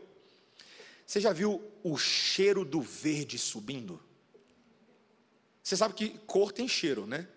Você 1.06 1.20
já 1.20 1.32
viu 1.32 1.64
o 1.84 1.98
cheiro 1.98 2.66
do 2.66 2.82
verde 2.82 3.38
subindo? 3.38 4.02
Você 5.62 5.78
sabe 5.78 5.94
que 5.94 6.10
cor 6.26 6.52
tem 6.52 6.68
cheiro, 6.68 7.06
né? 7.06 7.28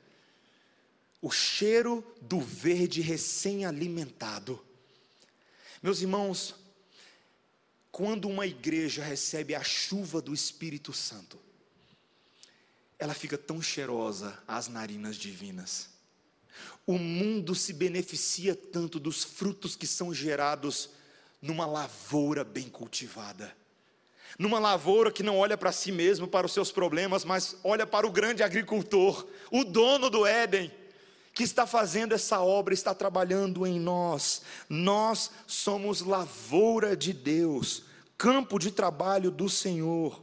O 1.20 1.30
cheiro 1.30 2.02
do 2.20 2.40
verde 2.40 3.00
recém-alimentado. 3.00 4.64
Meus 5.82 6.00
irmãos, 6.00 6.54
quando 7.90 8.26
uma 8.26 8.46
igreja 8.46 9.04
recebe 9.04 9.54
a 9.54 9.62
chuva 9.62 10.22
do 10.22 10.32
Espírito 10.32 10.94
Santo, 10.94 11.38
ela 13.02 13.14
fica 13.14 13.36
tão 13.36 13.60
cheirosa 13.60 14.38
às 14.46 14.68
narinas 14.68 15.16
divinas. 15.16 15.88
O 16.86 16.96
mundo 16.96 17.52
se 17.52 17.72
beneficia 17.72 18.54
tanto 18.54 19.00
dos 19.00 19.24
frutos 19.24 19.74
que 19.74 19.88
são 19.88 20.14
gerados 20.14 20.90
numa 21.40 21.66
lavoura 21.66 22.44
bem 22.44 22.68
cultivada. 22.68 23.52
Numa 24.38 24.60
lavoura 24.60 25.10
que 25.10 25.24
não 25.24 25.36
olha 25.36 25.58
para 25.58 25.72
si 25.72 25.90
mesmo, 25.90 26.28
para 26.28 26.46
os 26.46 26.52
seus 26.52 26.70
problemas, 26.70 27.24
mas 27.24 27.56
olha 27.64 27.84
para 27.84 28.06
o 28.06 28.12
grande 28.12 28.44
agricultor, 28.44 29.26
o 29.50 29.64
dono 29.64 30.08
do 30.08 30.24
Éden, 30.24 30.70
que 31.34 31.42
está 31.42 31.66
fazendo 31.66 32.14
essa 32.14 32.40
obra, 32.40 32.72
está 32.72 32.94
trabalhando 32.94 33.66
em 33.66 33.80
nós. 33.80 34.42
Nós 34.68 35.32
somos 35.44 36.02
lavoura 36.02 36.96
de 36.96 37.12
Deus, 37.12 37.82
campo 38.16 38.60
de 38.60 38.70
trabalho 38.70 39.28
do 39.32 39.48
Senhor. 39.48 40.21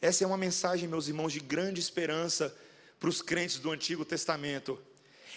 Essa 0.00 0.24
é 0.24 0.26
uma 0.26 0.36
mensagem, 0.36 0.88
meus 0.88 1.08
irmãos, 1.08 1.32
de 1.32 1.40
grande 1.40 1.80
esperança 1.80 2.54
para 3.00 3.08
os 3.08 3.20
crentes 3.20 3.58
do 3.58 3.70
Antigo 3.70 4.04
Testamento. 4.04 4.78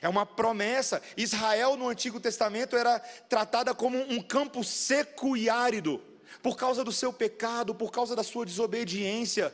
É 0.01 0.07
uma 0.07 0.25
promessa. 0.25 1.01
Israel 1.17 1.75
no 1.75 1.89
Antigo 1.89 2.19
Testamento 2.19 2.75
era 2.75 2.99
tratada 2.99 3.73
como 3.73 3.97
um 3.97 4.21
campo 4.21 4.63
seco 4.63 5.35
e 5.35 5.49
árido, 5.49 6.01
por 6.41 6.55
causa 6.55 6.83
do 6.83 6.91
seu 6.91 7.11
pecado, 7.11 7.73
por 7.73 7.91
causa 7.91 8.15
da 8.15 8.23
sua 8.23 8.45
desobediência. 8.45 9.53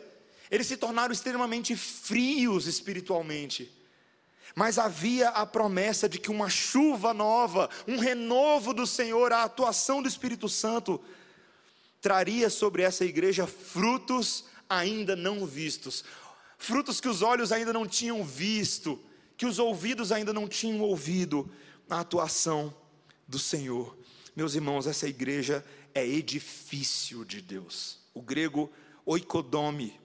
Eles 0.52 0.68
se 0.68 0.78
tornaram 0.78 1.14
extremamente 1.14 1.76
frios 1.76 2.68
espiritualmente. 2.68 3.74
Mas 4.56 4.80
havia 4.80 5.30
a 5.30 5.46
promessa 5.46 6.08
de 6.10 6.18
que 6.18 6.32
uma 6.32 6.50
chuva 6.50 7.14
nova, 7.14 7.70
um 7.88 8.00
renovo 8.00 8.74
do 8.74 8.88
Senhor, 8.88 9.32
a 9.32 9.44
atuação 9.44 10.02
do 10.02 10.08
Espírito 10.08 10.50
Santo, 10.50 11.02
traria 12.02 12.50
sobre 12.50 12.84
essa 12.84 13.06
igreja 13.06 13.46
frutos 13.46 14.46
ainda 14.70 15.16
não 15.16 15.46
vistos, 15.46 16.04
frutos 16.58 17.00
que 17.00 17.08
os 17.08 17.22
olhos 17.22 17.52
ainda 17.52 17.72
não 17.72 17.88
tinham 17.88 18.24
visto, 18.24 19.00
que 19.36 19.46
os 19.46 19.60
ouvidos 19.60 20.12
ainda 20.12 20.34
não 20.34 20.48
tinham 20.48 20.82
ouvido, 20.82 21.50
a 21.90 22.00
atuação 22.00 22.76
do 23.28 23.40
Senhor. 23.40 23.98
Meus 24.36 24.56
irmãos, 24.56 24.88
essa 24.88 25.08
igreja 25.08 25.66
é 25.94 26.06
edifício 26.06 27.24
de 27.26 27.42
Deus. 27.42 28.00
O 28.14 28.22
grego 28.22 28.72
oikodome, 29.06 30.00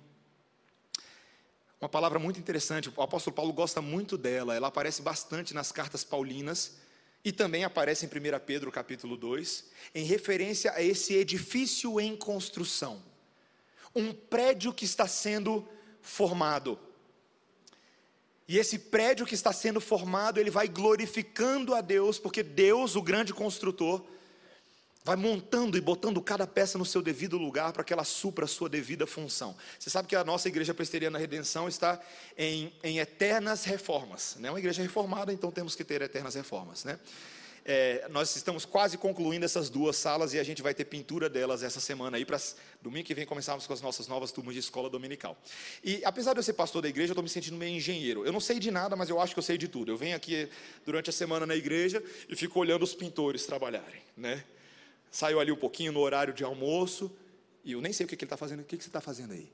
uma 1.80 1.88
palavra 1.88 2.18
muito 2.18 2.38
interessante, 2.38 2.88
o 2.88 3.02
apóstolo 3.02 3.34
Paulo 3.34 3.52
gosta 3.52 3.82
muito 3.82 4.16
dela, 4.16 4.54
ela 4.54 4.68
aparece 4.68 5.02
bastante 5.02 5.52
nas 5.52 5.72
cartas 5.72 6.04
paulinas 6.04 6.76
e 7.24 7.32
também 7.32 7.64
aparece 7.64 8.06
em 8.06 8.08
1 8.08 8.38
Pedro 8.46 8.70
capítulo 8.70 9.16
2, 9.16 9.64
em 9.94 10.04
referência 10.04 10.72
a 10.72 10.82
esse 10.82 11.14
edifício 11.14 12.00
em 12.00 12.16
construção. 12.16 13.02
Um 13.94 14.12
prédio 14.12 14.72
que 14.72 14.84
está 14.84 15.06
sendo 15.06 15.66
formado. 16.00 16.78
E 18.48 18.58
esse 18.58 18.78
prédio 18.78 19.24
que 19.24 19.34
está 19.34 19.52
sendo 19.52 19.80
formado, 19.80 20.38
ele 20.38 20.50
vai 20.50 20.68
glorificando 20.68 21.74
a 21.74 21.80
Deus, 21.80 22.18
porque 22.18 22.42
Deus, 22.42 22.96
o 22.96 23.02
grande 23.02 23.32
construtor, 23.32 24.04
vai 25.04 25.16
montando 25.16 25.76
e 25.76 25.80
botando 25.80 26.20
cada 26.22 26.46
peça 26.46 26.78
no 26.78 26.84
seu 26.84 27.02
devido 27.02 27.36
lugar 27.36 27.72
para 27.72 27.82
que 27.82 27.92
ela 27.92 28.04
supra 28.04 28.44
a 28.44 28.48
sua 28.48 28.68
devida 28.68 29.06
função. 29.06 29.56
Você 29.78 29.90
sabe 29.90 30.06
que 30.06 30.14
a 30.14 30.22
nossa 30.22 30.48
igreja 30.48 30.72
presbiteriana 30.72 31.18
redenção 31.18 31.68
está 31.68 32.00
em, 32.36 32.72
em 32.82 32.98
eternas 32.98 33.64
reformas. 33.64 34.36
É 34.36 34.40
né? 34.42 34.50
uma 34.50 34.58
igreja 34.58 34.82
reformada, 34.82 35.32
então 35.32 35.50
temos 35.50 35.74
que 35.74 35.82
ter 35.82 36.02
eternas 36.02 36.34
reformas. 36.34 36.84
Né? 36.84 36.98
É, 37.64 38.08
nós 38.10 38.34
estamos 38.34 38.64
quase 38.64 38.98
concluindo 38.98 39.44
essas 39.44 39.70
duas 39.70 39.96
salas 39.96 40.34
e 40.34 40.38
a 40.38 40.42
gente 40.42 40.60
vai 40.60 40.74
ter 40.74 40.84
pintura 40.84 41.28
delas 41.28 41.62
essa 41.62 41.78
semana 41.78 42.16
aí, 42.16 42.24
para 42.24 42.40
domingo 42.80 43.06
que 43.06 43.14
vem 43.14 43.24
começarmos 43.24 43.66
com 43.66 43.72
as 43.72 43.80
nossas 43.80 44.08
novas 44.08 44.32
turmas 44.32 44.54
de 44.54 44.60
escola 44.60 44.90
dominical. 44.90 45.36
E 45.84 46.04
apesar 46.04 46.32
de 46.32 46.40
eu 46.40 46.42
ser 46.42 46.54
pastor 46.54 46.82
da 46.82 46.88
igreja, 46.88 47.10
eu 47.10 47.12
estou 47.12 47.22
me 47.22 47.28
sentindo 47.28 47.56
meio 47.56 47.76
engenheiro. 47.76 48.26
Eu 48.26 48.32
não 48.32 48.40
sei 48.40 48.58
de 48.58 48.70
nada, 48.70 48.96
mas 48.96 49.08
eu 49.08 49.20
acho 49.20 49.32
que 49.32 49.38
eu 49.38 49.44
sei 49.44 49.56
de 49.56 49.68
tudo. 49.68 49.92
Eu 49.92 49.96
venho 49.96 50.16
aqui 50.16 50.48
durante 50.84 51.08
a 51.08 51.12
semana 51.12 51.46
na 51.46 51.54
igreja 51.54 52.02
e 52.28 52.34
fico 52.34 52.58
olhando 52.58 52.82
os 52.82 52.94
pintores 52.94 53.46
trabalharem, 53.46 54.02
né? 54.16 54.42
Saio 55.10 55.38
ali 55.38 55.52
um 55.52 55.56
pouquinho 55.56 55.92
no 55.92 56.00
horário 56.00 56.34
de 56.34 56.42
almoço 56.42 57.14
e 57.64 57.72
eu 57.72 57.80
nem 57.80 57.92
sei 57.92 58.06
o 58.06 58.08
que, 58.08 58.16
que 58.16 58.24
ele 58.24 58.26
está 58.26 58.36
fazendo. 58.36 58.60
O 58.60 58.64
que, 58.64 58.76
que 58.76 58.82
você 58.82 58.88
está 58.88 59.00
fazendo 59.00 59.34
aí? 59.34 59.48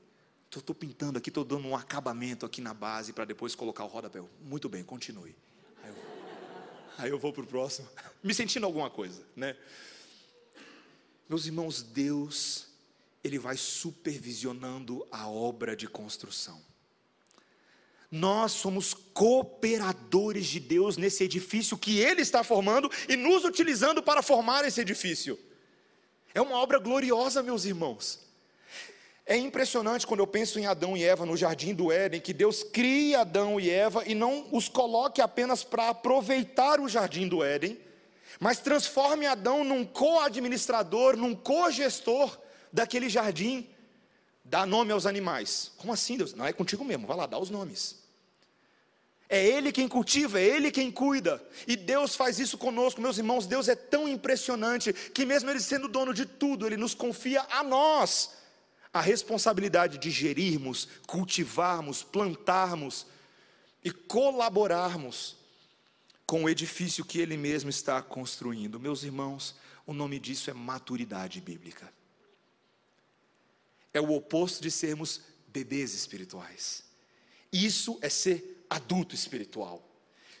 Estou 0.49 0.73
pintando 0.73 1.19
aqui, 1.19 1.29
estou 1.29 1.43
dando 1.43 1.67
um 1.67 1.75
acabamento 1.75 2.43
aqui 2.43 2.59
na 2.59 2.73
base 2.73 3.13
para 3.13 3.23
depois 3.23 3.53
colocar 3.53 3.83
o 3.83 3.87
rodapé. 3.87 4.19
Muito 4.41 4.67
bem, 4.67 4.83
continue. 4.83 5.35
Aí 6.99 7.09
eu 7.09 7.17
vou 7.17 7.31
para 7.31 7.43
o 7.43 7.47
próximo, 7.47 7.87
me 8.21 8.33
sentindo 8.33 8.65
alguma 8.65 8.89
coisa, 8.89 9.25
né? 9.33 9.55
Meus 11.29 11.45
irmãos, 11.45 11.81
Deus, 11.81 12.67
Ele 13.23 13.39
vai 13.39 13.55
supervisionando 13.55 15.07
a 15.09 15.27
obra 15.29 15.77
de 15.77 15.87
construção. 15.87 16.61
Nós 18.11 18.51
somos 18.51 18.93
cooperadores 18.93 20.47
de 20.47 20.59
Deus 20.59 20.97
nesse 20.97 21.23
edifício 21.23 21.77
que 21.77 21.99
Ele 21.99 22.21
está 22.21 22.43
formando 22.43 22.91
e 23.07 23.15
nos 23.15 23.45
utilizando 23.45 24.03
para 24.03 24.21
formar 24.21 24.65
esse 24.65 24.81
edifício. 24.81 25.39
É 26.33 26.41
uma 26.41 26.57
obra 26.57 26.79
gloriosa, 26.79 27.41
meus 27.41 27.63
irmãos. 27.63 28.19
É 29.29 29.37
impressionante 29.37 30.07
quando 30.07 30.21
eu 30.21 30.25
penso 30.25 30.59
em 30.59 30.65
Adão 30.65 30.97
e 30.97 31.03
Eva 31.03 31.23
no 31.23 31.37
jardim 31.37 31.71
do 31.71 31.91
Éden, 31.91 32.19
que 32.19 32.33
Deus 32.33 32.63
cria 32.63 33.19
Adão 33.19 33.59
e 33.59 33.69
Eva 33.69 34.01
e 34.07 34.15
não 34.15 34.47
os 34.51 34.67
coloque 34.67 35.21
apenas 35.21 35.63
para 35.63 35.89
aproveitar 35.89 36.79
o 36.79 36.89
jardim 36.89 37.27
do 37.27 37.43
Éden, 37.43 37.79
mas 38.39 38.57
transforme 38.57 39.27
Adão 39.27 39.63
num 39.63 39.85
co-administrador, 39.85 41.15
num 41.15 41.35
co-gestor 41.35 42.39
daquele 42.73 43.07
jardim. 43.07 43.69
Dá 44.43 44.65
nome 44.65 44.91
aos 44.91 45.05
animais. 45.05 45.73
Como 45.77 45.93
assim, 45.93 46.17
Deus? 46.17 46.33
Não 46.33 46.47
é 46.47 46.51
contigo 46.51 46.83
mesmo, 46.83 47.05
vai 47.05 47.15
lá, 47.15 47.27
dá 47.27 47.37
os 47.37 47.51
nomes. 47.51 47.99
É 49.29 49.45
Ele 49.45 49.71
quem 49.71 49.87
cultiva, 49.87 50.39
é 50.39 50.43
Ele 50.43 50.71
quem 50.71 50.89
cuida. 50.89 51.39
E 51.67 51.75
Deus 51.75 52.15
faz 52.15 52.39
isso 52.39 52.57
conosco, 52.57 52.99
meus 52.99 53.19
irmãos. 53.19 53.45
Deus 53.45 53.69
é 53.69 53.75
tão 53.75 54.07
impressionante 54.07 54.91
que, 54.91 55.23
mesmo 55.23 55.51
Ele 55.51 55.59
sendo 55.59 55.87
dono 55.87 56.15
de 56.15 56.25
tudo, 56.25 56.65
Ele 56.65 56.77
nos 56.77 56.95
confia 56.95 57.45
a 57.51 57.61
nós 57.61 58.38
a 58.93 59.01
responsabilidade 59.01 59.97
de 59.97 60.09
gerirmos, 60.09 60.87
cultivarmos, 61.05 62.01
plantarmos 62.03 63.05
e 63.83 63.91
colaborarmos 63.91 65.37
com 66.25 66.43
o 66.43 66.49
edifício 66.49 67.05
que 67.05 67.19
Ele 67.19 67.37
mesmo 67.37 67.69
está 67.69 68.01
construindo. 68.01 68.79
Meus 68.79 69.03
irmãos, 69.03 69.55
o 69.85 69.93
nome 69.93 70.19
disso 70.19 70.49
é 70.49 70.53
maturidade 70.53 71.41
bíblica. 71.41 71.91
É 73.93 73.99
o 73.99 74.11
oposto 74.11 74.61
de 74.61 74.69
sermos 74.69 75.21
bebês 75.47 75.93
espirituais. 75.93 76.83
Isso 77.51 77.97
é 78.01 78.09
ser 78.09 78.65
adulto 78.69 79.15
espiritual. 79.15 79.83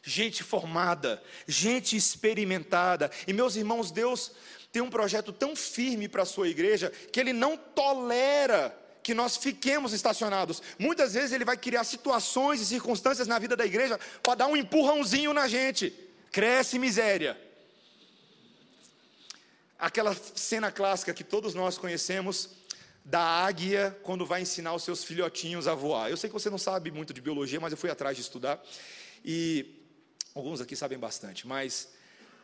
Gente 0.03 0.43
formada, 0.43 1.21
gente 1.47 1.95
experimentada. 1.95 3.11
E 3.27 3.33
meus 3.33 3.55
irmãos, 3.55 3.91
Deus 3.91 4.31
tem 4.71 4.81
um 4.81 4.89
projeto 4.89 5.31
tão 5.31 5.55
firme 5.55 6.07
para 6.07 6.23
a 6.23 6.25
sua 6.25 6.47
igreja 6.47 6.91
que 7.11 7.19
ele 7.19 7.33
não 7.33 7.57
tolera 7.57 8.75
que 9.01 9.13
nós 9.13 9.37
fiquemos 9.37 9.93
estacionados. 9.93 10.61
Muitas 10.77 11.13
vezes 11.13 11.31
ele 11.31 11.45
vai 11.45 11.57
criar 11.57 11.83
situações 11.83 12.61
e 12.61 12.65
circunstâncias 12.65 13.27
na 13.27 13.39
vida 13.39 13.55
da 13.55 13.65
igreja 13.65 13.99
para 14.21 14.35
dar 14.35 14.47
um 14.47 14.55
empurrãozinho 14.55 15.33
na 15.33 15.47
gente. 15.47 15.93
Cresce 16.31 16.77
miséria. 16.77 17.39
Aquela 19.79 20.15
cena 20.35 20.71
clássica 20.71 21.13
que 21.13 21.23
todos 21.23 21.55
nós 21.55 21.77
conhecemos 21.77 22.49
da 23.03 23.21
águia 23.21 23.97
quando 24.03 24.25
vai 24.25 24.41
ensinar 24.41 24.75
os 24.75 24.83
seus 24.83 25.03
filhotinhos 25.03 25.67
a 25.67 25.73
voar. 25.73 26.11
Eu 26.11 26.17
sei 26.17 26.29
que 26.29 26.33
você 26.33 26.49
não 26.49 26.59
sabe 26.59 26.91
muito 26.91 27.13
de 27.13 27.21
biologia, 27.21 27.59
mas 27.59 27.71
eu 27.71 27.77
fui 27.77 27.89
atrás 27.89 28.15
de 28.15 28.21
estudar 28.21 28.63
e 29.25 29.83
alguns 30.35 30.61
aqui 30.61 30.75
sabem 30.75 30.99
bastante, 30.99 31.47
mas 31.47 31.89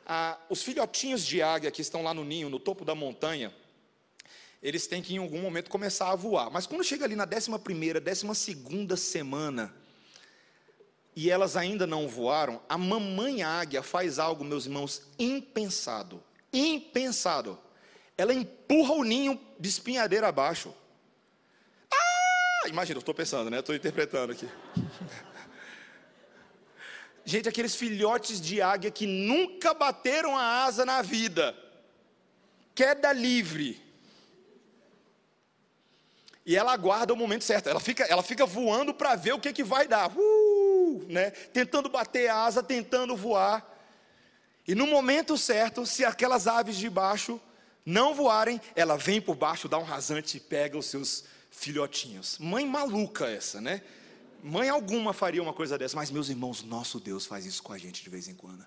ah, 0.06 0.38
os 0.49 0.62
filhotinhos 0.62 1.26
de 1.26 1.41
águia 1.41 1.72
que 1.72 1.82
estão 1.82 2.03
lá 2.03 2.14
no 2.14 2.24
ninho, 2.24 2.49
no 2.49 2.60
topo 2.60 2.86
da 2.86 2.93
montanha, 2.93 3.53
eles 4.62 4.88
têm 4.88 5.01
que 5.01 5.16
em 5.16 5.18
algum 5.18 5.41
momento 5.41 5.70
começar 5.70 6.12
a 6.12 6.16
voar. 6.16 6.49
Mas 6.49 6.66
quando 6.68 6.84
chega 6.84 7.06
ali 7.06 7.16
na 7.16 7.26
décima 7.26 7.58
primeira, 7.60 7.99
décima 7.99 8.34
segunda 8.34 8.95
semana, 8.95 9.74
e 11.16 11.30
elas 11.30 11.56
ainda 11.56 11.88
não 11.88 12.08
voaram, 12.08 12.62
a 12.68 12.78
mamãe 12.78 13.41
águia 13.41 13.82
faz 13.82 14.20
algo, 14.20 14.43
meus 14.43 14.66
irmãos, 14.66 15.03
impensado. 15.18 16.22
Impensado. 16.51 17.58
Ela 18.18 18.34
empurra 18.34 18.93
o 18.93 19.03
ninho 19.03 19.39
de 19.60 19.70
espinhadeira 19.70 20.28
abaixo. 20.28 20.74
Ah! 21.91 22.68
Imagina, 22.68 22.97
eu 22.97 23.01
estou 23.01 23.14
pensando, 23.14 23.49
né? 23.49 23.60
Estou 23.60 23.76
interpretando 23.76 24.32
aqui. 24.32 24.47
Gente, 27.26 27.49
aqueles 27.49 27.76
filhotes 27.76 28.39
de 28.39 28.61
águia 28.61 28.91
que 28.91 29.07
nunca 29.07 29.73
bateram 29.73 30.38
a 30.38 30.63
asa 30.63 30.86
na 30.86 31.01
vida. 31.01 31.57
Queda 32.76 33.11
livre. 33.11 33.84
E 36.45 36.55
ela 36.55 36.71
aguarda 36.71 37.13
o 37.13 37.17
momento 37.17 37.43
certo. 37.43 37.67
Ela 37.67 37.80
fica, 37.80 38.03
ela 38.03 38.21
fica 38.21 38.45
voando 38.45 38.93
para 38.93 39.15
ver 39.15 39.34
o 39.34 39.39
que, 39.39 39.51
que 39.51 39.63
vai 39.63 39.88
dar. 39.88 40.11
Uh, 40.15 41.03
né? 41.09 41.32
Tentando 41.32 41.89
bater 41.89 42.30
a 42.30 42.43
asa, 42.43 42.61
tentando 42.61 43.15
voar. 43.15 43.65
E 44.67 44.76
no 44.76 44.86
momento 44.86 45.36
certo, 45.36 45.84
se 45.86 46.05
aquelas 46.05 46.45
aves 46.45 46.76
de 46.76 46.88
baixo 46.89 47.41
não 47.84 48.13
voarem, 48.13 48.61
ela 48.76 48.97
vem 48.97 49.19
por 49.19 49.36
baixo, 49.36 49.67
dá 49.67 49.80
um 49.80 49.84
rasante 49.84 50.38
e 50.38 50.39
pega 50.39 50.78
os 50.78 50.86
seus 50.86 51.23
filhotinhos. 51.49 52.38
Mãe 52.38 52.67
maluca 52.67 53.28
essa, 53.28 53.59
né? 53.59 53.82
Mãe 54.47 54.69
alguma 54.69 55.11
faria 55.11 55.41
uma 55.41 55.53
coisa 55.53 55.75
dessa, 55.75 55.95
mas 55.95 56.11
meus 56.11 56.29
irmãos, 56.29 56.61
nosso 56.61 56.99
Deus 56.99 57.25
faz 57.25 57.47
isso 57.47 57.63
com 57.63 57.73
a 57.73 57.79
gente 57.79 58.03
de 58.03 58.09
vez 58.11 58.27
em 58.27 58.35
quando. 58.35 58.63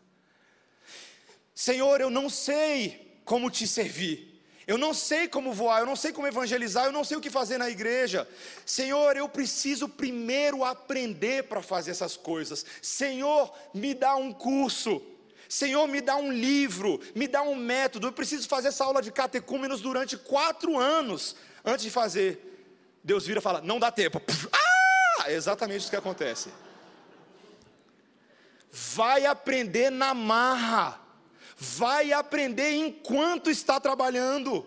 Senhor, 1.54 2.00
eu 2.00 2.10
não 2.10 2.28
sei 2.28 3.20
como 3.24 3.48
te 3.48 3.64
servir. 3.64 4.42
Eu 4.66 4.76
não 4.76 4.92
sei 4.92 5.28
como 5.28 5.52
voar, 5.52 5.78
eu 5.78 5.86
não 5.86 5.94
sei 5.94 6.12
como 6.12 6.26
evangelizar, 6.26 6.86
eu 6.86 6.90
não 6.90 7.04
sei 7.04 7.16
o 7.16 7.20
que 7.20 7.30
fazer 7.30 7.58
na 7.58 7.70
igreja. 7.70 8.28
Senhor, 8.66 9.16
eu 9.16 9.28
preciso 9.28 9.88
primeiro 9.88 10.64
aprender 10.64 11.44
para 11.44 11.62
fazer 11.62 11.92
essas 11.92 12.16
coisas. 12.16 12.66
Senhor, 12.82 13.48
me 13.72 13.94
dá 13.94 14.16
um 14.16 14.32
curso. 14.32 15.00
Senhor, 15.48 15.86
me 15.86 16.00
dá 16.00 16.16
um 16.16 16.32
livro, 16.32 17.00
me 17.14 17.28
dá 17.28 17.42
um 17.42 17.54
método. 17.54 18.08
Eu 18.08 18.12
preciso 18.12 18.48
fazer 18.48 18.68
essa 18.68 18.84
aula 18.84 19.00
de 19.00 19.12
catecúmenos 19.12 19.80
durante 19.80 20.16
quatro 20.16 20.76
anos 20.76 21.36
antes 21.64 21.84
de 21.84 21.90
fazer. 21.90 22.98
Deus 23.04 23.24
vira 23.24 23.38
e 23.38 23.42
fala: 23.42 23.60
Não 23.60 23.78
dá 23.78 23.92
tempo. 23.92 24.20
Ah! 24.52 24.67
É 25.28 25.34
exatamente 25.34 25.82
isso 25.82 25.90
que 25.90 25.96
acontece. 25.96 26.50
Vai 28.70 29.26
aprender 29.26 29.90
na 29.90 30.14
marra, 30.14 31.00
vai 31.56 32.12
aprender 32.12 32.72
enquanto 32.72 33.50
está 33.50 33.80
trabalhando. 33.80 34.66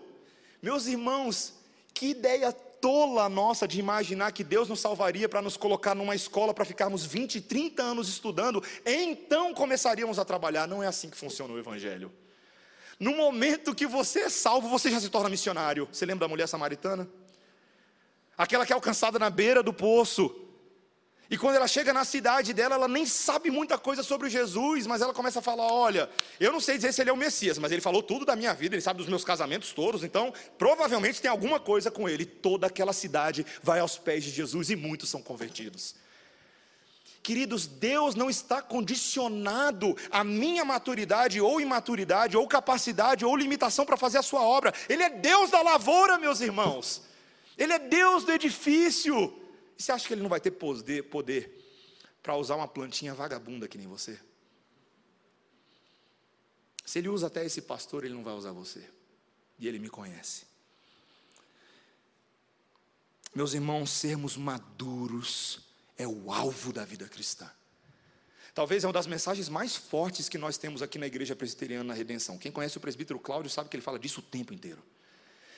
Meus 0.60 0.86
irmãos, 0.86 1.54
que 1.92 2.08
ideia 2.08 2.52
tola 2.52 3.28
nossa 3.28 3.66
de 3.66 3.78
imaginar 3.78 4.32
que 4.32 4.42
Deus 4.42 4.68
nos 4.68 4.80
salvaria 4.80 5.28
para 5.28 5.40
nos 5.40 5.56
colocar 5.56 5.94
numa 5.94 6.16
escola 6.16 6.52
para 6.52 6.64
ficarmos 6.64 7.06
20, 7.06 7.40
30 7.40 7.80
anos 7.80 8.08
estudando, 8.08 8.62
então 8.84 9.54
começaríamos 9.54 10.18
a 10.18 10.24
trabalhar. 10.24 10.66
Não 10.66 10.82
é 10.82 10.88
assim 10.88 11.08
que 11.08 11.16
funciona 11.16 11.54
o 11.54 11.58
Evangelho. 11.58 12.12
No 12.98 13.16
momento 13.16 13.74
que 13.74 13.86
você 13.86 14.20
é 14.20 14.28
salvo, 14.28 14.68
você 14.68 14.90
já 14.90 15.00
se 15.00 15.08
torna 15.08 15.28
missionário. 15.28 15.88
Você 15.92 16.04
lembra 16.04 16.26
da 16.26 16.28
mulher 16.28 16.48
samaritana? 16.48 17.08
Aquela 18.36 18.66
que 18.66 18.72
é 18.72 18.74
alcançada 18.74 19.18
na 19.18 19.30
beira 19.30 19.62
do 19.62 19.72
poço, 19.72 20.41
e 21.30 21.38
quando 21.38 21.56
ela 21.56 21.66
chega 21.66 21.92
na 21.92 22.04
cidade 22.04 22.52
dela, 22.52 22.74
ela 22.74 22.88
nem 22.88 23.06
sabe 23.06 23.50
muita 23.50 23.78
coisa 23.78 24.02
sobre 24.02 24.28
Jesus, 24.28 24.86
mas 24.86 25.00
ela 25.00 25.14
começa 25.14 25.38
a 25.38 25.42
falar: 25.42 25.66
Olha, 25.66 26.10
eu 26.38 26.52
não 26.52 26.60
sei 26.60 26.76
dizer 26.76 26.92
se 26.92 27.00
ele 27.00 27.10
é 27.10 27.12
o 27.12 27.16
Messias, 27.16 27.58
mas 27.58 27.72
ele 27.72 27.80
falou 27.80 28.02
tudo 28.02 28.26
da 28.26 28.36
minha 28.36 28.52
vida, 28.52 28.74
ele 28.74 28.82
sabe 28.82 28.98
dos 28.98 29.08
meus 29.08 29.24
casamentos 29.24 29.72
todos, 29.72 30.04
então 30.04 30.32
provavelmente 30.58 31.22
tem 31.22 31.30
alguma 31.30 31.58
coisa 31.58 31.90
com 31.90 32.08
ele. 32.08 32.26
Toda 32.26 32.66
aquela 32.66 32.92
cidade 32.92 33.46
vai 33.62 33.80
aos 33.80 33.96
pés 33.96 34.24
de 34.24 34.30
Jesus 34.30 34.68
e 34.68 34.76
muitos 34.76 35.08
são 35.08 35.22
convertidos. 35.22 35.94
Queridos, 37.22 37.66
Deus 37.68 38.16
não 38.16 38.28
está 38.28 38.60
condicionado 38.60 39.96
à 40.10 40.24
minha 40.24 40.64
maturidade 40.64 41.40
ou 41.40 41.60
imaturidade, 41.60 42.36
ou 42.36 42.48
capacidade 42.48 43.24
ou 43.24 43.36
limitação 43.36 43.86
para 43.86 43.96
fazer 43.96 44.18
a 44.18 44.22
sua 44.22 44.42
obra. 44.42 44.74
Ele 44.88 45.04
é 45.04 45.08
Deus 45.08 45.50
da 45.50 45.62
lavoura, 45.62 46.18
meus 46.18 46.40
irmãos. 46.40 47.02
Ele 47.56 47.72
é 47.72 47.78
Deus 47.78 48.24
do 48.24 48.32
edifício. 48.32 49.32
Você 49.82 49.90
acha 49.90 50.06
que 50.06 50.14
ele 50.14 50.22
não 50.22 50.28
vai 50.28 50.40
ter 50.40 50.52
poder, 50.52 51.02
poder 51.10 51.60
para 52.22 52.36
usar 52.36 52.54
uma 52.54 52.68
plantinha 52.68 53.14
vagabunda 53.14 53.66
que 53.66 53.76
nem 53.76 53.88
você? 53.88 54.16
Se 56.86 57.00
ele 57.00 57.08
usa 57.08 57.26
até 57.26 57.44
esse 57.44 57.62
pastor, 57.62 58.04
ele 58.04 58.14
não 58.14 58.22
vai 58.22 58.32
usar 58.32 58.52
você. 58.52 58.88
E 59.58 59.66
ele 59.66 59.80
me 59.80 59.88
conhece. 59.88 60.44
Meus 63.34 63.54
irmãos, 63.54 63.90
sermos 63.90 64.36
maduros 64.36 65.58
é 65.96 66.06
o 66.06 66.32
alvo 66.32 66.72
da 66.72 66.84
vida 66.84 67.08
cristã. 67.08 67.50
Talvez 68.54 68.84
é 68.84 68.86
uma 68.86 68.92
das 68.92 69.08
mensagens 69.08 69.48
mais 69.48 69.74
fortes 69.74 70.28
que 70.28 70.38
nós 70.38 70.56
temos 70.56 70.80
aqui 70.80 70.96
na 70.96 71.08
Igreja 71.08 71.34
Presbiteriana 71.34 71.82
na 71.82 71.94
Redenção. 71.94 72.38
Quem 72.38 72.52
conhece 72.52 72.76
o 72.76 72.80
presbítero 72.80 73.18
Cláudio 73.18 73.50
sabe 73.50 73.68
que 73.68 73.74
ele 73.74 73.82
fala 73.82 73.98
disso 73.98 74.20
o 74.20 74.22
tempo 74.22 74.54
inteiro. 74.54 74.82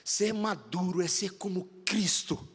Ser 0.02 0.32
maduro 0.32 1.02
é 1.02 1.08
ser 1.08 1.32
como 1.34 1.66
Cristo. 1.84 2.53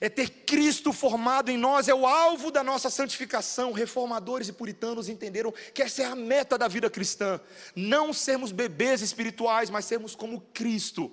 É 0.00 0.08
ter 0.08 0.28
Cristo 0.28 0.92
formado 0.92 1.50
em 1.50 1.56
nós, 1.56 1.88
é 1.88 1.94
o 1.94 2.06
alvo 2.06 2.50
da 2.50 2.64
nossa 2.64 2.90
santificação. 2.90 3.72
Reformadores 3.72 4.48
e 4.48 4.52
puritanos 4.52 5.08
entenderam 5.08 5.52
que 5.74 5.82
essa 5.82 6.02
é 6.02 6.06
a 6.06 6.16
meta 6.16 6.58
da 6.58 6.68
vida 6.68 6.90
cristã. 6.90 7.40
Não 7.74 8.12
sermos 8.12 8.52
bebês 8.52 9.00
espirituais, 9.00 9.70
mas 9.70 9.84
sermos 9.84 10.14
como 10.14 10.40
Cristo. 10.52 11.10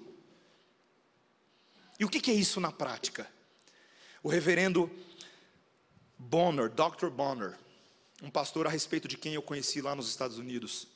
E 2.00 2.06
o 2.06 2.10
que 2.10 2.32
é 2.32 2.34
isso 2.34 2.60
na 2.60 2.72
prática? 2.72 3.28
O 4.24 4.30
reverendo 4.30 4.90
Bonner, 6.18 6.70
Dr. 6.70 7.08
Bonner, 7.08 7.58
um 8.22 8.30
pastor 8.30 8.68
a 8.68 8.70
respeito 8.70 9.08
de 9.08 9.18
quem 9.18 9.34
eu 9.34 9.42
conheci 9.42 9.82
lá 9.82 9.96
nos 9.96 10.10
Estados 10.10 10.38
Unidos. 10.38 10.88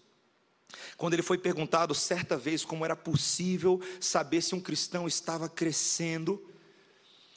Quando 0.97 1.13
ele 1.13 1.21
foi 1.21 1.37
perguntado 1.37 1.93
certa 1.93 2.37
vez 2.37 2.65
como 2.65 2.83
era 2.83 2.95
possível 2.95 3.81
saber 3.99 4.41
se 4.41 4.55
um 4.55 4.59
cristão 4.59 5.07
estava 5.07 5.47
crescendo, 5.47 6.43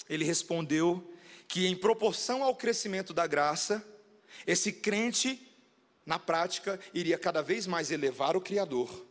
ele 0.09 0.25
respondeu 0.25 1.13
que, 1.49 1.67
em 1.67 1.77
proporção 1.77 2.43
ao 2.43 2.55
crescimento 2.55 3.13
da 3.13 3.27
graça, 3.27 3.85
esse 4.47 4.73
crente, 4.73 5.41
na 6.05 6.19
prática, 6.19 6.79
iria 6.93 7.19
cada 7.19 7.43
vez 7.43 7.67
mais 7.67 7.91
elevar 7.91 8.37
o 8.37 8.41
Criador, 8.41 9.07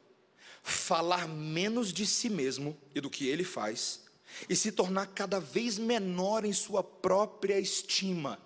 falar 0.63 1.27
menos 1.27 1.91
de 1.93 2.05
si 2.05 2.29
mesmo 2.29 2.77
e 2.93 3.01
do 3.01 3.09
que 3.09 3.27
ele 3.27 3.43
faz, 3.43 4.03
e 4.49 4.55
se 4.55 4.71
tornar 4.71 5.07
cada 5.07 5.39
vez 5.39 5.77
menor 5.77 6.45
em 6.45 6.53
sua 6.53 6.83
própria 6.83 7.59
estima 7.59 8.39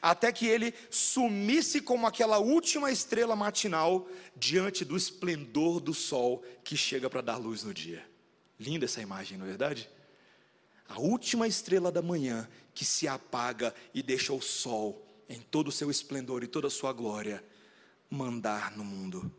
até 0.00 0.32
que 0.32 0.46
ele 0.46 0.72
sumisse 0.90 1.80
como 1.80 2.06
aquela 2.06 2.38
última 2.38 2.90
estrela 2.90 3.34
matinal 3.34 4.08
diante 4.36 4.84
do 4.84 4.96
esplendor 4.96 5.80
do 5.80 5.92
sol 5.92 6.44
que 6.64 6.76
chega 6.76 7.10
para 7.10 7.20
dar 7.20 7.36
luz 7.36 7.62
no 7.62 7.74
dia. 7.74 8.04
Linda 8.58 8.84
essa 8.84 9.00
imagem, 9.02 9.36
não 9.36 9.44
é 9.44 9.48
verdade? 9.48 9.90
A 10.88 10.98
última 10.98 11.46
estrela 11.46 11.90
da 11.90 12.02
manhã 12.02 12.48
que 12.74 12.84
se 12.84 13.08
apaga 13.08 13.74
e 13.94 14.02
deixa 14.02 14.32
o 14.32 14.40
sol, 14.40 15.06
em 15.28 15.40
todo 15.40 15.68
o 15.68 15.72
seu 15.72 15.90
esplendor 15.90 16.42
e 16.42 16.46
toda 16.46 16.66
a 16.66 16.70
sua 16.70 16.92
glória, 16.92 17.44
mandar 18.10 18.76
no 18.76 18.84
mundo. 18.84 19.32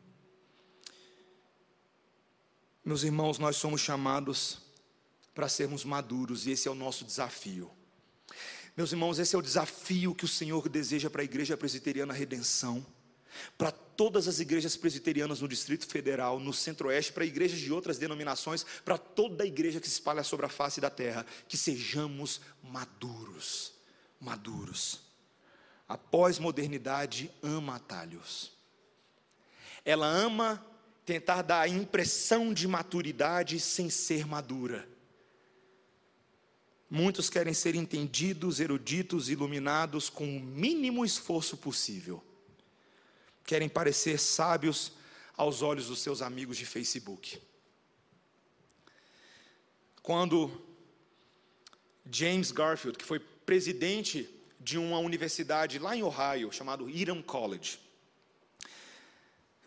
Meus 2.83 3.03
irmãos, 3.03 3.39
nós 3.39 3.55
somos 3.55 3.79
chamados 3.79 4.59
para 5.33 5.47
sermos 5.47 5.85
maduros 5.85 6.45
e 6.45 6.51
esse 6.51 6.67
é 6.67 6.71
o 6.71 6.75
nosso 6.75 7.05
desafio. 7.05 7.71
Meus 8.75 8.91
irmãos, 8.91 9.19
esse 9.19 9.35
é 9.35 9.39
o 9.39 9.41
desafio 9.41 10.15
que 10.15 10.25
o 10.25 10.27
Senhor 10.27 10.67
deseja 10.67 11.09
para 11.09 11.21
a 11.21 11.25
Igreja 11.25 11.55
Presbiteriana 11.55 12.13
Redenção, 12.13 12.85
para 13.57 13.71
todas 13.95 14.27
as 14.27 14.39
igrejas 14.39 14.75
presbiterianas 14.75 15.41
no 15.41 15.47
Distrito 15.47 15.87
Federal, 15.87 16.39
no 16.39 16.53
Centro-Oeste, 16.53 17.13
para 17.13 17.25
igrejas 17.25 17.59
de 17.59 17.71
outras 17.71 17.97
denominações, 17.97 18.65
para 18.83 18.97
toda 18.97 19.43
a 19.43 19.47
igreja 19.47 19.79
que 19.79 19.87
se 19.87 19.93
espalha 19.93 20.23
sobre 20.23 20.45
a 20.45 20.49
face 20.49 20.81
da 20.81 20.89
terra, 20.89 21.25
que 21.47 21.57
sejamos 21.57 22.41
maduros, 22.61 23.73
maduros. 24.19 25.01
A 25.87 25.97
pós-modernidade 25.97 27.31
ama 27.41 27.75
atalhos. 27.75 28.51
Ela 29.85 30.07
ama 30.07 30.65
tentar 31.05 31.41
dar 31.41 31.61
a 31.61 31.67
impressão 31.67 32.53
de 32.53 32.67
maturidade 32.67 33.59
sem 33.59 33.89
ser 33.89 34.25
madura. 34.25 34.87
Muitos 36.89 37.29
querem 37.29 37.53
ser 37.53 37.75
entendidos, 37.75 38.59
eruditos, 38.59 39.29
iluminados 39.29 40.09
com 40.09 40.37
o 40.37 40.39
mínimo 40.39 41.03
esforço 41.03 41.57
possível. 41.57 42.23
Querem 43.45 43.67
parecer 43.69 44.19
sábios 44.19 44.93
aos 45.35 45.61
olhos 45.61 45.87
dos 45.87 45.99
seus 45.99 46.21
amigos 46.21 46.57
de 46.57 46.65
Facebook. 46.65 47.41
Quando 50.01 50.51
James 52.09 52.51
Garfield, 52.51 52.97
que 52.97 53.05
foi 53.05 53.19
presidente 53.19 54.29
de 54.59 54.77
uma 54.77 54.99
universidade 54.99 55.79
lá 55.79 55.95
em 55.95 56.03
Ohio, 56.03 56.51
chamado 56.51 56.89
Eton 56.89 57.21
College, 57.21 57.79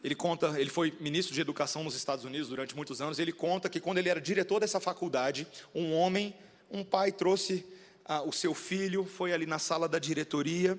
ele 0.02 0.14
conta, 0.14 0.60
ele 0.60 0.70
foi 0.70 0.96
ministro 1.00 1.34
de 1.34 1.40
educação 1.40 1.82
nos 1.82 1.94
Estados 1.94 2.24
Unidos 2.24 2.48
durante 2.48 2.76
muitos 2.76 3.00
anos. 3.00 3.18
Ele 3.18 3.32
conta 3.32 3.68
que 3.68 3.80
quando 3.80 3.98
ele 3.98 4.08
era 4.08 4.20
diretor 4.20 4.60
dessa 4.60 4.78
faculdade, 4.78 5.46
um 5.74 5.92
homem 5.94 6.34
um 6.70 6.84
pai 6.84 7.12
trouxe 7.12 7.64
ah, 8.04 8.22
o 8.22 8.32
seu 8.32 8.54
filho, 8.54 9.04
foi 9.04 9.32
ali 9.32 9.46
na 9.46 9.58
sala 9.58 9.88
da 9.88 9.98
diretoria 9.98 10.78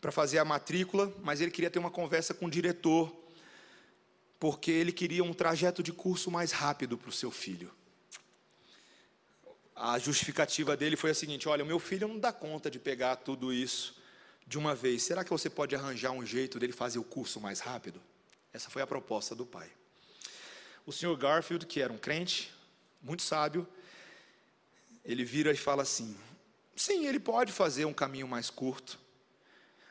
para 0.00 0.10
fazer 0.10 0.38
a 0.38 0.44
matrícula, 0.44 1.12
mas 1.22 1.40
ele 1.40 1.50
queria 1.50 1.70
ter 1.70 1.78
uma 1.78 1.90
conversa 1.90 2.32
com 2.32 2.46
o 2.46 2.50
diretor, 2.50 3.14
porque 4.38 4.70
ele 4.70 4.92
queria 4.92 5.22
um 5.22 5.34
trajeto 5.34 5.82
de 5.82 5.92
curso 5.92 6.30
mais 6.30 6.52
rápido 6.52 6.96
para 6.96 7.10
o 7.10 7.12
seu 7.12 7.30
filho. 7.30 7.70
A 9.76 9.98
justificativa 9.98 10.76
dele 10.76 10.96
foi 10.96 11.10
a 11.10 11.14
seguinte: 11.14 11.48
olha, 11.48 11.64
o 11.64 11.66
meu 11.66 11.78
filho 11.78 12.08
não 12.08 12.18
dá 12.18 12.32
conta 12.32 12.70
de 12.70 12.78
pegar 12.78 13.16
tudo 13.16 13.52
isso 13.52 14.00
de 14.46 14.58
uma 14.58 14.74
vez. 14.74 15.02
Será 15.02 15.22
que 15.24 15.30
você 15.30 15.48
pode 15.48 15.74
arranjar 15.74 16.10
um 16.10 16.24
jeito 16.24 16.58
dele 16.58 16.72
fazer 16.72 16.98
o 16.98 17.04
curso 17.04 17.40
mais 17.40 17.60
rápido? 17.60 18.00
Essa 18.52 18.68
foi 18.68 18.82
a 18.82 18.86
proposta 18.86 19.34
do 19.34 19.46
pai. 19.46 19.70
O 20.84 20.92
senhor 20.92 21.16
Garfield, 21.16 21.66
que 21.66 21.80
era 21.80 21.92
um 21.92 21.98
crente, 21.98 22.52
muito 23.00 23.22
sábio, 23.22 23.66
ele 25.04 25.24
vira 25.24 25.50
e 25.52 25.56
fala 25.56 25.82
assim: 25.82 26.16
sim, 26.76 27.06
ele 27.06 27.20
pode 27.20 27.52
fazer 27.52 27.84
um 27.84 27.92
caminho 27.92 28.28
mais 28.28 28.50
curto, 28.50 28.98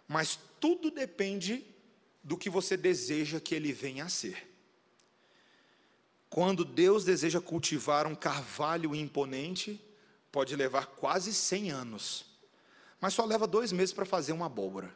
mas 0.09 0.39
tudo 0.59 0.89
depende 0.89 1.63
do 2.23 2.35
que 2.35 2.49
você 2.49 2.75
deseja 2.75 3.39
que 3.39 3.53
ele 3.53 3.71
venha 3.71 4.05
a 4.05 4.09
ser. 4.09 4.49
Quando 6.27 6.65
Deus 6.65 7.05
deseja 7.05 7.39
cultivar 7.39 8.07
um 8.07 8.15
carvalho 8.15 8.95
imponente, 8.95 9.79
pode 10.31 10.55
levar 10.55 10.87
quase 10.87 11.31
100 11.31 11.71
anos, 11.71 12.25
mas 12.99 13.13
só 13.13 13.23
leva 13.23 13.45
dois 13.45 13.71
meses 13.71 13.93
para 13.93 14.05
fazer 14.05 14.31
uma 14.31 14.47
abóbora. 14.47 14.91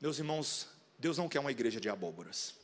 Meus 0.00 0.18
irmãos, 0.18 0.68
Deus 0.98 1.18
não 1.18 1.28
quer 1.28 1.40
uma 1.40 1.50
igreja 1.50 1.78
de 1.78 1.90
abóboras. 1.90 2.54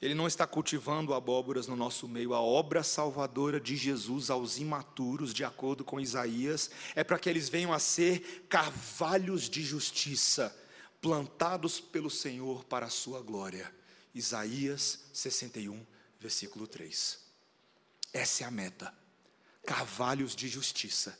Ele 0.00 0.14
não 0.14 0.26
está 0.26 0.46
cultivando 0.46 1.12
abóboras 1.12 1.66
no 1.66 1.76
nosso 1.76 2.08
meio. 2.08 2.32
A 2.32 2.40
obra 2.40 2.82
salvadora 2.82 3.60
de 3.60 3.76
Jesus 3.76 4.30
aos 4.30 4.56
imaturos, 4.56 5.34
de 5.34 5.44
acordo 5.44 5.84
com 5.84 6.00
Isaías, 6.00 6.70
é 6.94 7.04
para 7.04 7.18
que 7.18 7.28
eles 7.28 7.50
venham 7.50 7.72
a 7.72 7.78
ser 7.78 8.46
carvalhos 8.48 9.48
de 9.48 9.62
justiça, 9.62 10.56
plantados 11.02 11.80
pelo 11.80 12.08
Senhor 12.08 12.64
para 12.64 12.86
a 12.86 12.90
sua 12.90 13.20
glória. 13.20 13.70
Isaías 14.14 15.00
61, 15.12 15.84
versículo 16.18 16.66
3. 16.66 17.18
Essa 18.12 18.44
é 18.44 18.46
a 18.46 18.50
meta. 18.50 18.94
Carvalhos 19.66 20.34
de 20.34 20.48
justiça. 20.48 21.18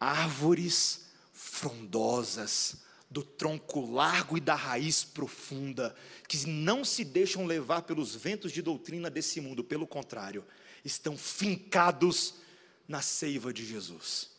Árvores 0.00 1.06
frondosas, 1.32 2.78
do 3.10 3.22
tronco 3.22 3.90
largo 3.90 4.36
e 4.36 4.40
da 4.40 4.54
raiz 4.54 5.02
profunda, 5.02 5.94
que 6.26 6.46
não 6.46 6.84
se 6.84 7.04
deixam 7.04 7.46
levar 7.46 7.82
pelos 7.82 8.14
ventos 8.14 8.52
de 8.52 8.60
doutrina 8.60 9.08
desse 9.08 9.40
mundo, 9.40 9.64
pelo 9.64 9.86
contrário, 9.86 10.44
estão 10.84 11.16
fincados 11.16 12.34
na 12.86 13.00
seiva 13.00 13.52
de 13.52 13.64
Jesus. 13.64 14.30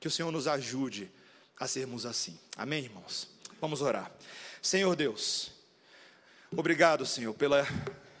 Que 0.00 0.08
o 0.08 0.10
Senhor 0.10 0.32
nos 0.32 0.48
ajude 0.48 1.10
a 1.58 1.68
sermos 1.68 2.04
assim. 2.04 2.38
Amém, 2.56 2.84
irmãos? 2.84 3.28
Vamos 3.60 3.80
orar. 3.80 4.10
Senhor 4.60 4.96
Deus, 4.96 5.52
obrigado, 6.50 7.06
Senhor, 7.06 7.34
pela, 7.34 7.66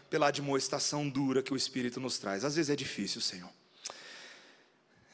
pela 0.08 0.28
admoestação 0.28 1.08
dura 1.08 1.42
que 1.42 1.52
o 1.52 1.56
Espírito 1.56 1.98
nos 1.98 2.18
traz. 2.18 2.44
Às 2.44 2.54
vezes 2.54 2.70
é 2.70 2.76
difícil, 2.76 3.20
Senhor 3.20 3.50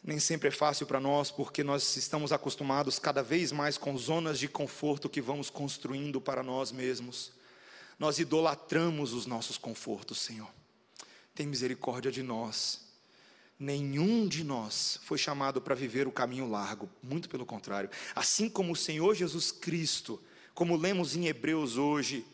nem 0.08 0.18
sempre 0.18 0.48
é 0.48 0.50
fácil 0.50 0.86
para 0.86 0.98
nós, 0.98 1.30
porque 1.30 1.62
nós 1.62 1.94
estamos 1.98 2.32
acostumados 2.32 2.98
cada 2.98 3.22
vez 3.22 3.52
mais 3.52 3.76
com 3.76 3.94
zonas 3.98 4.38
de 4.38 4.48
conforto 4.48 5.06
que 5.06 5.20
vamos 5.20 5.50
construindo 5.50 6.18
para 6.18 6.42
nós 6.42 6.72
mesmos. 6.72 7.30
Nós 7.98 8.18
idolatramos 8.18 9.12
os 9.12 9.26
nossos 9.26 9.58
confortos, 9.58 10.18
Senhor. 10.22 10.48
Tem 11.34 11.46
misericórdia 11.46 12.10
de 12.10 12.22
nós. 12.22 12.88
Nenhum 13.58 14.26
de 14.26 14.42
nós 14.42 14.98
foi 15.02 15.18
chamado 15.18 15.60
para 15.60 15.74
viver 15.74 16.08
o 16.08 16.12
caminho 16.12 16.48
largo, 16.48 16.88
muito 17.02 17.28
pelo 17.28 17.44
contrário. 17.44 17.90
Assim 18.14 18.48
como 18.48 18.72
o 18.72 18.76
Senhor 18.76 19.14
Jesus 19.14 19.52
Cristo, 19.52 20.18
como 20.54 20.74
lemos 20.74 21.16
em 21.16 21.26
Hebreus 21.26 21.76
hoje, 21.76 22.24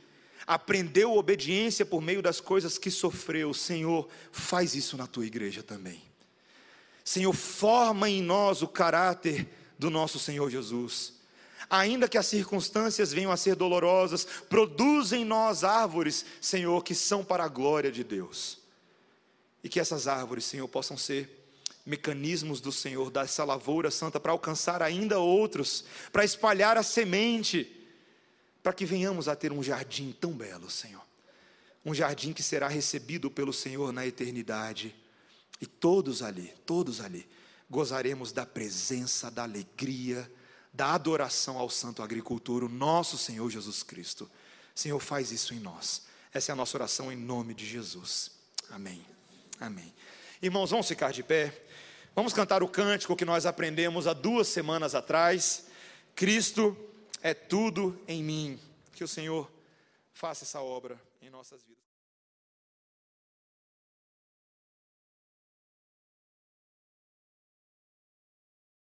aprendeu 0.47 1.17
obediência 1.17 1.85
por 1.85 2.01
meio 2.01 2.23
das 2.23 2.41
coisas 2.41 2.79
que 2.79 2.89
sofreu, 2.89 3.53
Senhor, 3.53 4.09
faz 4.31 4.77
isso 4.77 4.97
na 4.97 5.09
tua 5.09 5.27
igreja 5.27 5.61
também. 5.61 6.14
Senhor, 7.05 7.35
forma 7.35 8.09
em 8.09 8.23
nós 8.23 8.63
o 8.63 8.69
caráter 8.69 9.47
do 9.79 9.91
nosso 9.91 10.19
Senhor 10.19 10.51
Jesus. 10.51 11.13
Ainda 11.69 12.09
que 12.09 12.17
as 12.17 12.27
circunstâncias 12.27 13.13
venham 13.13 13.31
a 13.31 13.37
ser 13.37 13.55
dolorosas, 13.55 14.27
produz 14.49 15.13
em 15.13 15.25
nós 15.25 15.65
árvores, 15.65 16.25
Senhor, 16.41 16.83
que 16.83 16.95
são 16.95 17.23
para 17.23 17.45
a 17.45 17.49
glória 17.49 17.93
de 17.93 18.03
Deus. 18.03 18.59
E 19.63 19.69
que 19.69 19.79
essas 19.79 20.09
árvores, 20.09 20.45
Senhor, 20.45 20.67
possam 20.67 20.97
ser 20.97 21.45
mecanismos 21.85 22.61
do 22.61 22.73
Senhor, 22.73 23.11
dessa 23.11 23.45
lavoura 23.45 23.91
santa, 23.91 24.19
para 24.19 24.33
alcançar 24.33 24.83
ainda 24.83 25.19
outros, 25.19 25.85
para 26.11 26.25
espalhar 26.25 26.79
a 26.79 26.83
semente, 26.83 27.71
para 28.63 28.73
que 28.73 28.87
venhamos 28.87 29.29
a 29.29 29.37
ter 29.37 29.53
um 29.53 29.63
jardim 29.63 30.15
tão 30.19 30.33
belo, 30.33 30.71
Senhor. 30.71 31.05
Um 31.85 31.95
jardim 31.95 32.33
que 32.33 32.43
será 32.43 32.67
recebido 32.67 33.31
pelo 33.31 33.53
Senhor 33.53 33.93
na 33.93 34.07
eternidade. 34.07 34.95
E 35.65 35.67
todos 35.67 36.23
ali, 36.23 36.53
todos 36.67 37.01
ali, 37.01 37.27
gozaremos 37.71 38.33
da 38.33 38.45
presença, 38.45 39.31
da 39.31 39.45
alegria, 39.45 40.31
da 40.71 40.93
adoração 40.93 41.57
ao 41.57 41.71
Santo 41.71 42.03
Agricultor, 42.03 42.65
o 42.65 42.69
nosso 42.69 43.17
Senhor 43.17 43.49
Jesus 43.49 43.83
Cristo. 43.83 44.31
Senhor, 44.75 45.01
faz 45.01 45.33
isso 45.33 45.55
em 45.55 45.59
nós. 45.59 46.03
Essa 46.35 46.53
é 46.53 46.53
a 46.53 46.57
nossa 46.57 46.77
oração 46.77 47.11
em 47.11 47.17
nome 47.17 47.55
de 47.55 47.65
Jesus. 47.65 48.33
Amém. 48.69 49.03
Amém. 49.59 49.91
Irmãos, 50.43 50.71
vamos 50.71 50.87
ficar 50.87 51.15
de 51.15 51.23
pé. 51.23 51.65
Vamos 52.15 52.35
cantar 52.35 52.63
o 52.63 52.69
cântico 52.69 53.17
que 53.17 53.25
nós 53.25 53.47
aprendemos 53.47 54.07
há 54.07 54.13
duas 54.13 54.49
semanas 54.49 54.95
atrás. 54.95 55.65
Cristo 56.15 56.77
é 57.23 57.33
tudo 57.33 57.99
em 58.07 58.23
mim. 58.23 58.61
Que 58.93 59.03
o 59.03 59.09
Senhor 59.09 59.51
faça 60.13 60.45
essa 60.45 60.61
obra 60.61 61.01
em 61.23 61.31
nossas 61.31 61.63
vidas. 61.63 61.94